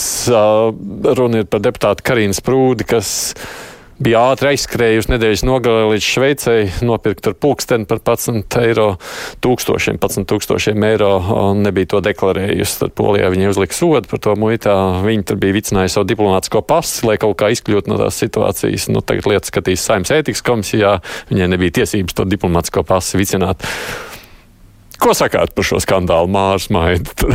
Runa 1.18 1.42
ir 1.42 1.48
par 1.50 1.64
deputātu 1.64 2.06
Karīnu 2.06 2.36
Sprūdi, 2.36 2.86
kas 2.92 3.10
bija 4.00 4.22
ātri 4.32 4.54
aizskrējusi 4.54 5.12
nedēļas 5.12 5.44
nogalē 5.44 5.84
līdz 5.92 6.06
Šveicei, 6.06 6.64
nopirkt 6.86 7.28
ar 7.28 7.36
pulksteni 7.40 7.86
par 7.88 8.00
11 8.00 8.56
eiro, 8.62 8.86
tūkstošiem, 9.44 10.00
11 10.00 10.28
tūkstošiem 10.30 10.86
eiro, 10.88 11.12
un 11.44 11.62
nebija 11.66 11.92
to 11.94 12.02
deklarējusi. 12.08 12.78
Tad 12.80 12.94
Polijā 12.98 13.30
viņa 13.32 13.52
uzlika 13.52 13.76
sodu 13.76 14.10
par 14.10 14.22
to 14.24 14.36
muitā. 14.40 14.76
Viņa 15.04 15.26
tur 15.30 15.40
bija 15.42 15.56
vicinājusi 15.56 15.98
savu 15.98 16.08
diplomātsko 16.10 16.64
pasi, 16.66 17.04
lai 17.08 17.18
kaut 17.20 17.36
kā 17.40 17.52
izkļūtu 17.54 17.92
no 17.92 18.00
tās 18.00 18.20
situācijas. 18.22 18.88
Nu, 18.92 19.04
tagad 19.04 19.28
lietas 19.30 19.52
skatīs 19.52 19.84
saimnes 19.84 20.14
ētikas 20.16 20.44
komisijā. 20.46 20.96
Viņai 21.32 21.50
nebija 21.54 21.80
tiesības 21.80 22.16
to 22.16 22.28
diplomātsko 22.30 22.86
pasi 22.88 23.20
vicināt. 23.20 23.68
Ko 25.00 25.14
sakāt 25.16 25.54
par 25.56 25.64
šo 25.64 25.78
skandālu, 25.80 26.28
Mārcis 26.28 26.68
Maita? 26.74 27.28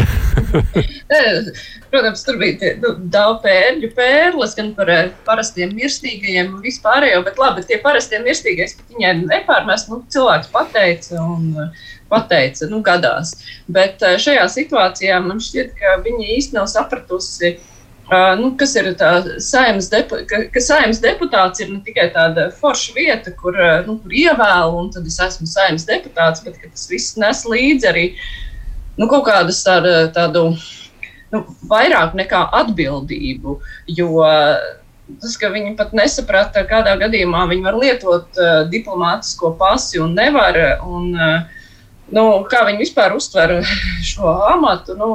Protams, 1.91 2.21
tur 2.27 2.37
bija 2.37 2.57
tie, 2.61 2.71
nu, 2.81 2.91
daudz 3.13 3.41
pērļu 3.45 3.89
pērles, 3.97 4.53
gan 4.57 4.71
par 4.77 4.91
eh, 4.93 5.11
parastiem 5.25 5.73
mirstīgajiem 5.77 6.53
un 6.53 6.63
vispārējo, 6.65 7.23
bet 7.25 7.39
labi, 7.41 7.63
tie 7.65 7.79
parastie 7.81 8.19
mirstīgie, 8.21 8.67
bet 8.67 8.95
viņai 8.95 9.13
nepārmest, 9.23 9.89
nu, 9.89 10.01
cilvēks 10.13 10.51
pateica 10.53 11.21
un 11.23 11.47
eh, 11.63 11.85
pateica, 12.11 12.69
nu, 12.69 12.81
gadās. 12.85 13.37
Bet 13.71 14.03
eh, 14.05 14.19
šajā 14.21 14.45
situācijā 14.59 15.21
man 15.25 15.41
šķiet, 15.41 15.73
ka 15.79 15.97
viņi 16.05 16.35
īsti 16.35 16.59
nav 16.59 16.69
sapratusi, 16.69 17.55
uh, 17.55 17.71
Uh, 18.05 18.35
nu, 18.37 18.51
kas 18.59 18.75
ir 18.77 18.91
tā 18.99 19.11
saimnes, 19.41 19.87
depu, 19.89 20.19
ka, 20.29 20.43
ka 20.53 20.61
saimnes 20.61 20.99
deputāts 21.01 21.63
ir 21.63 21.71
ne 21.73 21.79
tikai 21.81 22.11
tāda 22.13 22.51
forša 22.53 22.93
vieta, 22.93 23.33
kur, 23.39 23.57
nu, 23.87 23.95
kur 24.03 24.13
ievēlu, 24.13 24.77
un 24.83 24.91
tad 24.93 25.07
es 25.09 25.17
esmu 25.25 25.49
saimnes 25.49 25.87
deputāts, 25.89 26.43
bet 26.45 26.59
tas 26.61 26.85
viss 26.91 27.17
nes 27.17 27.41
līdzi 27.49 27.89
arī 27.89 28.05
nu, 28.99 29.07
kaut 29.09 29.25
kādas 29.25 29.63
tāda, 29.65 29.95
tādu 30.13 30.51
nu, 31.33 31.41
vairāk 31.71 32.13
nekā 32.17 32.45
atbildību. 32.61 33.57
Jo 33.97 34.21
tas, 35.21 35.35
ka 35.41 35.51
viņi 35.53 35.75
pat 35.79 35.93
nesaprata, 35.97 36.65
kādā 36.69 36.95
gadījumā 37.01 37.45
viņi 37.49 37.65
var 37.65 37.77
lietot 37.81 38.39
uh, 38.41 38.63
diplomātisko 38.71 39.53
pasi 39.59 40.01
un 40.01 40.15
nevar. 40.17 40.59
Un, 40.85 41.11
uh, 41.13 41.65
nu, 42.15 42.25
kā 42.51 42.63
viņi 42.69 42.83
vispār 42.85 43.15
uztver 43.17 43.57
šo 44.11 44.37
amatu. 44.53 44.97
Nu, 44.99 45.11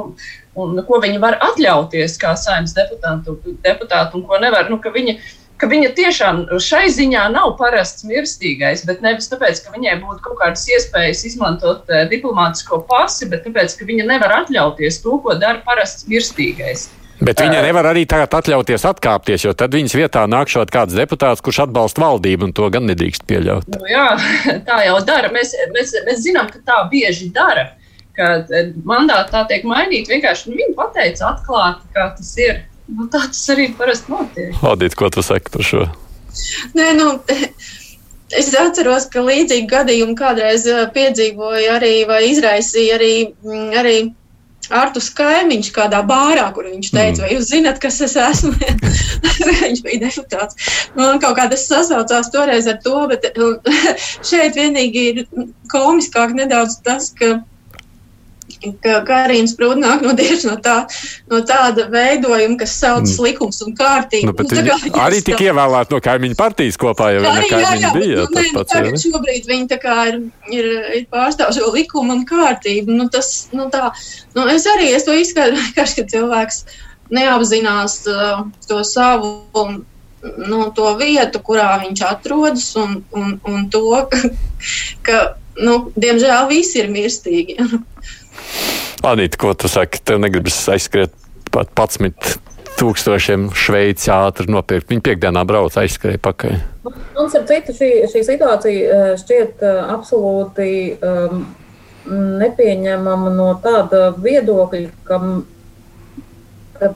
un 0.59 0.81
ko 0.87 0.99
viņi 1.03 1.21
var 1.21 1.37
atļauties 1.41 2.17
kā 2.21 2.33
saimnes 2.39 2.75
deputāti 2.75 4.17
un 4.17 4.25
ko 4.27 4.39
nevar. 4.41 4.69
Nu, 4.71 4.79
ka 4.83 4.91
viņa, 4.93 5.17
ka 5.61 5.69
viņa 5.71 5.91
tiešām 5.97 6.43
šai 6.59 6.87
ziņā 6.93 7.27
nav 7.33 7.55
parasts 7.59 8.05
mirstīgais, 8.07 8.85
bet 8.87 9.03
nevis 9.05 9.29
tāpēc, 9.31 9.63
ka 9.63 9.75
viņai 9.75 9.99
būtu 10.03 10.23
kaut 10.25 10.39
kādas 10.41 10.65
iespējas 10.69 11.25
izmantot 11.31 11.85
uh, 11.91 12.05
diplomātisko 12.11 12.83
pasi, 12.89 13.29
bet 13.31 13.45
tāpēc, 13.47 13.77
ka 13.79 13.87
viņa 13.87 14.07
nevar 14.09 14.41
atļauties 14.41 15.03
to, 15.03 15.19
ko 15.23 15.37
dara 15.39 15.63
parasts 15.65 16.09
mirstīgais. 16.11 16.89
Bet 17.21 17.37
viņa 17.37 17.59
nevar 17.61 17.85
arī 17.91 18.07
tagad 18.09 18.33
atļauties 18.39 18.81
atkāpties, 18.89 19.43
jo 19.45 19.51
tad 19.53 19.75
viņas 19.77 19.93
vietā 19.93 20.23
nākšot 20.25 20.71
kāds 20.73 20.95
deputāts, 20.97 21.43
kurš 21.45 21.67
atbalsta 21.67 22.01
valdību, 22.01 22.47
un 22.49 22.55
to 22.57 22.65
gan 22.73 22.89
nedrīkst 22.89 23.27
pieļaut. 23.29 23.69
Nu, 23.75 23.85
jā, 23.85 24.07
tā 24.67 24.79
jau 24.87 24.97
dara. 25.05 25.29
Mēs, 25.29 25.53
mēs, 25.75 25.93
mēs 26.07 26.23
zinām, 26.25 26.49
ka 26.49 26.63
tā 26.65 26.79
bieži 26.89 27.29
dara 27.35 27.69
ka 28.17 28.31
eh, 28.43 28.71
mandāti 28.87 29.35
tā 29.35 29.45
tiek 29.49 29.67
mainīti. 29.67 30.13
Vienkārši 30.13 30.51
nu, 30.51 30.59
viņi 30.61 30.77
pateica 30.77 31.33
atklāti, 31.33 31.91
kā 31.95 32.07
tas 32.17 32.31
ir. 32.41 32.63
Nu, 32.91 33.07
tā 33.11 33.23
tas 33.27 33.43
arī 33.53 33.69
parasti 33.77 34.11
notiek. 34.11 34.55
Audīt, 34.67 34.97
ko 34.99 35.11
tu 35.13 35.23
saki 35.23 35.53
par 35.53 35.63
šo? 35.63 35.85
Nē, 36.75 36.91
nu, 36.97 37.13
Es 38.31 38.47
atceros, 38.55 39.09
ka 39.11 39.19
līdzīgi 39.25 39.67
gadījumi 39.67 40.15
kādreiz 40.15 40.63
eh, 40.69 40.85
piedzīvoja 40.95 41.75
arī 41.79 41.95
vai 42.07 42.21
izraisīja 42.29 42.95
arī, 42.95 43.13
mm, 43.43 43.65
arī 43.81 43.95
Artus 44.71 45.09
Kaimiņš 45.17 45.71
kādā 45.75 45.99
bārā, 46.07 46.45
kur 46.55 46.69
viņš 46.69 46.91
teica, 46.93 47.17
mm. 47.17 47.25
vai 47.25 47.31
jūs 47.33 47.49
zināt, 47.49 47.81
kas 47.83 47.99
es 48.05 48.15
esmu? 48.15 48.53
viņš 49.65 49.81
bija 49.83 50.03
deputāts. 50.05 50.71
Man 50.95 51.19
kaut 51.23 51.35
kā 51.39 51.49
tas 51.51 51.67
sasaucās 51.67 52.31
toreiz 52.31 52.69
ar 52.71 52.79
to, 52.85 53.03
bet 53.11 53.27
šeit 54.29 54.55
vienīgi 54.55 55.05
ir 55.09 55.23
komiskāk 55.73 56.35
nedaudz 56.37 56.79
tas, 56.85 57.11
ka 57.17 57.41
ka 58.83 58.99
Karīnas 59.07 59.53
prūda 59.57 59.79
nāk 59.81 60.03
no 60.05 60.13
tieši 60.17 60.49
no, 60.49 60.55
tā, 60.61 60.75
no 61.31 61.41
tāda 61.47 61.87
veidojuma, 61.91 62.57
kas 62.61 62.75
saucas 62.81 63.15
mm. 63.15 63.25
likums 63.25 63.61
un 63.65 63.75
kārtība. 63.77 64.31
Nu, 64.31 64.45
nu, 64.45 64.77
viņi 64.85 64.93
arī 65.01 65.21
tika 65.25 65.47
ievēlēti 65.49 65.95
no 65.95 66.01
kaimiņu 66.05 66.37
partijas 66.39 66.79
kopā, 66.81 67.11
ja 67.15 67.23
viņa 67.25 67.47
kaimiņu 67.49 67.93
bija. 67.97 68.21
Nu, 68.21 68.37
nē, 68.37 68.45
pats, 68.55 68.73
tagad 68.73 68.95
ja? 68.95 69.01
šobrīd 69.05 69.49
viņi 69.49 69.69
tā 69.71 69.79
kā 69.81 69.97
ir, 70.11 70.19
ir, 70.53 70.71
ir 70.99 71.05
pārstāv 71.13 71.53
šo 71.57 71.73
likumu 71.75 72.15
un 72.19 72.25
kārtību. 72.29 72.97
Nu, 73.01 73.09
tas, 73.13 73.31
nu, 73.55 73.67
tā, 73.73 73.91
nu, 74.37 74.47
es 74.53 74.67
arī 74.69 74.91
es 74.95 75.07
to 75.07 75.17
izskaidroju, 75.17 75.73
ka 75.77 75.87
cilvēks 76.15 76.65
neapzinās 77.11 78.03
uh, 78.11 78.45
to 78.69 78.83
savu. 78.87 79.39
Un, 79.57 79.81
no 80.21 80.67
to 80.75 80.85
vietu, 80.99 81.39
kurā 81.41 81.79
viņš 81.81 82.01
atrodas, 82.05 82.67
un, 82.77 82.99
un, 83.17 83.39
un 83.47 83.63
to, 83.73 84.03
ka, 85.07 85.21
nu, 85.57 85.77
diemžēl, 85.97 86.45
visi 86.51 86.83
ir 86.83 86.91
mirstīgi. 86.93 87.57
Anita, 89.03 89.37
ko 89.37 89.53
tu 89.57 89.67
saki? 89.71 90.01
Tev 90.05 90.19
negribas 90.21 90.59
aizskriet 90.69 91.13
pat 91.51 91.71
11 91.73 92.37
tūkstošiem 92.77 93.49
šveici 93.57 94.11
ātri 94.13 94.49
nopirkt. 94.51 94.89
Viņi 94.91 95.03
piekdienā 95.05 95.43
brauc 95.47 95.75
aizskrēja 95.77 96.21
pakaļ. 96.21 96.59
Un, 96.85 97.29
starp 97.29 97.47
citu, 97.49 97.75
šī, 97.77 97.89
šī 98.11 98.23
situācija 98.25 98.97
eh, 98.97 99.07
šķiet 99.21 99.63
eh, 99.65 99.79
absolūti 99.93 100.69
um, 100.97 101.43
nepieņemama 102.41 103.33
no 103.35 103.49
tāda 103.61 104.11
viedokļa, 104.17 104.87
ka, 105.05 105.19
ka, 106.79 106.91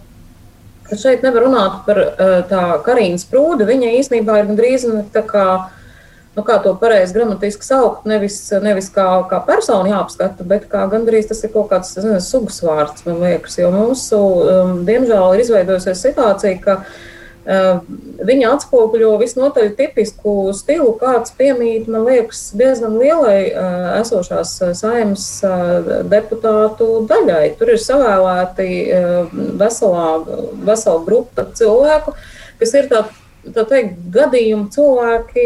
ka 0.90 1.00
šeit 1.02 1.26
nevar 1.26 1.46
runāt 1.46 1.84
par 1.86 2.02
uh, 2.02 2.38
tā 2.50 2.64
Karīnas 2.86 3.28
prūdu. 3.30 3.68
Viņa 3.70 3.94
īstenībā 4.00 4.40
ir 4.42 4.50
gandrīz 4.50 4.88
tā 5.14 5.26
kā 5.30 5.46
nu, 6.36 6.44
kā 6.44 6.58
to 6.64 6.76
pareizi 6.80 7.16
gramatiski 7.16 7.66
saukt, 7.66 8.06
nevis, 8.10 8.38
nevis 8.64 8.92
kā, 8.94 9.08
kā 9.32 9.40
personu 9.48 9.92
jāapskata, 9.92 10.46
bet 10.48 10.68
kā 10.72 10.86
gandrīz 10.92 11.30
tas 11.32 11.44
ir 11.46 11.54
kaut 11.56 11.72
kāds 11.72 11.96
nezinu, 11.98 12.20
sugas 12.24 12.62
vārds, 12.66 13.08
man 13.08 13.24
liekas. 13.24 13.60
Jo 13.62 13.72
mūsu, 13.76 14.20
um, 14.20 14.78
diemžēl, 14.88 15.36
ir 15.36 15.46
izveidojusies 15.46 16.04
situācija, 16.10 16.60
ka 16.66 16.78
uh, 16.84 17.82
viņa 18.28 18.52
atspoguļo 18.58 19.14
visnotaļ 19.24 19.72
tipisku 19.80 20.36
stilu, 20.58 20.92
kāds 21.00 21.32
piemīt, 21.40 21.88
man 21.92 22.08
liekas, 22.10 22.50
diezgan 22.60 23.00
lielai 23.00 23.40
uh, 23.48 23.90
esošās 24.02 24.58
saimnes 24.76 25.28
uh, 25.48 25.92
deputātu 26.12 27.06
daļai. 27.10 27.54
Tur 27.60 27.78
ir 27.78 27.84
savēlēti 27.84 28.72
uh, 28.92 29.38
veselā, 29.62 30.10
vesela 30.68 31.06
grupa 31.08 31.48
cilvēku, 31.56 32.20
kas 32.60 32.76
ir 32.76 32.92
tādi 32.92 33.08
tā 33.08 33.25
teikt, 33.54 34.00
gadījumu 34.16 34.72
cilvēki 34.74 35.46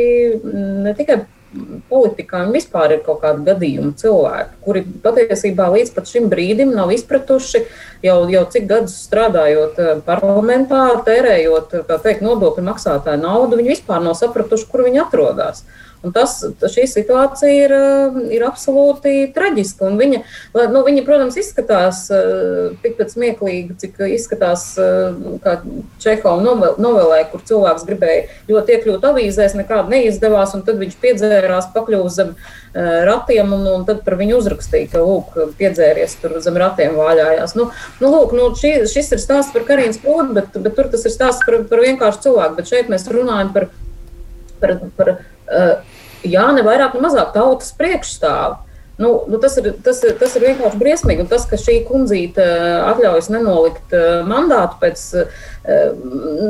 ne 0.85 0.95
tikai 0.97 1.23
politikā, 1.89 2.43
un 2.45 2.53
vispār 2.53 2.93
ir 2.93 3.01
kaut 3.05 3.23
kādi 3.23 3.45
gadījumi 3.47 3.95
cilvēki, 3.97 4.59
kuri 4.65 4.83
patiesībā 5.03 5.69
līdz 5.73 6.03
šim 6.05 6.29
brīdim 6.29 6.75
nav 6.77 6.93
izpratuši, 6.93 7.63
jau, 8.05 8.17
jau 8.29 8.43
cik 8.53 8.67
gadus 8.69 8.99
strādājot 9.07 9.81
eh, 9.81 9.91
parlamentā, 10.05 10.83
tērējot 11.07 11.75
teikt, 11.89 12.21
nodokļu 12.25 12.65
maksātāju 12.69 13.23
naudu, 13.23 13.57
viņi 13.59 13.73
vispār 13.73 14.03
nav 14.05 14.17
sapratuši, 14.19 14.69
kur 14.69 14.85
viņi 14.85 15.03
atrodas. 15.07 15.65
Un 15.99 16.13
tas, 16.15 16.37
šī 16.71 16.85
situācija 16.87 17.51
ir, 17.65 17.73
eh, 17.75 18.19
ir 18.37 18.43
absolūti 18.47 19.33
traģiska. 19.35 19.89
Viņa, 19.99 20.19
nu, 20.71 20.83
viņa, 20.85 21.01
protams, 21.03 21.35
izskatās 21.41 22.05
eh, 22.15 22.77
tikpat 22.83 23.11
smieklīgi, 23.11 23.75
cik 23.81 23.99
izskatās 24.07 24.63
eh, 24.79 25.65
Čehova 25.99 26.55
novelē, 26.79 27.19
kur 27.31 27.43
cilvēks 27.43 27.83
gribēja 27.89 28.29
ļoti 28.47 28.77
iekļūt 28.77 29.07
avīzēs, 29.09 29.57
nekāda 29.59 29.91
neizdevās, 29.91 30.55
un 30.55 30.63
tad 30.63 30.79
viņš 30.79 30.95
piedzērās, 31.03 31.71
pakļuva 31.75 32.13
zem 32.13 32.31
ratiem, 32.71 33.49
un, 33.55 33.65
un 33.65 33.83
tad 33.87 34.03
par 34.05 34.13
viņu 34.19 34.37
uzrakstīja, 34.39 34.91
ka, 34.91 35.01
lūk, 35.01 35.33
piedzēries 35.57 36.13
tur 36.21 36.35
zem 36.43 36.59
ratiem 36.61 36.93
vāļājās. 36.95 37.55
Nu, 37.57 37.71
nu, 37.99 38.11
lūk, 38.13 38.35
nu, 38.37 38.51
šī, 38.55 38.75
šis 38.87 39.09
ir 39.17 39.23
stāsts 39.23 39.55
par 39.55 39.65
Karīnas 39.67 39.99
plūdu, 40.03 40.37
bet, 40.37 40.53
bet 40.53 40.77
tur 40.77 40.91
tas 40.93 41.03
ir 41.03 41.15
stāsts 41.15 41.43
par, 41.47 41.63
par 41.71 41.81
vienkāršu 41.83 42.27
cilvēku, 42.29 42.59
bet 42.61 42.71
šeit 42.71 42.93
mēs 42.93 43.09
runājam 43.09 43.51
par, 43.57 43.67
par, 44.61 44.77
par 44.99 45.11
jā, 46.23 46.47
ne 46.55 46.65
vairāk, 46.65 46.97
ne 46.97 47.05
mazāk 47.05 47.35
tautas 47.35 47.71
priekšstāvu. 47.79 48.65
Nu, 48.99 49.23
nu 49.31 49.37
tas, 49.39 49.53
ir, 49.57 49.69
tas, 49.79 50.01
ir, 50.03 50.17
tas 50.19 50.33
ir 50.35 50.43
vienkārši 50.43 50.75
briesmīgi. 50.75 51.23
Un 51.23 51.29
tas, 51.31 51.45
ka 51.47 51.55
šī 51.55 51.77
kundzīte 51.87 52.43
atļaujas 52.83 53.29
nenolikt 53.31 53.95
mandātu 54.27 54.75
pēc, 54.81 55.03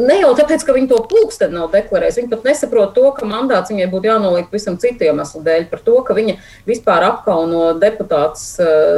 ne 0.08 0.16
jau 0.18 0.32
tāpēc, 0.40 0.66
ka 0.66 0.74
viņa 0.74 0.90
to 0.90 1.04
pulksteni 1.12 1.54
nav 1.60 1.70
deklarējusi. 1.76 2.24
Viņa 2.24 2.32
pat 2.34 2.50
nesaprot 2.50 2.98
to, 2.98 3.06
ka 3.14 3.30
mandāts 3.30 3.70
viņai 3.70 3.86
būtu 3.94 4.10
jānoliek 4.10 4.50
visam 4.50 4.82
citu 4.82 5.06
iemeslu 5.06 5.44
dēļ, 5.46 5.70
par 5.70 5.86
to, 5.86 6.00
ka 6.08 6.18
viņa 6.18 6.40
vispār 6.66 7.06
apkauno 7.12 7.76
deputāts 7.78 8.56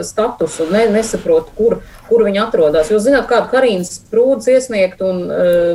statusu 0.08 0.70
un 0.70 0.76
ne, 0.78 0.88
nesaprot, 0.96 1.52
kur, 1.60 1.82
kur 2.08 2.24
viņa 2.30 2.48
atrodas. 2.48 2.96
Jūs 2.96 3.10
zināt, 3.10 3.28
kādu 3.28 3.52
Karīnas 3.52 3.98
sprūdzi 4.00 4.62
iesniegt 4.62 5.04
un 5.04 5.26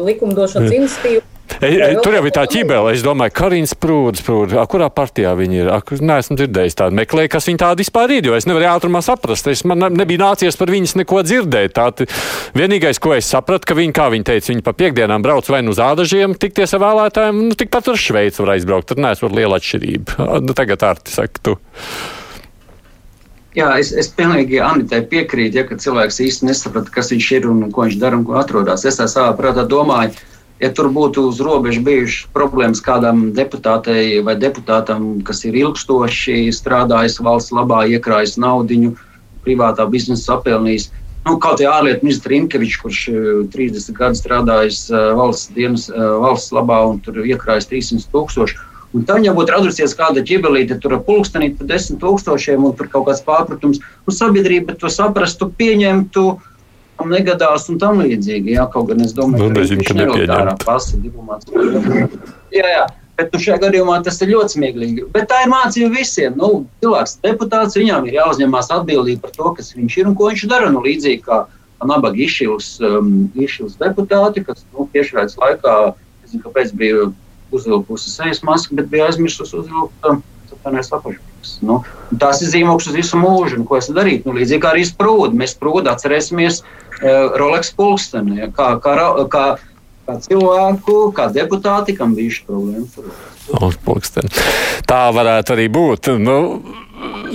likumdošanas 0.09 0.73
mm. 0.73 1.33
E, 1.57 1.71
tur 2.05 2.17
jau 2.17 2.23
ir 2.27 2.35
tā 2.35 2.43
ķībele. 2.51 2.93
Es 2.93 3.05
domāju, 3.05 3.33
Karins 3.37 3.73
Prūds, 3.79 4.23
Prūds, 4.27 4.57
kurā 4.71 4.89
partijā 4.93 5.33
viņi 5.39 5.61
ir. 5.63 5.71
Ak, 5.73 5.93
neesmu 5.97 6.37
dzirdējis 6.39 6.77
tādu 6.79 6.99
meklēju, 6.99 7.31
kas 7.33 7.49
viņi 7.49 7.63
tādi 7.63 7.87
vispār 7.87 8.13
ir, 8.19 8.29
jo 8.29 8.37
es 8.37 8.49
nevaru 8.49 8.69
ātrumā 8.75 9.03
saprast. 9.05 9.49
Es 9.53 9.65
man 9.69 9.87
nebija 9.97 10.25
nācies 10.27 10.59
par 10.59 10.73
viņas 10.75 10.97
neko 11.01 11.23
dzirdēt. 11.27 11.77
Tā, 11.79 12.09
vienīgais, 12.57 13.01
ko 13.03 13.15
es 13.17 13.31
sapratu, 13.31 13.71
ka 13.71 13.79
viņi, 13.79 13.95
kā 13.97 14.11
viņi 14.13 14.29
teica, 14.29 14.53
viņi 14.53 14.67
pa 14.67 14.77
piekdienām 14.77 15.25
brauc 15.25 15.49
vai 15.53 15.63
nu 15.65 15.73
uz 15.73 15.81
ādažiem, 15.83 16.37
tikties 16.41 16.77
ar 16.77 16.85
vēlētājiem, 16.85 17.43
nu 17.49 17.59
tikpat 17.59 17.91
uz 17.95 18.05
Šveici 18.05 18.45
var 18.45 18.55
aizbraukt. 18.57 18.91
Tur 18.93 19.03
neesmu 19.03 19.33
liela 19.33 19.61
atšķirība. 19.61 20.31
Nu, 20.47 20.55
tagad 20.57 20.85
Arti 20.85 21.15
saka, 21.15 21.41
tu. 21.43 21.57
Jā, 23.57 23.71
es, 23.81 23.89
es 23.97 24.11
pilnīgi 24.13 24.59
Anitai 24.61 25.01
piekrītu, 25.09 25.63
ja, 25.63 25.65
ka 25.65 25.79
cilvēks 25.81 26.21
īsti 26.21 26.51
nesaprata, 26.51 26.93
kas 26.93 27.09
viņš 27.15 27.29
ir 27.39 27.47
un 27.49 27.63
ko 27.73 27.87
viņš 27.87 27.97
dara 28.03 28.19
un 28.19 28.27
ko 28.29 28.37
atrodas. 28.37 28.85
Es 28.85 29.01
tā 29.01 29.07
savā 29.09 29.31
prātā 29.39 29.65
domāju, 29.69 30.13
Ja 30.57 30.71
tur 30.73 30.89
būtu 30.89 31.27
uz 31.29 31.41
robežas 31.45 31.83
bijušas 31.85 32.31
problēmas 32.33 32.81
kādam 32.85 33.27
deputātei 33.37 34.23
vai 34.25 34.39
deputātam, 34.41 35.19
kas 35.27 35.45
ir 35.45 35.59
ilgstoši 35.61 36.47
strādājis 36.57 37.19
valsts 37.21 37.53
labā, 37.53 37.83
iekrājis 37.93 38.39
naudu, 38.41 38.95
privātā 39.45 39.85
biznesa 39.91 40.39
apelnījis, 40.39 40.89
nu, 41.27 41.37
kaut 41.43 41.61
arī 41.61 41.69
ārlietu 41.69 42.09
ministrs 42.09 42.33
Rinkevičs, 42.33 42.81
kurš 42.81 43.03
30 43.53 43.77
eh, 43.77 43.99
gadus 43.99 44.25
strādājis 44.25 44.81
eh, 44.89 45.05
valsts, 45.19 45.53
dienas, 45.59 45.91
eh, 45.93 46.09
valsts 46.25 46.57
labā 46.57 46.81
un 46.89 47.05
tur 47.05 47.21
iekrājis 47.21 47.69
300 47.75 48.11
tūkstoši. 48.17 48.59
Un 48.97 49.05
tam 49.05 49.21
jau 49.27 49.37
būtu 49.37 49.53
radusies 49.53 49.93
kāda 49.99 50.25
ķibelīte, 50.25 50.81
tur 50.81 50.97
pulkstenī 51.05 51.51
par 51.59 51.69
desmit 51.69 52.01
tūkstošiem 52.01 52.65
un 52.65 52.73
tur 52.79 52.89
kaut 52.89 53.11
kāds 53.11 53.21
pārpratums. 53.27 53.83
Un 54.09 54.15
sabiedrība 54.15 54.79
to 54.81 54.89
saprastu, 54.89 55.51
pieņemtu. 55.59 56.29
Uh, 56.33 56.53
negadās 57.05 57.69
un 57.73 57.81
tam 57.81 58.01
līdzīgi. 58.01 58.55
Jā, 58.57 58.67
kaut 58.73 58.89
gan 58.91 59.03
es 59.05 59.13
domāju, 59.17 59.51
nu, 59.51 59.61
nezinu, 59.61 59.85
ka 59.87 59.97
militārā 59.99 60.55
pasta 60.65 61.01
diplomāts. 61.03 61.51
Jā, 62.55 62.69
jā. 62.73 62.87
Bet 63.17 63.33
nu, 63.33 63.41
šajā 63.41 63.57
gadījumā 63.63 63.97
tas 64.05 64.19
ir 64.21 64.33
ļoti 64.35 64.59
smieklīgi. 64.59 65.07
Bet 65.15 65.31
tā 65.31 65.43
ir 65.45 65.53
mācība 65.53 65.89
visiem. 65.95 66.35
Nu, 66.37 66.67
cilvēks, 66.85 67.19
deputāts, 67.25 67.79
viņam 67.79 68.09
ir 68.09 68.19
jāuzņemās 68.19 68.69
atbildība 68.77 69.25
par 69.25 69.33
to, 69.37 69.53
kas 69.57 69.73
viņš 69.77 69.97
ir 70.03 70.11
un 70.11 70.17
ko 70.19 70.29
viņš 70.29 70.45
dara. 70.53 70.69
Nu, 70.73 70.83
līdzīgi 70.85 71.23
kā 71.25 71.47
nabaga 71.85 72.21
izšķils, 72.21 72.69
um, 72.85 73.15
izšķils 73.37 73.79
deputāti, 73.81 74.45
kas 74.45 74.65
nu, 74.75 74.89
tiešraides 74.93 75.39
laikā, 75.41 75.77
nezinu, 76.25 76.45
kāpēc 76.45 76.75
bija 76.77 77.09
uzvilkusi 77.57 78.13
sejas 78.13 78.43
masku, 78.45 78.77
bet 78.77 78.91
bija 78.93 79.09
aizmirsusi 79.09 79.63
uzvilkt 79.63 80.09
um, 80.09 80.21
apašpūks. 80.67 81.57
Nu, 81.65 81.79
tās 82.21 82.43
ir 82.43 82.51
zīmogs 82.53 82.89
uz 82.91 82.97
visu 82.99 83.21
mūžu, 83.21 83.63
ko 83.69 83.79
es 83.81 83.89
darītu. 83.89 84.29
Nu, 84.29 84.37
līdzīgi 84.37 84.61
kā 84.61 84.75
arī 84.75 84.85
sprūdi. 84.89 85.39
Mēs 85.41 85.55
sprūdi 85.57 85.93
atcerēsimies 85.93 86.61
uh, 86.61 86.86
Rolex 87.03 87.73
pulksteni, 87.77 88.41
ja, 88.41 88.51
kā, 88.55 88.73
kā, 88.83 88.97
kā, 89.33 89.45
kā 90.07 90.19
cilvēku, 90.25 90.99
kā 91.17 91.29
deputāti, 91.35 91.97
kam 91.99 92.17
bija 92.17 92.39
šī 92.39 92.49
problēma. 92.49 93.13
Tā 94.87 95.05
varētu 95.15 95.55
arī 95.55 95.69
būt. 95.73 96.15
Nu, 96.23 96.39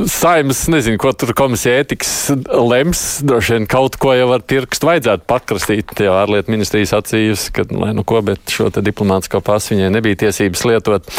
Saimnes, 0.07 0.63
nezinu, 0.71 0.97
ko 1.01 1.11
tur 1.13 1.33
komisija 1.37 1.81
ētikas 1.83 2.31
lems. 2.49 3.01
Droši 3.27 3.57
vien 3.57 3.67
kaut 3.69 3.97
ko 4.01 4.13
jau 4.15 4.29
ar 4.33 4.43
pirkstu 4.47 4.87
vajadzētu 4.87 5.27
pakrastīt. 5.29 5.93
Jau 6.01 6.15
ārlietu 6.17 6.53
ministrijas 6.53 6.95
acīs, 6.97 7.49
ka, 7.53 7.67
lai 7.69 7.91
nu 7.97 8.05
ko, 8.07 8.23
bet 8.25 8.41
šo 8.51 8.71
diplomātsko 8.73 9.43
pasu 9.45 9.75
viņai 9.75 9.91
nebija 9.93 10.23
tiesības 10.25 10.65
lietot. 10.65 11.13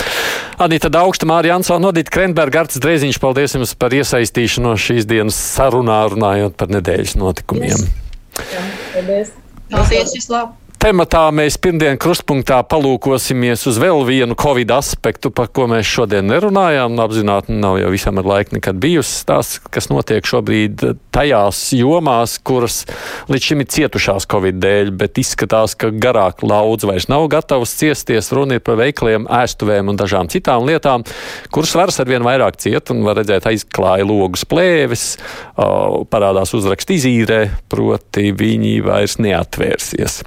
Anita 0.62 0.90
Daugsta, 0.92 1.28
Mārija 1.30 1.60
Ansona, 1.60 1.86
Nodita 1.86 2.14
Krenberga, 2.14 2.64
Arts 2.64 2.80
Dreiziņš, 2.82 3.20
paldies 3.22 3.56
jums 3.58 3.76
par 3.78 3.94
iesaistīšanos 3.94 4.88
šīs 4.90 5.08
dienas 5.10 5.38
sarunā, 5.38 6.02
runājot 6.12 6.58
par 6.58 6.72
nedēļas 6.74 7.18
notikumiem. 7.20 7.76
Yes. 7.76 8.11
Jā, 8.50 8.64
paldies! 8.94 9.30
Paldies, 9.70 10.16
vislabāk! 10.16 10.61
Tematā 10.82 11.28
mēs 11.30 11.54
pirmdien 11.62 11.94
krustpunktā 12.00 12.56
palūkosimies 12.66 13.60
uz 13.70 13.76
vēl 13.78 14.00
vienu 14.02 14.34
covid 14.38 14.72
aspektu, 14.74 15.30
par 15.30 15.46
ko 15.54 15.68
mēs 15.70 15.86
šodien 15.86 16.26
nerunājām. 16.26 16.96
Apzināti 17.02 17.54
nav 17.54 17.76
jau 17.78 17.90
visam 17.92 18.18
ar 18.18 18.26
laiku 18.26 18.56
nekad 18.56 18.80
bijusi 18.82 19.20
tās, 19.28 19.54
kas 19.62 19.86
notiek 19.92 20.26
šobrīd 20.26 20.82
tajās 21.14 21.60
jomās, 21.78 22.34
kuras 22.42 22.80
līdz 23.30 23.46
šim 23.50 23.62
ir 23.62 23.68
cietušās 23.76 24.26
covid 24.32 24.58
dēļ, 24.62 24.90
bet 24.98 25.20
izskatās, 25.22 25.76
ka 25.78 25.92
garāk 25.94 26.42
laudz 26.42 26.88
vairs 26.88 27.06
nav 27.12 27.28
gatavs 27.30 27.76
ciesties. 27.78 28.32
Runa 28.34 28.58
ir 28.58 28.66
par 28.66 28.80
veikliem, 28.80 29.28
ēstuvēm 29.30 29.92
un 29.92 30.00
dažām 30.00 30.32
citām 30.34 30.66
lietām, 30.66 31.06
kuras 31.54 31.76
varas 31.78 32.02
arvien 32.02 32.26
vairāk 32.26 32.58
ciet 32.64 32.90
un 32.90 33.04
var 33.06 33.20
redzēt 33.20 33.46
aizklāja 33.52 34.08
logus 34.08 34.42
plēves, 34.50 35.06
parādās 36.10 36.56
uzrakst 36.58 36.90
izīrē, 36.98 37.44
proti 37.70 38.32
viņi 38.34 38.80
vairs 38.88 39.20
neatvērsies 39.22 40.22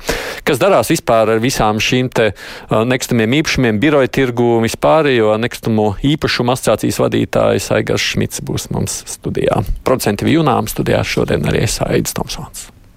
kas 0.46 0.62
darās 0.62 0.92
vispār 0.94 1.36
ar 1.36 1.42
visām 1.44 1.82
šīm 1.82 2.12
te 2.16 2.30
nekustamiem 2.72 3.40
īpašumiem, 3.42 3.82
biroja 3.82 4.12
tirgu 4.20 4.56
un 4.60 4.68
vispārējo 4.68 5.34
nekustamo 5.42 5.92
īpašumu 6.14 6.56
asociācijas 6.56 7.02
vadītājs 7.04 7.72
Aigars 7.76 8.06
Šmits 8.14 8.46
būs 8.46 8.70
mums 8.76 9.02
studijā. 9.10 9.64
Procentu 9.88 10.30
jūnām 10.30 10.70
studijā 10.72 11.04
šodien 11.06 11.46
arī 11.50 11.66
es 11.70 11.82
Aidis 11.86 12.16
Tomsons. 12.18 12.70